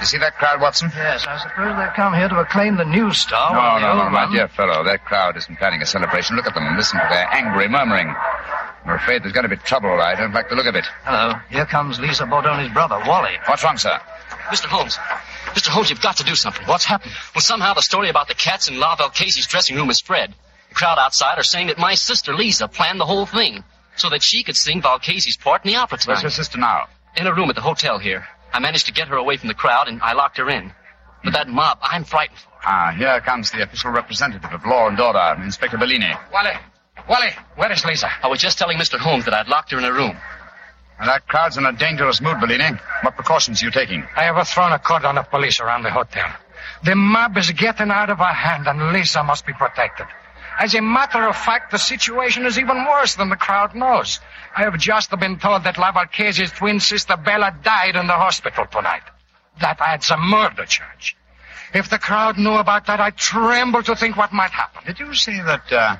You 0.00 0.06
see 0.06 0.18
that 0.18 0.36
crowd, 0.36 0.60
Watson? 0.60 0.90
Yes, 0.94 1.26
I 1.26 1.38
suppose 1.38 1.76
they've 1.76 1.94
come 1.96 2.12
here 2.12 2.28
to 2.28 2.40
acclaim 2.40 2.76
the 2.76 2.84
new 2.84 3.10
star. 3.12 3.52
No, 3.52 3.86
no, 3.86 4.04
no, 4.04 4.10
my 4.10 4.24
one- 4.24 4.32
dear 4.32 4.48
fellow. 4.48 4.84
That 4.84 5.04
crowd 5.06 5.36
isn't 5.38 5.56
planning 5.58 5.80
a 5.80 5.86
celebration. 5.86 6.36
Look 6.36 6.46
at 6.46 6.54
them 6.54 6.66
and 6.66 6.76
listen 6.76 6.98
to 7.00 7.06
their 7.10 7.26
angry 7.34 7.68
murmuring. 7.68 8.14
I'm 8.84 8.96
afraid 8.96 9.22
there's 9.22 9.32
going 9.32 9.48
to 9.48 9.54
be 9.54 9.56
trouble. 9.56 10.00
I 10.00 10.14
don't 10.14 10.32
like 10.32 10.50
the 10.50 10.56
look 10.56 10.66
of 10.66 10.74
it. 10.74 10.86
Hello, 11.04 11.34
here 11.50 11.64
comes 11.66 11.98
Lisa 12.00 12.24
Bordoni's 12.24 12.72
brother, 12.72 13.00
Wally. 13.06 13.36
What's 13.46 13.64
wrong, 13.64 13.78
sir? 13.78 13.98
Mr. 14.48 14.66
Holmes. 14.66 14.96
Mr. 15.54 15.68
Holmes, 15.68 15.88
you've 15.90 16.00
got 16.02 16.16
to 16.18 16.24
do 16.24 16.34
something. 16.34 16.66
What's 16.66 16.84
happened? 16.84 17.12
Well, 17.34 17.42
somehow 17.42 17.72
the 17.74 17.82
story 17.82 18.08
about 18.10 18.28
the 18.28 18.34
cats 18.34 18.68
in 18.68 18.78
La 18.78 18.96
Valchese's 18.96 19.46
dressing 19.46 19.76
room 19.76 19.86
has 19.88 19.98
spread. 19.98 20.34
The 20.70 20.74
crowd 20.74 20.98
outside 20.98 21.38
are 21.38 21.42
saying 21.44 21.66
that 21.66 21.78
my 21.78 21.94
sister, 21.94 22.34
Lisa, 22.34 22.66
planned 22.68 23.00
the 23.00 23.06
whole 23.06 23.26
thing 23.26 23.62
so 23.96 24.08
that 24.10 24.22
she 24.22 24.42
could 24.42 24.56
sing 24.56 24.80
Valchese's 24.80 25.36
part 25.36 25.64
in 25.64 25.72
the 25.72 25.76
opera 25.76 25.98
tonight. 25.98 26.14
Where's 26.14 26.22
your 26.22 26.30
sister 26.30 26.58
now? 26.58 26.86
In 27.16 27.26
a 27.26 27.34
room 27.34 27.50
at 27.50 27.56
the 27.56 27.60
hotel 27.60 27.98
here. 27.98 28.26
I 28.52 28.60
managed 28.60 28.86
to 28.86 28.92
get 28.92 29.08
her 29.08 29.16
away 29.16 29.36
from 29.36 29.48
the 29.48 29.54
crowd 29.54 29.88
and 29.88 30.00
I 30.02 30.14
locked 30.14 30.38
her 30.38 30.48
in. 30.48 30.72
But 31.22 31.34
that 31.34 31.48
mob, 31.48 31.78
I'm 31.82 32.04
frightened 32.04 32.38
for. 32.38 32.48
Ah, 32.64 32.94
here 32.96 33.20
comes 33.20 33.50
the 33.50 33.62
official 33.62 33.90
representative 33.90 34.50
of 34.52 34.64
law 34.64 34.88
and 34.88 34.98
order, 34.98 35.42
Inspector 35.42 35.76
Bellini. 35.76 36.12
Wally, 36.32 36.52
Wally, 37.08 37.30
where 37.56 37.72
is 37.72 37.84
Lisa? 37.84 38.08
I 38.22 38.28
was 38.28 38.40
just 38.40 38.58
telling 38.58 38.78
Mr. 38.78 38.98
Holmes 38.98 39.24
that 39.24 39.34
I'd 39.34 39.48
locked 39.48 39.72
her 39.72 39.78
in 39.78 39.84
a 39.84 39.92
room. 39.92 40.16
Well, 40.98 41.08
that 41.08 41.26
crowd's 41.26 41.56
in 41.56 41.64
a 41.64 41.72
dangerous 41.72 42.20
mood, 42.20 42.38
Bellini. 42.40 42.78
What 43.02 43.16
precautions 43.16 43.62
are 43.62 43.66
you 43.66 43.70
taking? 43.70 44.04
I 44.16 44.24
have 44.24 44.48
thrown 44.48 44.72
a 44.72 44.78
cordon 44.78 45.18
of 45.18 45.30
police 45.30 45.60
around 45.60 45.82
the 45.82 45.90
hotel. 45.90 46.28
The 46.84 46.94
mob 46.94 47.36
is 47.38 47.50
getting 47.50 47.90
out 47.90 48.10
of 48.10 48.20
our 48.20 48.34
hand, 48.34 48.66
and 48.66 48.92
Lisa 48.92 49.22
must 49.22 49.46
be 49.46 49.52
protected. 49.52 50.06
As 50.60 50.74
a 50.74 50.82
matter 50.82 51.26
of 51.26 51.36
fact, 51.36 51.70
the 51.70 51.78
situation 51.78 52.44
is 52.44 52.58
even 52.58 52.84
worse 52.84 53.14
than 53.14 53.30
the 53.30 53.36
crowd 53.36 53.74
knows. 53.74 54.20
I 54.54 54.64
have 54.64 54.76
just 54.78 55.10
been 55.18 55.38
told 55.38 55.64
that 55.64 55.76
Lavalchese's 55.76 56.52
twin 56.52 56.80
sister 56.80 57.16
Bella 57.16 57.56
died 57.62 57.96
in 57.96 58.06
the 58.06 58.12
hospital 58.12 58.66
tonight. 58.66 59.04
That 59.62 59.80
adds 59.80 60.10
a 60.10 60.18
murder 60.18 60.66
charge. 60.66 61.16
If 61.72 61.88
the 61.88 61.98
crowd 61.98 62.36
knew 62.36 62.56
about 62.56 62.84
that, 62.86 63.00
I 63.00 63.08
tremble 63.08 63.82
to 63.84 63.96
think 63.96 64.18
what 64.18 64.34
might 64.34 64.50
happen. 64.50 64.84
Did 64.84 64.98
you 64.98 65.14
say 65.14 65.40
that, 65.40 65.72
uh, 65.72 65.96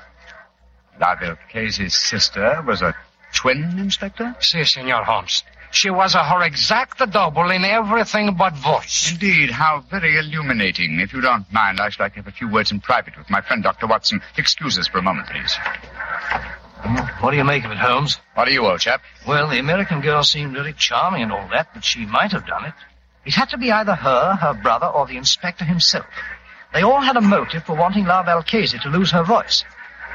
Lavarchese's 0.99 1.95
sister 1.95 2.61
was 2.61 2.83
a 2.83 2.93
twin, 3.33 3.79
Inspector? 3.79 4.35
Si, 4.41 4.63
Senor 4.63 5.03
Holmes. 5.03 5.43
She 5.71 5.89
was 5.89 6.15
a 6.15 6.23
her 6.23 6.43
exact 6.43 6.99
double 7.11 7.49
in 7.49 7.63
everything 7.63 8.35
but 8.35 8.53
voice. 8.53 9.11
Indeed, 9.11 9.51
how 9.51 9.83
very 9.89 10.17
illuminating. 10.17 10.99
If 10.99 11.13
you 11.13 11.21
don't 11.21 11.51
mind, 11.51 11.79
I 11.79 11.89
should 11.89 12.01
like 12.01 12.13
to 12.13 12.19
have 12.19 12.27
a 12.27 12.31
few 12.31 12.49
words 12.49 12.71
in 12.71 12.81
private 12.81 13.17
with 13.17 13.29
my 13.29 13.41
friend, 13.41 13.63
Dr. 13.63 13.87
Watson. 13.87 14.21
Excuse 14.37 14.77
us 14.77 14.87
for 14.87 14.97
a 14.97 15.01
moment, 15.01 15.27
please. 15.27 15.53
Hmm? 15.55 17.23
What 17.23 17.31
do 17.31 17.37
you 17.37 17.43
make 17.45 17.63
of 17.63 17.71
it, 17.71 17.77
Holmes? 17.77 18.19
What 18.33 18.45
do 18.45 18.51
you, 18.51 18.65
old 18.65 18.81
chap? 18.81 19.01
Well, 19.25 19.47
the 19.47 19.59
American 19.59 20.01
girl 20.01 20.23
seemed 20.23 20.53
very 20.53 20.73
charming 20.73 21.23
and 21.23 21.31
all 21.31 21.47
that, 21.51 21.73
but 21.73 21.85
she 21.85 22.05
might 22.05 22.31
have 22.33 22.45
done 22.45 22.65
it. 22.65 22.73
It 23.25 23.33
had 23.33 23.49
to 23.49 23.57
be 23.57 23.71
either 23.71 23.95
her, 23.95 24.35
her 24.35 24.53
brother, 24.53 24.87
or 24.87 25.07
the 25.07 25.15
inspector 25.15 25.63
himself. 25.63 26.05
They 26.73 26.81
all 26.81 27.01
had 27.01 27.17
a 27.17 27.21
motive 27.21 27.63
for 27.63 27.75
wanting 27.75 28.05
La 28.05 28.23
Valchese 28.23 28.81
to 28.81 28.89
lose 28.89 29.11
her 29.11 29.23
voice. 29.23 29.63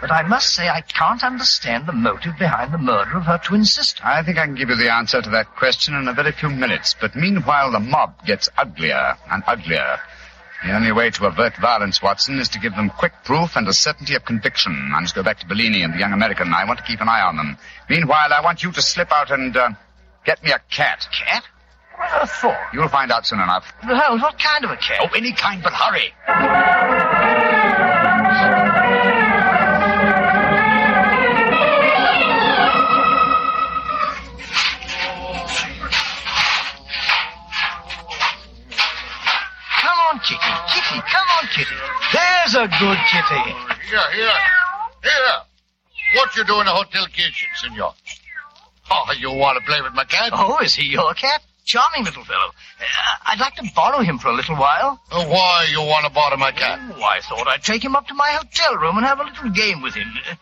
But 0.01 0.13
I 0.13 0.23
must 0.23 0.55
say 0.55 0.69
I 0.69 0.83
can't 0.83 1.25
understand 1.25 1.87
the 1.87 1.93
motive 1.93 2.39
behind 2.39 2.73
the 2.73 2.79
murder 2.79 3.17
of 3.17 3.25
her 3.25 3.41
twin 3.43 3.65
sister. 3.65 4.03
I 4.05 4.23
think 4.23 4.39
I 4.39 4.45
can 4.45 4.55
give 4.55 4.69
you 4.69 4.77
the 4.77 4.93
answer 4.93 5.23
to 5.23 5.31
that 5.31 5.57
question 5.57 5.95
in 5.95 6.07
a 6.07 6.13
very 6.13 6.33
few 6.33 6.51
minutes. 6.51 6.95
But 7.01 7.17
meanwhile, 7.17 7.73
the 7.73 7.81
mob 7.81 8.25
gets 8.27 8.49
uglier 8.59 9.17
and 9.31 9.43
uglier. 9.47 9.99
The 10.65 10.75
only 10.75 10.93
way 10.93 11.11
to 11.11 11.27
avert 11.27 11.57
violence, 11.61 12.03
Watson, 12.03 12.39
is 12.39 12.49
to 12.51 12.59
give 12.59 12.75
them 12.75 12.91
quick 12.91 13.13
proof 13.25 13.57
and 13.57 13.69
a 13.69 13.73
certainty 13.73 14.15
of 14.15 14.25
conviction. 14.25 14.93
I 14.95 15.01
must 15.01 15.15
go 15.15 15.23
back 15.23 15.39
to 15.41 15.47
Bellini 15.47 15.83
and 15.83 15.95
the 15.95 15.99
young 15.99 16.13
American. 16.13 16.53
I 16.53 16.65
want 16.65 16.79
to 16.79 16.85
keep 16.85 17.01
an 17.01 17.09
eye 17.09 17.23
on 17.23 17.37
them. 17.37 17.57
Meanwhile, 17.89 18.33
I 18.33 18.41
want 18.43 18.63
you 18.63 18.73
to 18.73 18.83
slip 18.83 19.13
out 19.13 19.31
and 19.31 19.57
uh, 19.57 19.71
get 20.25 20.43
me 20.43 20.53
a 20.53 20.61
cat. 20.71 21.07
Cat? 21.13 21.45
What 21.97 22.29
for? 22.29 22.57
You'll 22.73 22.89
find 22.89 23.13
out 23.13 23.27
soon 23.27 23.41
enough. 23.41 23.73
Holmes, 23.83 24.23
what 24.23 24.39
kind 24.39 24.65
of 24.65 24.71
a 24.71 24.77
cat? 24.77 24.99
Oh, 25.03 25.09
any 25.17 25.33
kind, 25.33 25.63
but 25.63 25.73
hurry. 25.73 26.13
Kitty. 40.27 40.53
Kitty, 40.75 41.01
come 41.07 41.29
on, 41.39 41.47
Kitty. 41.55 41.77
There's 42.13 42.55
a 42.55 42.67
good 42.67 42.99
kitty. 43.11 43.43
Here, 43.89 44.11
here. 44.13 44.39
Here. 45.03 45.39
What 46.15 46.35
you 46.37 46.45
do 46.45 46.61
in 46.61 46.67
the 46.67 46.73
hotel 46.73 47.07
kitchen, 47.07 47.49
senor? 47.55 47.93
Oh, 48.91 49.13
you 49.19 49.33
want 49.33 49.59
to 49.59 49.65
play 49.65 49.81
with 49.83 49.95
my 49.95 50.05
cat? 50.05 50.31
Oh, 50.35 50.59
is 50.63 50.75
he 50.75 50.87
your 50.87 51.15
cat? 51.15 51.43
Charming 51.65 52.05
little 52.05 52.25
fellow. 52.25 52.51
Uh, 52.81 52.85
I'd 53.27 53.41
like 53.41 53.55
to 53.57 53.71
borrow 53.75 54.01
him 54.01 54.19
for 54.19 54.29
a 54.29 54.33
little 54.33 54.57
while. 54.57 55.01
Uh, 55.11 55.25
why 55.27 55.67
you 55.71 55.81
want 55.81 56.07
to 56.07 56.13
borrow 56.13 56.37
my 56.37 56.53
cat? 56.53 56.79
Oh, 56.95 57.03
I 57.03 57.21
thought 57.21 57.49
I'd 57.49 57.63
take 57.63 57.85
him 57.85 57.97
up 57.97 58.07
to 58.09 58.15
my 58.15 58.31
hotel 58.31 58.77
room 58.77 58.97
and 58.97 59.07
have 59.07 59.19
a 59.19 59.25
little 59.25 59.51
game 59.51 59.83
with 59.83 59.95
him. 59.95 60.09
Uh, 60.29 60.35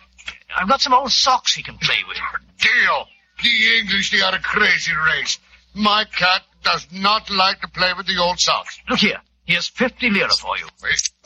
I've 0.57 0.68
got 0.68 0.82
some 0.82 0.93
old 0.93 1.11
socks 1.11 1.55
he 1.55 1.62
can 1.62 1.78
play 1.78 1.97
with. 2.07 2.18
Deal. 2.59 3.07
The 3.43 3.78
English, 3.78 4.11
they 4.11 4.20
are 4.20 4.35
a 4.35 4.39
crazy 4.39 4.93
race. 5.14 5.39
My 5.74 6.05
cat 6.05 6.43
does 6.62 6.87
not 6.93 7.30
like 7.30 7.61
to 7.62 7.68
play 7.68 7.93
with 7.97 8.07
the 8.07 8.18
old 8.18 8.39
socks. 8.39 8.78
Look 8.89 9.01
here. 9.01 9.20
Here's 9.47 9.69
50 9.69 10.11
lira 10.11 10.31
for 10.31 10.57
you. 10.59 10.67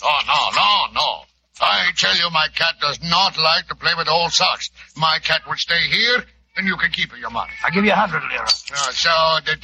Oh, 0.03 0.21
no, 0.27 0.51
no, 0.57 0.93
no. 1.01 1.25
I 1.61 1.91
tell 1.97 2.17
you, 2.17 2.31
my 2.31 2.49
cat 2.55 2.75
does 2.81 3.01
not 3.03 3.37
like 3.39 3.67
to 3.69 3.75
play 3.75 3.93
with 3.97 4.09
old 4.09 4.33
socks. 4.33 4.71
My 4.97 5.19
cat 5.23 5.43
would 5.49 5.59
stay 5.59 5.81
here, 5.91 6.25
and 6.57 6.67
you 6.67 6.77
can 6.77 6.91
keep 6.91 7.11
your 7.19 7.31
money. 7.31 7.53
I'll 7.65 7.71
give 7.73 7.85
you 7.85 7.93
a 7.93 7.97
hundred 7.97 8.23
lira. 8.29 8.43
Uh, 8.45 8.93
so 8.93 9.11
that 9.47 9.59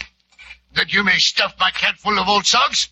that 0.74 0.92
you 0.92 1.04
may 1.04 1.18
stuff 1.18 1.54
my 1.60 1.70
cat 1.70 1.96
full 1.98 2.18
of 2.18 2.28
old 2.28 2.46
socks? 2.46 2.88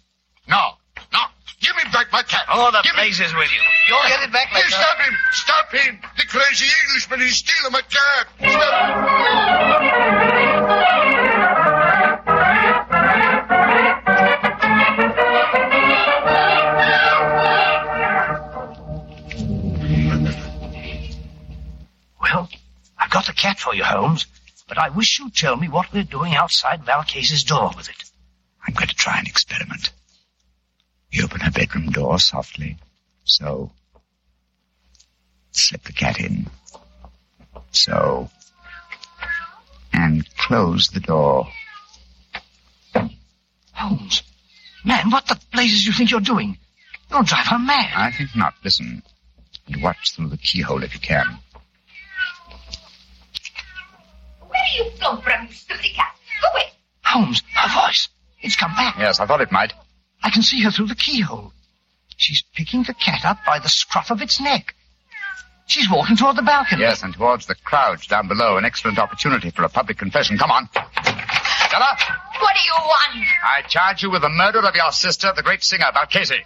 No, 0.49 0.75
no. 1.13 1.19
Give 1.61 1.75
me 1.77 1.83
back 1.93 2.13
my 2.13 2.23
cat. 2.23 2.43
Oh, 2.49 2.71
the 2.73 2.81
Give 2.83 2.95
me- 2.95 3.01
place 3.03 3.21
is 3.21 3.33
with 3.35 3.51
you. 3.53 3.61
You'll 3.89 4.03
get 4.09 4.23
it 4.23 4.33
back 4.33 4.49
Hey, 4.49 4.57
later. 4.59 4.71
stop 4.71 4.99
him! 4.99 5.15
Stop 5.33 5.73
him! 5.73 5.99
The 6.17 6.25
crazy 6.27 6.67
Englishman, 6.87 7.21
he's 7.21 7.37
stealing 7.37 7.73
my 7.73 7.83
cat! 7.83 8.27
Stop. 8.51 10.42
For 23.63 23.75
you, 23.75 23.85
Holmes, 23.85 24.27
but 24.69 24.79
I 24.79 24.91
wish 24.91 25.19
you'd 25.19 25.35
tell 25.35 25.57
me 25.57 25.69
what 25.69 25.93
we're 25.93 26.03
doing 26.03 26.35
outside 26.35 26.85
Valcase's 26.85 27.45
door 27.45 27.71
with 27.77 27.89
it. 27.89 28.05
I'm 28.67 28.75
going 28.75 28.89
to 28.89 28.95
try 28.95 29.19
an 29.19 29.27
experiment. 29.27 29.93
You 31.11 31.25
open 31.25 31.41
her 31.41 31.51
bedroom 31.51 31.91
door 31.91 32.19
softly. 32.19 32.79
So. 33.25 33.71
Slip 35.53 35.83
the 35.85 35.93
cat 35.93 36.19
in. 36.21 36.47
So. 37.71 38.31
And 39.93 40.27
close 40.37 40.89
the 40.89 41.01
door. 41.01 41.49
Holmes, 43.73 44.23
man, 44.85 45.11
what 45.11 45.27
the 45.27 45.39
blazes 45.53 45.87
you 45.87 45.93
think 45.93 46.11
you're 46.11 46.21
doing? 46.21 46.59
You'll 47.11 47.23
drive 47.25 47.47
her 47.47 47.59
mad. 47.59 47.93
I 47.95 48.11
think 48.11 48.31
not. 48.37 48.55
Listen. 48.65 49.03
And 49.67 49.83
watch 49.83 50.15
through 50.15 50.29
the 50.29 50.37
keyhole 50.37 50.83
if 50.83 50.95
you 50.95 51.01
can. 51.01 51.39
Where 55.03 55.15
do 55.15 55.19
you 55.19 55.23
come 55.23 55.23
from, 55.23 55.47
you 55.49 55.53
stupid 55.55 55.91
cat? 55.97 56.15
Oh, 56.15 56.49
Go 56.49 56.55
away. 56.55 56.73
Holmes, 57.05 57.43
her 57.55 57.87
voice. 57.87 58.09
It's 58.41 58.57
come 58.57 58.73
back. 58.75 58.97
Yes, 58.99 59.21
I 59.21 59.27
thought 59.27 59.41
it 59.41 59.53
might. 59.53 59.73
I 60.23 60.31
can 60.31 60.43
see 60.43 60.63
her 60.63 60.71
through 60.71 60.87
the 60.87 60.95
keyhole. 60.95 61.53
She's 62.17 62.43
picking 62.55 62.83
the 62.85 62.95
cat 62.95 63.25
up 63.25 63.39
by 63.47 63.59
the 63.59 63.69
scruff 63.69 64.11
of 64.11 64.21
its 64.23 64.41
neck. 64.41 64.75
She's 65.67 65.89
walking 65.91 66.17
toward 66.17 66.37
the 66.37 66.43
balcony. 66.43 66.83
Yes, 66.83 67.03
and 67.03 67.15
towards 67.15 67.47
the 67.47 67.55
crowds 67.55 68.07
down 68.07 68.29
below. 68.29 68.57
An 68.57 68.65
excellent 68.65 68.99
opportunity 68.99 69.51
for 69.51 69.63
a 69.65 69.69
public 69.69 69.97
confession. 69.99 70.37
Come 70.39 70.51
on. 70.51 70.69
Stella, 70.73 71.97
What 72.41 72.55
do 72.57 72.65
you 72.65 72.75
want? 72.79 73.27
I 73.45 73.63
charge 73.69 74.03
you 74.03 74.11
with 74.11 74.23
the 74.23 74.29
murder 74.29 74.59
of 74.61 74.75
your 74.75 74.93
sister, 74.93 75.33
the 75.35 75.43
great 75.43 75.65
singer, 75.65 75.87
Valcase. 75.95 76.43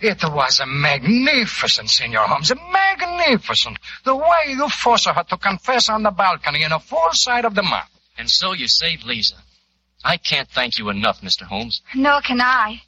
It 0.00 0.22
was 0.24 0.60
a 0.60 0.66
magnificent, 0.66 1.90
Senor 1.90 2.26
Holmes. 2.26 2.50
A 2.50 2.54
magnificent. 2.54 3.78
The 4.04 4.16
way 4.16 4.48
you 4.48 4.68
forced 4.68 5.08
her 5.08 5.24
to 5.24 5.36
confess 5.36 5.88
on 5.88 6.02
the 6.02 6.10
balcony 6.10 6.62
in 6.62 6.72
a 6.72 6.80
full 6.80 7.12
sight 7.12 7.44
of 7.44 7.54
the 7.54 7.62
mob. 7.62 7.86
And 8.16 8.30
so 8.30 8.52
you 8.52 8.68
saved 8.68 9.04
Lisa. 9.04 9.36
I 10.04 10.16
can't 10.16 10.48
thank 10.48 10.78
you 10.78 10.88
enough, 10.90 11.20
Mr. 11.20 11.42
Holmes. 11.42 11.82
Nor 11.94 12.20
can 12.20 12.40
I. 12.40 12.82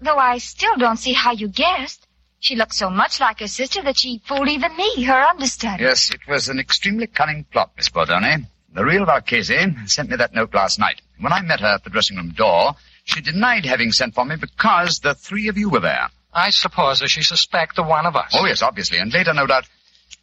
Though 0.00 0.18
I 0.18 0.38
still 0.38 0.76
don't 0.76 0.96
see 0.98 1.12
how 1.12 1.32
you 1.32 1.48
guessed. 1.48 2.06
She 2.40 2.54
looked 2.54 2.74
so 2.74 2.88
much 2.88 3.18
like 3.18 3.40
her 3.40 3.48
sister 3.48 3.82
that 3.82 3.98
she 3.98 4.22
fooled 4.24 4.48
even 4.48 4.76
me, 4.76 5.02
her 5.04 5.22
understudy. 5.22 5.82
Yes, 5.82 6.10
it 6.10 6.20
was 6.28 6.48
an 6.48 6.60
extremely 6.60 7.08
cunning 7.08 7.44
plot, 7.44 7.72
Miss 7.76 7.88
Bordone. 7.88 8.46
The 8.72 8.84
real 8.84 9.06
Valcase 9.06 9.88
sent 9.88 10.10
me 10.10 10.16
that 10.16 10.34
note 10.34 10.54
last 10.54 10.78
night. 10.78 11.00
When 11.18 11.32
I 11.32 11.40
met 11.40 11.60
her 11.60 11.66
at 11.66 11.84
the 11.84 11.90
dressing 11.90 12.16
room 12.16 12.30
door, 12.30 12.74
she 13.02 13.20
denied 13.20 13.64
having 13.64 13.90
sent 13.90 14.14
for 14.14 14.24
me 14.24 14.36
because 14.36 15.00
the 15.00 15.14
three 15.14 15.48
of 15.48 15.58
you 15.58 15.68
were 15.68 15.80
there. 15.80 16.10
I 16.32 16.50
suppose 16.50 17.00
that 17.00 17.08
she 17.08 17.22
suspected 17.22 17.82
one 17.82 18.06
of 18.06 18.16
us. 18.16 18.34
Oh, 18.34 18.46
yes, 18.46 18.62
obviously. 18.62 18.98
And 18.98 19.12
later, 19.12 19.32
no 19.32 19.46
doubt, 19.46 19.64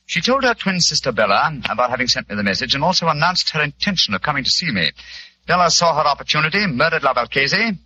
she 0.06 0.22
told 0.22 0.44
her 0.44 0.54
twin 0.54 0.80
sister 0.80 1.12
Bella 1.12 1.62
about 1.70 1.90
having 1.90 2.08
sent 2.08 2.30
me 2.30 2.36
the 2.36 2.44
message 2.44 2.76
and 2.76 2.84
also 2.84 3.08
announced 3.08 3.50
her 3.52 3.62
intention 3.64 4.14
of 4.14 4.22
coming 4.22 4.44
to 4.44 4.50
see 4.50 4.72
me. 4.72 4.92
Bella 5.48 5.70
saw 5.70 5.96
her 5.96 6.08
opportunity, 6.08 6.66
murdered 6.68 7.04
La 7.04 7.14
Valcase, 7.14 7.78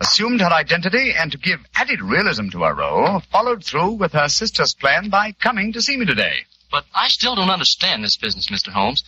assumed 0.00 0.40
her 0.40 0.52
identity, 0.52 1.12
and 1.12 1.30
to 1.32 1.38
give 1.38 1.60
added 1.74 2.00
realism 2.00 2.48
to 2.48 2.62
her 2.62 2.74
role, 2.74 3.20
followed 3.30 3.64
through 3.64 3.92
with 3.92 4.12
her 4.12 4.28
sister's 4.28 4.74
plan 4.74 5.10
by 5.10 5.32
coming 5.32 5.72
to 5.72 5.82
see 5.82 5.96
me 5.96 6.06
today. 6.06 6.46
But 6.70 6.84
I 6.94 7.08
still 7.08 7.34
don't 7.34 7.50
understand 7.50 8.02
this 8.02 8.16
business, 8.16 8.48
Mr. 8.48 8.72
Holmes. 8.72 9.04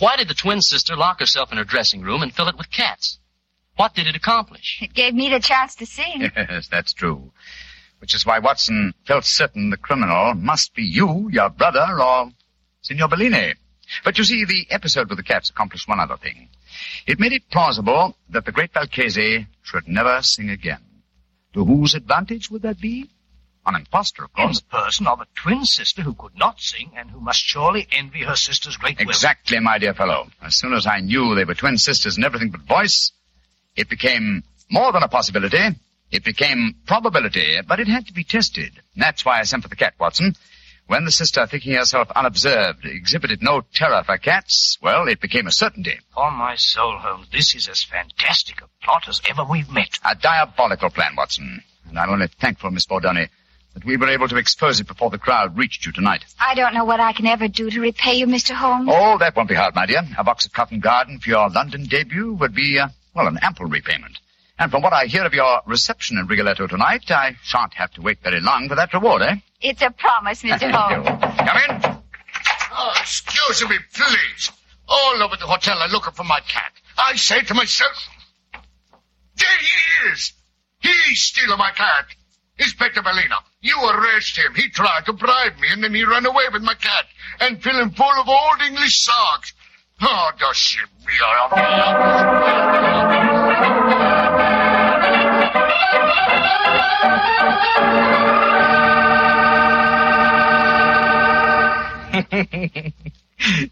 Why 0.00 0.16
did 0.16 0.28
the 0.28 0.34
twin 0.34 0.60
sister 0.60 0.96
lock 0.96 1.20
herself 1.20 1.50
in 1.50 1.58
her 1.58 1.64
dressing 1.64 2.02
room 2.02 2.22
and 2.22 2.34
fill 2.34 2.48
it 2.48 2.58
with 2.58 2.70
cats? 2.70 3.18
What 3.78 3.94
did 3.94 4.08
it 4.08 4.16
accomplish? 4.16 4.80
It 4.82 4.92
gave 4.92 5.14
me 5.14 5.30
the 5.30 5.38
chance 5.38 5.76
to 5.76 5.86
sing. 5.86 6.32
Yes, 6.36 6.66
that's 6.66 6.92
true. 6.92 7.30
Which 8.00 8.12
is 8.12 8.26
why 8.26 8.40
Watson 8.40 8.92
felt 9.06 9.24
certain 9.24 9.70
the 9.70 9.76
criminal 9.76 10.34
must 10.34 10.74
be 10.74 10.82
you, 10.82 11.28
your 11.30 11.48
brother, 11.48 11.86
or 12.02 12.32
Signor 12.82 13.06
Bellini. 13.06 13.54
But 14.02 14.18
you 14.18 14.24
see, 14.24 14.44
the 14.44 14.66
episode 14.70 15.08
with 15.08 15.18
the 15.18 15.22
cats 15.22 15.50
accomplished 15.50 15.88
one 15.88 16.00
other 16.00 16.16
thing. 16.16 16.48
It 17.06 17.20
made 17.20 17.32
it 17.32 17.50
plausible 17.52 18.16
that 18.30 18.44
the 18.44 18.50
great 18.50 18.72
Valcase 18.72 19.46
should 19.62 19.86
never 19.86 20.22
sing 20.22 20.50
again. 20.50 20.84
To 21.54 21.64
whose 21.64 21.94
advantage 21.94 22.50
would 22.50 22.62
that 22.62 22.80
be? 22.80 23.08
An 23.64 23.76
impostor, 23.76 24.24
of 24.24 24.32
course. 24.32 24.42
In 24.42 24.46
course. 24.48 24.60
the 24.60 24.84
person 24.86 25.06
of 25.06 25.20
a 25.20 25.26
twin 25.36 25.64
sister 25.64 26.02
who 26.02 26.14
could 26.14 26.36
not 26.36 26.60
sing 26.60 26.90
and 26.96 27.12
who 27.12 27.20
must 27.20 27.40
surely 27.40 27.86
envy 27.92 28.24
her 28.24 28.34
sister's 28.34 28.76
great 28.76 28.98
will. 28.98 29.08
Exactly, 29.08 29.60
my 29.60 29.78
dear 29.78 29.94
fellow. 29.94 30.26
As 30.42 30.56
soon 30.56 30.72
as 30.72 30.84
I 30.84 30.98
knew 30.98 31.36
they 31.36 31.44
were 31.44 31.54
twin 31.54 31.78
sisters 31.78 32.16
in 32.18 32.24
everything 32.24 32.50
but 32.50 32.62
voice, 32.62 33.12
it 33.78 33.88
became 33.88 34.42
more 34.70 34.92
than 34.92 35.04
a 35.04 35.08
possibility. 35.08 35.64
It 36.10 36.24
became 36.24 36.74
probability, 36.84 37.58
but 37.66 37.78
it 37.78 37.86
had 37.86 38.06
to 38.08 38.12
be 38.12 38.24
tested. 38.24 38.72
That's 38.96 39.24
why 39.24 39.38
I 39.38 39.44
sent 39.44 39.62
for 39.62 39.68
the 39.68 39.76
cat, 39.76 39.94
Watson. 40.00 40.34
When 40.88 41.04
the 41.04 41.12
sister, 41.12 41.46
thinking 41.46 41.74
herself 41.74 42.10
unobserved, 42.16 42.84
exhibited 42.84 43.42
no 43.42 43.60
terror 43.74 44.02
for 44.04 44.16
cats, 44.18 44.78
well, 44.82 45.06
it 45.06 45.20
became 45.20 45.46
a 45.46 45.52
certainty. 45.52 46.00
On 46.16 46.32
my 46.34 46.56
soul, 46.56 46.96
Holmes, 46.98 47.28
this 47.30 47.54
is 47.54 47.68
as 47.68 47.84
fantastic 47.84 48.62
a 48.62 48.84
plot 48.84 49.06
as 49.06 49.20
ever 49.28 49.44
we've 49.44 49.70
met. 49.70 49.98
A 50.04 50.14
diabolical 50.16 50.90
plan, 50.90 51.14
Watson. 51.14 51.62
And 51.88 51.98
I'm 51.98 52.10
only 52.10 52.28
thankful, 52.40 52.70
Miss 52.70 52.86
Bordoni, 52.86 53.28
that 53.74 53.84
we 53.84 53.98
were 53.98 54.08
able 54.08 54.28
to 54.28 54.38
expose 54.38 54.80
it 54.80 54.88
before 54.88 55.10
the 55.10 55.18
crowd 55.18 55.56
reached 55.58 55.84
you 55.84 55.92
tonight. 55.92 56.24
I 56.40 56.54
don't 56.54 56.74
know 56.74 56.86
what 56.86 57.00
I 57.00 57.12
can 57.12 57.26
ever 57.26 57.48
do 57.48 57.70
to 57.70 57.80
repay 57.80 58.14
you, 58.14 58.26
Mr. 58.26 58.54
Holmes. 58.54 58.88
Oh, 58.90 59.18
that 59.18 59.36
won't 59.36 59.50
be 59.50 59.54
hard, 59.54 59.74
my 59.74 59.84
dear. 59.86 60.02
A 60.16 60.24
box 60.24 60.46
of 60.46 60.52
Covent 60.54 60.82
Garden 60.82 61.20
for 61.20 61.28
your 61.28 61.50
London 61.50 61.84
debut 61.84 62.32
would 62.32 62.54
be, 62.54 62.78
uh, 62.78 62.88
well, 63.14 63.26
an 63.26 63.38
ample 63.42 63.66
repayment. 63.66 64.18
And 64.58 64.70
from 64.70 64.82
what 64.82 64.92
I 64.92 65.06
hear 65.06 65.24
of 65.24 65.34
your 65.34 65.60
reception 65.66 66.18
in 66.18 66.26
Rigoletto 66.26 66.66
tonight, 66.66 67.10
I 67.10 67.36
shan't 67.44 67.74
have 67.74 67.92
to 67.92 68.02
wait 68.02 68.18
very 68.22 68.40
long 68.40 68.68
for 68.68 68.74
that 68.74 68.92
reward, 68.92 69.22
eh? 69.22 69.36
It's 69.60 69.82
a 69.82 69.90
promise, 69.90 70.42
Mr. 70.42 70.70
Holmes. 70.70 71.06
Come 71.06 71.56
in. 71.86 71.98
Oh, 72.72 72.92
excuse 73.00 73.68
me, 73.68 73.76
please. 73.94 74.50
All 74.88 75.22
over 75.22 75.36
the 75.36 75.46
hotel 75.46 75.78
I'm 75.78 75.90
looking 75.90 76.12
for 76.12 76.24
my 76.24 76.40
cat. 76.40 76.72
I 76.96 77.14
say 77.16 77.42
to 77.42 77.54
myself, 77.54 77.92
there 79.36 79.58
he 79.60 80.10
is. 80.10 80.32
He's 80.80 81.22
stealing 81.22 81.58
my 81.58 81.70
cat. 81.70 82.06
Inspector 82.58 83.00
Bellina, 83.00 83.36
you 83.60 83.76
arrest 83.88 84.36
him. 84.36 84.52
He 84.56 84.68
tried 84.70 85.06
to 85.06 85.12
bribe 85.12 85.58
me, 85.60 85.68
and 85.70 85.84
then 85.84 85.94
he 85.94 86.04
ran 86.04 86.26
away 86.26 86.44
with 86.52 86.62
my 86.62 86.74
cat 86.74 87.04
and 87.38 87.62
fill 87.62 87.80
him 87.80 87.90
full 87.90 88.06
of 88.06 88.28
old 88.28 88.60
English 88.66 89.04
songs. 89.04 89.52
Oh, 90.00 90.30
does 90.38 90.56
she 90.56 90.78
be 91.06 91.12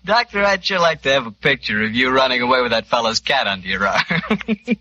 Doctor, 0.04 0.44
I'd 0.44 0.64
sure 0.64 0.78
like 0.78 1.02
to 1.02 1.12
have 1.12 1.26
a 1.26 1.30
picture 1.30 1.82
of 1.82 1.94
you 1.94 2.10
running 2.10 2.40
away 2.42 2.62
with 2.62 2.70
that 2.70 2.86
fellow's 2.86 3.20
cat 3.20 3.46
under 3.46 3.66
your 3.66 3.86
arm. 3.86 4.02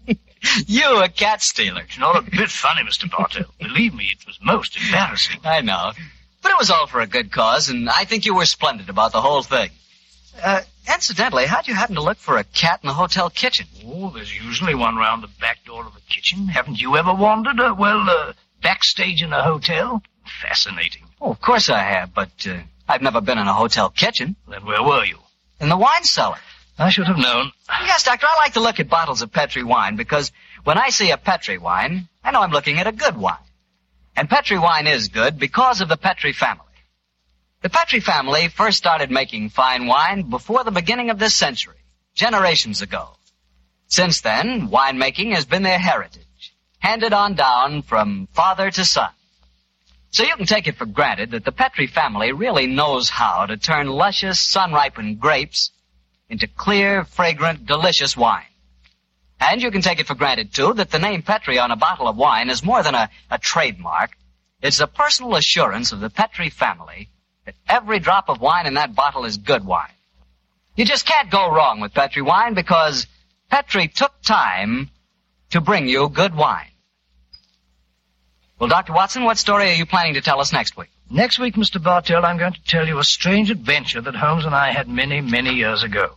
you, 0.68 1.02
a 1.02 1.10
cat 1.10 1.42
stealer. 1.42 1.82
It's 1.82 1.98
not 1.98 2.16
a 2.16 2.22
bit 2.22 2.50
funny, 2.50 2.82
Mr. 2.82 3.10
Bartell. 3.10 3.54
Believe 3.60 3.94
me, 3.94 4.06
it 4.06 4.26
was 4.26 4.40
most 4.42 4.78
embarrassing. 4.78 5.42
I 5.44 5.62
know. 5.62 5.92
But 6.42 6.52
it 6.52 6.58
was 6.60 6.70
all 6.70 6.88
for 6.88 7.02
a 7.02 7.08
good 7.08 7.32
cause, 7.32 7.70
and 7.70 7.90
I 7.90 8.06
think 8.06 8.26
you 8.26 8.36
were 8.36 8.46
splendid 8.46 8.90
about 8.90 9.12
the 9.12 9.22
whole 9.22 9.42
thing. 9.42 9.70
Uh, 10.44 10.62
incidentally, 10.94 11.46
how'd 11.46 11.68
you 11.68 11.74
happen 11.74 11.96
to 11.96 12.02
look 12.02 12.18
for 12.18 12.38
a 12.38 12.44
cat 12.44 12.80
in 12.84 12.88
the 12.88 12.94
hotel 12.94 13.30
kitchen? 13.30 13.68
Oh, 13.86 14.10
there's 14.12 14.36
usually 14.36 14.76
one 14.76 14.96
round 14.96 15.24
the 15.24 15.30
back 15.40 15.64
door 15.66 15.86
of 15.86 15.94
the 15.94 16.02
kitchen. 16.02 16.48
Haven't 16.48 16.82
you 16.82 16.98
ever 16.98 17.14
wandered, 17.14 17.60
uh, 17.60 17.76
well, 17.78 18.10
uh, 18.10 18.34
backstage 18.62 19.22
in 19.22 19.34
a 19.34 19.44
hotel? 19.44 20.02
Fascinating. 20.42 21.04
Oh, 21.22 21.32
of 21.32 21.42
course 21.42 21.70
I 21.70 21.80
have, 21.80 22.14
but 22.14 22.48
uh, 22.48 22.58
I've 22.88 23.02
never 23.02 23.22
been 23.22 23.38
in 23.38 23.48
a 23.48 23.54
hotel 23.54 23.90
kitchen. 23.90 24.36
Then 24.48 24.66
where 24.66 24.84
were 24.84 25.06
you? 25.06 25.18
In 25.60 25.70
the 25.70 25.78
wine 25.78 26.04
cellar. 26.04 26.38
I 26.78 26.90
should 26.90 27.08
have 27.08 27.18
known. 27.18 27.52
Yes, 27.70 28.04
Doctor, 28.04 28.28
I 28.30 28.44
like 28.44 28.54
to 28.54 28.60
look 28.60 28.80
at 28.80 28.90
bottles 28.90 29.22
of 29.22 29.32
Petri 29.32 29.64
wine 29.64 29.96
because 29.96 30.32
when 30.66 30.78
I 30.78 30.90
see 30.90 31.12
a 31.12 31.18
Petri 31.18 31.58
wine, 31.58 32.10
I 32.24 32.32
know 32.32 32.42
I'm 32.42 32.52
looking 32.52 32.80
at 32.80 32.88
a 32.88 32.92
good 32.92 33.16
wine. 33.16 33.38
And 34.18 34.30
Petri 34.30 34.60
wine 34.60 34.88
is 34.88 35.08
good 35.08 35.40
because 35.40 35.82
of 35.82 35.88
the 35.88 35.98
Petri 35.98 36.34
family. 36.34 36.66
The 37.66 37.72
Petri 37.72 38.00
family 38.00 38.48
first 38.48 38.78
started 38.78 39.10
making 39.10 39.50
fine 39.50 39.88
wine 39.88 40.30
before 40.30 40.64
the 40.64 40.70
beginning 40.70 41.10
of 41.10 41.18
this 41.18 41.34
century, 41.34 41.80
generations 42.14 42.84
ago. 42.84 43.18
Since 43.88 44.22
then, 44.22 44.70
winemaking 44.70 45.34
has 45.34 45.46
been 45.46 45.64
their 45.64 45.80
heritage, 45.80 46.54
handed 46.78 47.12
on 47.12 47.34
down 47.34 47.82
from 47.82 48.28
father 48.34 48.70
to 48.70 48.86
son. 48.86 49.10
So 50.12 50.22
you 50.22 50.36
can 50.36 50.46
take 50.46 50.68
it 50.68 50.76
for 50.76 50.86
granted 50.86 51.32
that 51.32 51.44
the 51.44 51.52
Petri 51.52 51.88
family 51.88 52.32
really 52.32 52.68
knows 52.68 53.10
how 53.10 53.48
to 53.48 53.58
turn 53.58 53.88
luscious, 53.88 54.40
sun-ripened 54.40 55.20
grapes 55.20 55.72
into 56.30 56.46
clear, 56.46 57.04
fragrant, 57.04 57.66
delicious 57.66 58.16
wine. 58.16 58.54
And 59.40 59.60
you 59.60 59.72
can 59.72 59.82
take 59.82 60.00
it 60.00 60.06
for 60.06 60.14
granted, 60.14 60.54
too, 60.54 60.76
that 60.76 60.92
the 60.92 61.00
name 61.00 61.24
Petri 61.24 61.58
on 61.58 61.72
a 61.72 61.76
bottle 61.76 62.08
of 62.08 62.16
wine 62.16 62.52
is 62.52 62.64
more 62.64 62.84
than 62.84 62.94
a, 62.94 63.10
a 63.32 63.40
trademark. 63.40 64.12
It's 64.62 64.82
a 64.82 64.86
personal 64.86 65.36
assurance 65.36 65.92
of 65.92 66.00
the 66.00 66.12
Petri 66.12 66.52
family 66.52 67.10
that 67.46 67.56
every 67.68 68.00
drop 68.00 68.30
of 68.30 68.42
wine 68.42 68.66
in 68.66 68.74
that 68.76 68.96
bottle 68.96 69.26
is 69.26 69.38
good 69.38 69.66
wine. 69.66 69.90
You 70.76 70.86
just 70.86 71.06
can't 71.06 71.30
go 71.30 71.52
wrong 71.54 71.80
with 71.80 71.94
Petri 71.94 72.22
wine 72.22 72.54
because 72.54 73.08
Petri 73.50 73.88
took 73.88 74.22
time 74.22 74.90
to 75.52 75.62
bring 75.62 75.88
you 75.88 76.10
good 76.10 76.36
wine. 76.36 76.68
Well, 78.60 78.70
Dr. 78.70 78.94
Watson, 78.94 79.24
what 79.24 79.38
story 79.38 79.70
are 79.70 79.76
you 79.76 79.86
planning 79.86 80.14
to 80.16 80.22
tell 80.22 80.40
us 80.40 80.52
next 80.54 80.78
week? 80.78 80.90
Next 81.10 81.40
week, 81.40 81.56
Mr. 81.56 81.82
Bartell, 81.82 82.26
I'm 82.26 82.38
going 82.38 82.54
to 82.54 82.64
tell 82.64 82.88
you 82.88 83.00
a 83.00 83.04
strange 83.04 83.52
adventure 83.52 84.02
that 84.02 84.16
Holmes 84.16 84.46
and 84.46 84.56
I 84.56 84.72
had 84.72 84.88
many, 84.88 85.22
many 85.22 85.54
years 85.54 85.84
ago. 85.84 86.16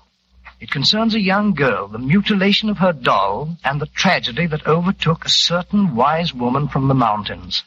It 0.61 0.71
concerns 0.71 1.15
a 1.15 1.21
young 1.21 1.55
girl, 1.55 1.87
the 1.89 1.99
mutilation 1.99 2.69
of 2.69 2.79
her 2.79 2.93
doll, 2.93 3.57
and 3.63 3.81
the 3.81 3.87
tragedy 3.87 4.47
that 4.47 4.67
overtook 4.67 5.25
a 5.25 5.29
certain 5.29 5.95
wise 5.95 6.35
woman 6.35 6.69
from 6.69 6.89
the 6.89 6.95
mountains. 6.95 7.63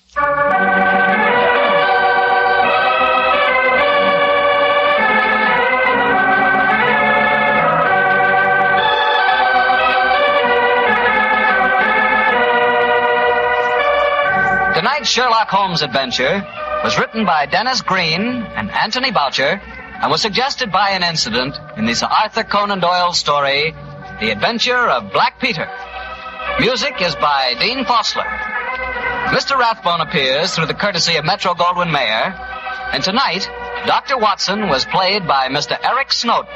Tonight's 15.02 15.16
Sherlock 15.16 15.50
Holmes 15.50 15.82
adventure 15.82 16.46
was 16.84 17.00
written 17.00 17.26
by 17.26 17.48
Dennis 17.48 17.82
Green 17.82 18.22
and 18.22 18.70
Anthony 18.70 19.10
Boucher 19.10 19.60
and 20.00 20.12
was 20.12 20.22
suggested 20.22 20.72
by 20.72 20.92
an 20.92 21.02
incident 21.02 21.58
in 21.76 21.88
the 21.88 21.96
Sir 21.96 22.06
Arthur 22.06 22.44
Conan 22.44 22.82
Doyle 22.82 23.12
story, 23.14 23.74
The 24.20 24.30
Adventure 24.30 24.78
of 24.78 25.12
Black 25.12 25.40
Peter. 25.40 25.68
Music 26.60 27.02
is 27.02 27.16
by 27.16 27.56
Dean 27.60 27.84
Fossler. 27.84 28.30
Mr. 29.34 29.58
Rathbone 29.58 30.02
appears 30.02 30.54
through 30.54 30.68
the 30.68 30.76
courtesy 30.76 31.16
of 31.16 31.26
Metro 31.26 31.56
Goldwyn 31.56 31.92
Mayer, 31.92 32.38
and 32.94 33.04
tonight, 33.04 33.50
Dr. 33.88 34.20
Watson 34.20 34.70
was 34.70 34.86
played 34.86 35.28
by 35.28 35.48
Mr. 35.48 35.80
Eric 35.84 36.14
Snowden, 36.14 36.54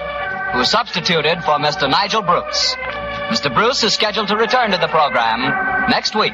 who 0.54 0.64
substituted 0.66 1.44
for 1.44 1.58
Mr. 1.58 1.90
Nigel 1.90 2.22
Bruce. 2.22 2.76
Mr. 3.26 3.52
Bruce 3.52 3.82
is 3.84 3.96
scheduled 3.96 4.28
to 4.28 4.38
return 4.38 4.70
to 4.70 4.78
the 4.78 4.88
program 4.88 5.90
next 5.90 6.16
week. 6.16 6.34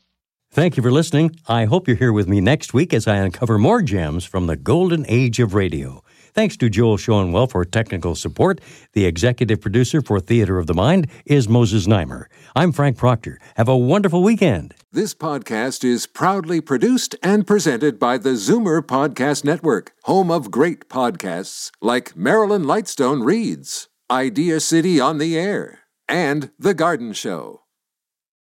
Thank 0.53 0.75
you 0.75 0.83
for 0.83 0.91
listening. 0.91 1.37
I 1.47 1.63
hope 1.63 1.87
you're 1.87 1.95
here 1.95 2.11
with 2.11 2.27
me 2.27 2.41
next 2.41 2.73
week 2.73 2.93
as 2.93 3.07
I 3.07 3.15
uncover 3.15 3.57
more 3.57 3.81
gems 3.81 4.25
from 4.25 4.47
the 4.47 4.57
golden 4.57 5.05
age 5.07 5.39
of 5.39 5.53
radio. 5.53 6.03
Thanks 6.33 6.57
to 6.57 6.69
Joel 6.69 6.97
Schoenwell 6.97 7.49
for 7.49 7.63
technical 7.63 8.15
support. 8.15 8.59
The 8.91 9.05
executive 9.05 9.61
producer 9.61 10.01
for 10.01 10.19
Theater 10.19 10.59
of 10.59 10.67
the 10.67 10.73
Mind 10.73 11.07
is 11.25 11.47
Moses 11.47 11.87
Znaimer. 11.87 12.25
I'm 12.53 12.73
Frank 12.73 12.97
Proctor. 12.97 13.39
Have 13.55 13.69
a 13.69 13.77
wonderful 13.77 14.23
weekend. 14.23 14.73
This 14.91 15.13
podcast 15.13 15.85
is 15.85 16.05
proudly 16.05 16.59
produced 16.59 17.15
and 17.23 17.47
presented 17.47 17.97
by 17.97 18.17
the 18.17 18.31
Zoomer 18.31 18.81
Podcast 18.81 19.45
Network, 19.45 19.93
home 20.03 20.29
of 20.29 20.51
great 20.51 20.89
podcasts 20.89 21.71
like 21.81 22.13
Marilyn 22.17 22.63
Lightstone 22.63 23.23
Reads, 23.25 23.87
Idea 24.11 24.59
City 24.59 24.99
on 24.99 25.17
the 25.17 25.39
Air, 25.39 25.79
and 26.09 26.51
The 26.59 26.73
Garden 26.73 27.13
Show. 27.13 27.60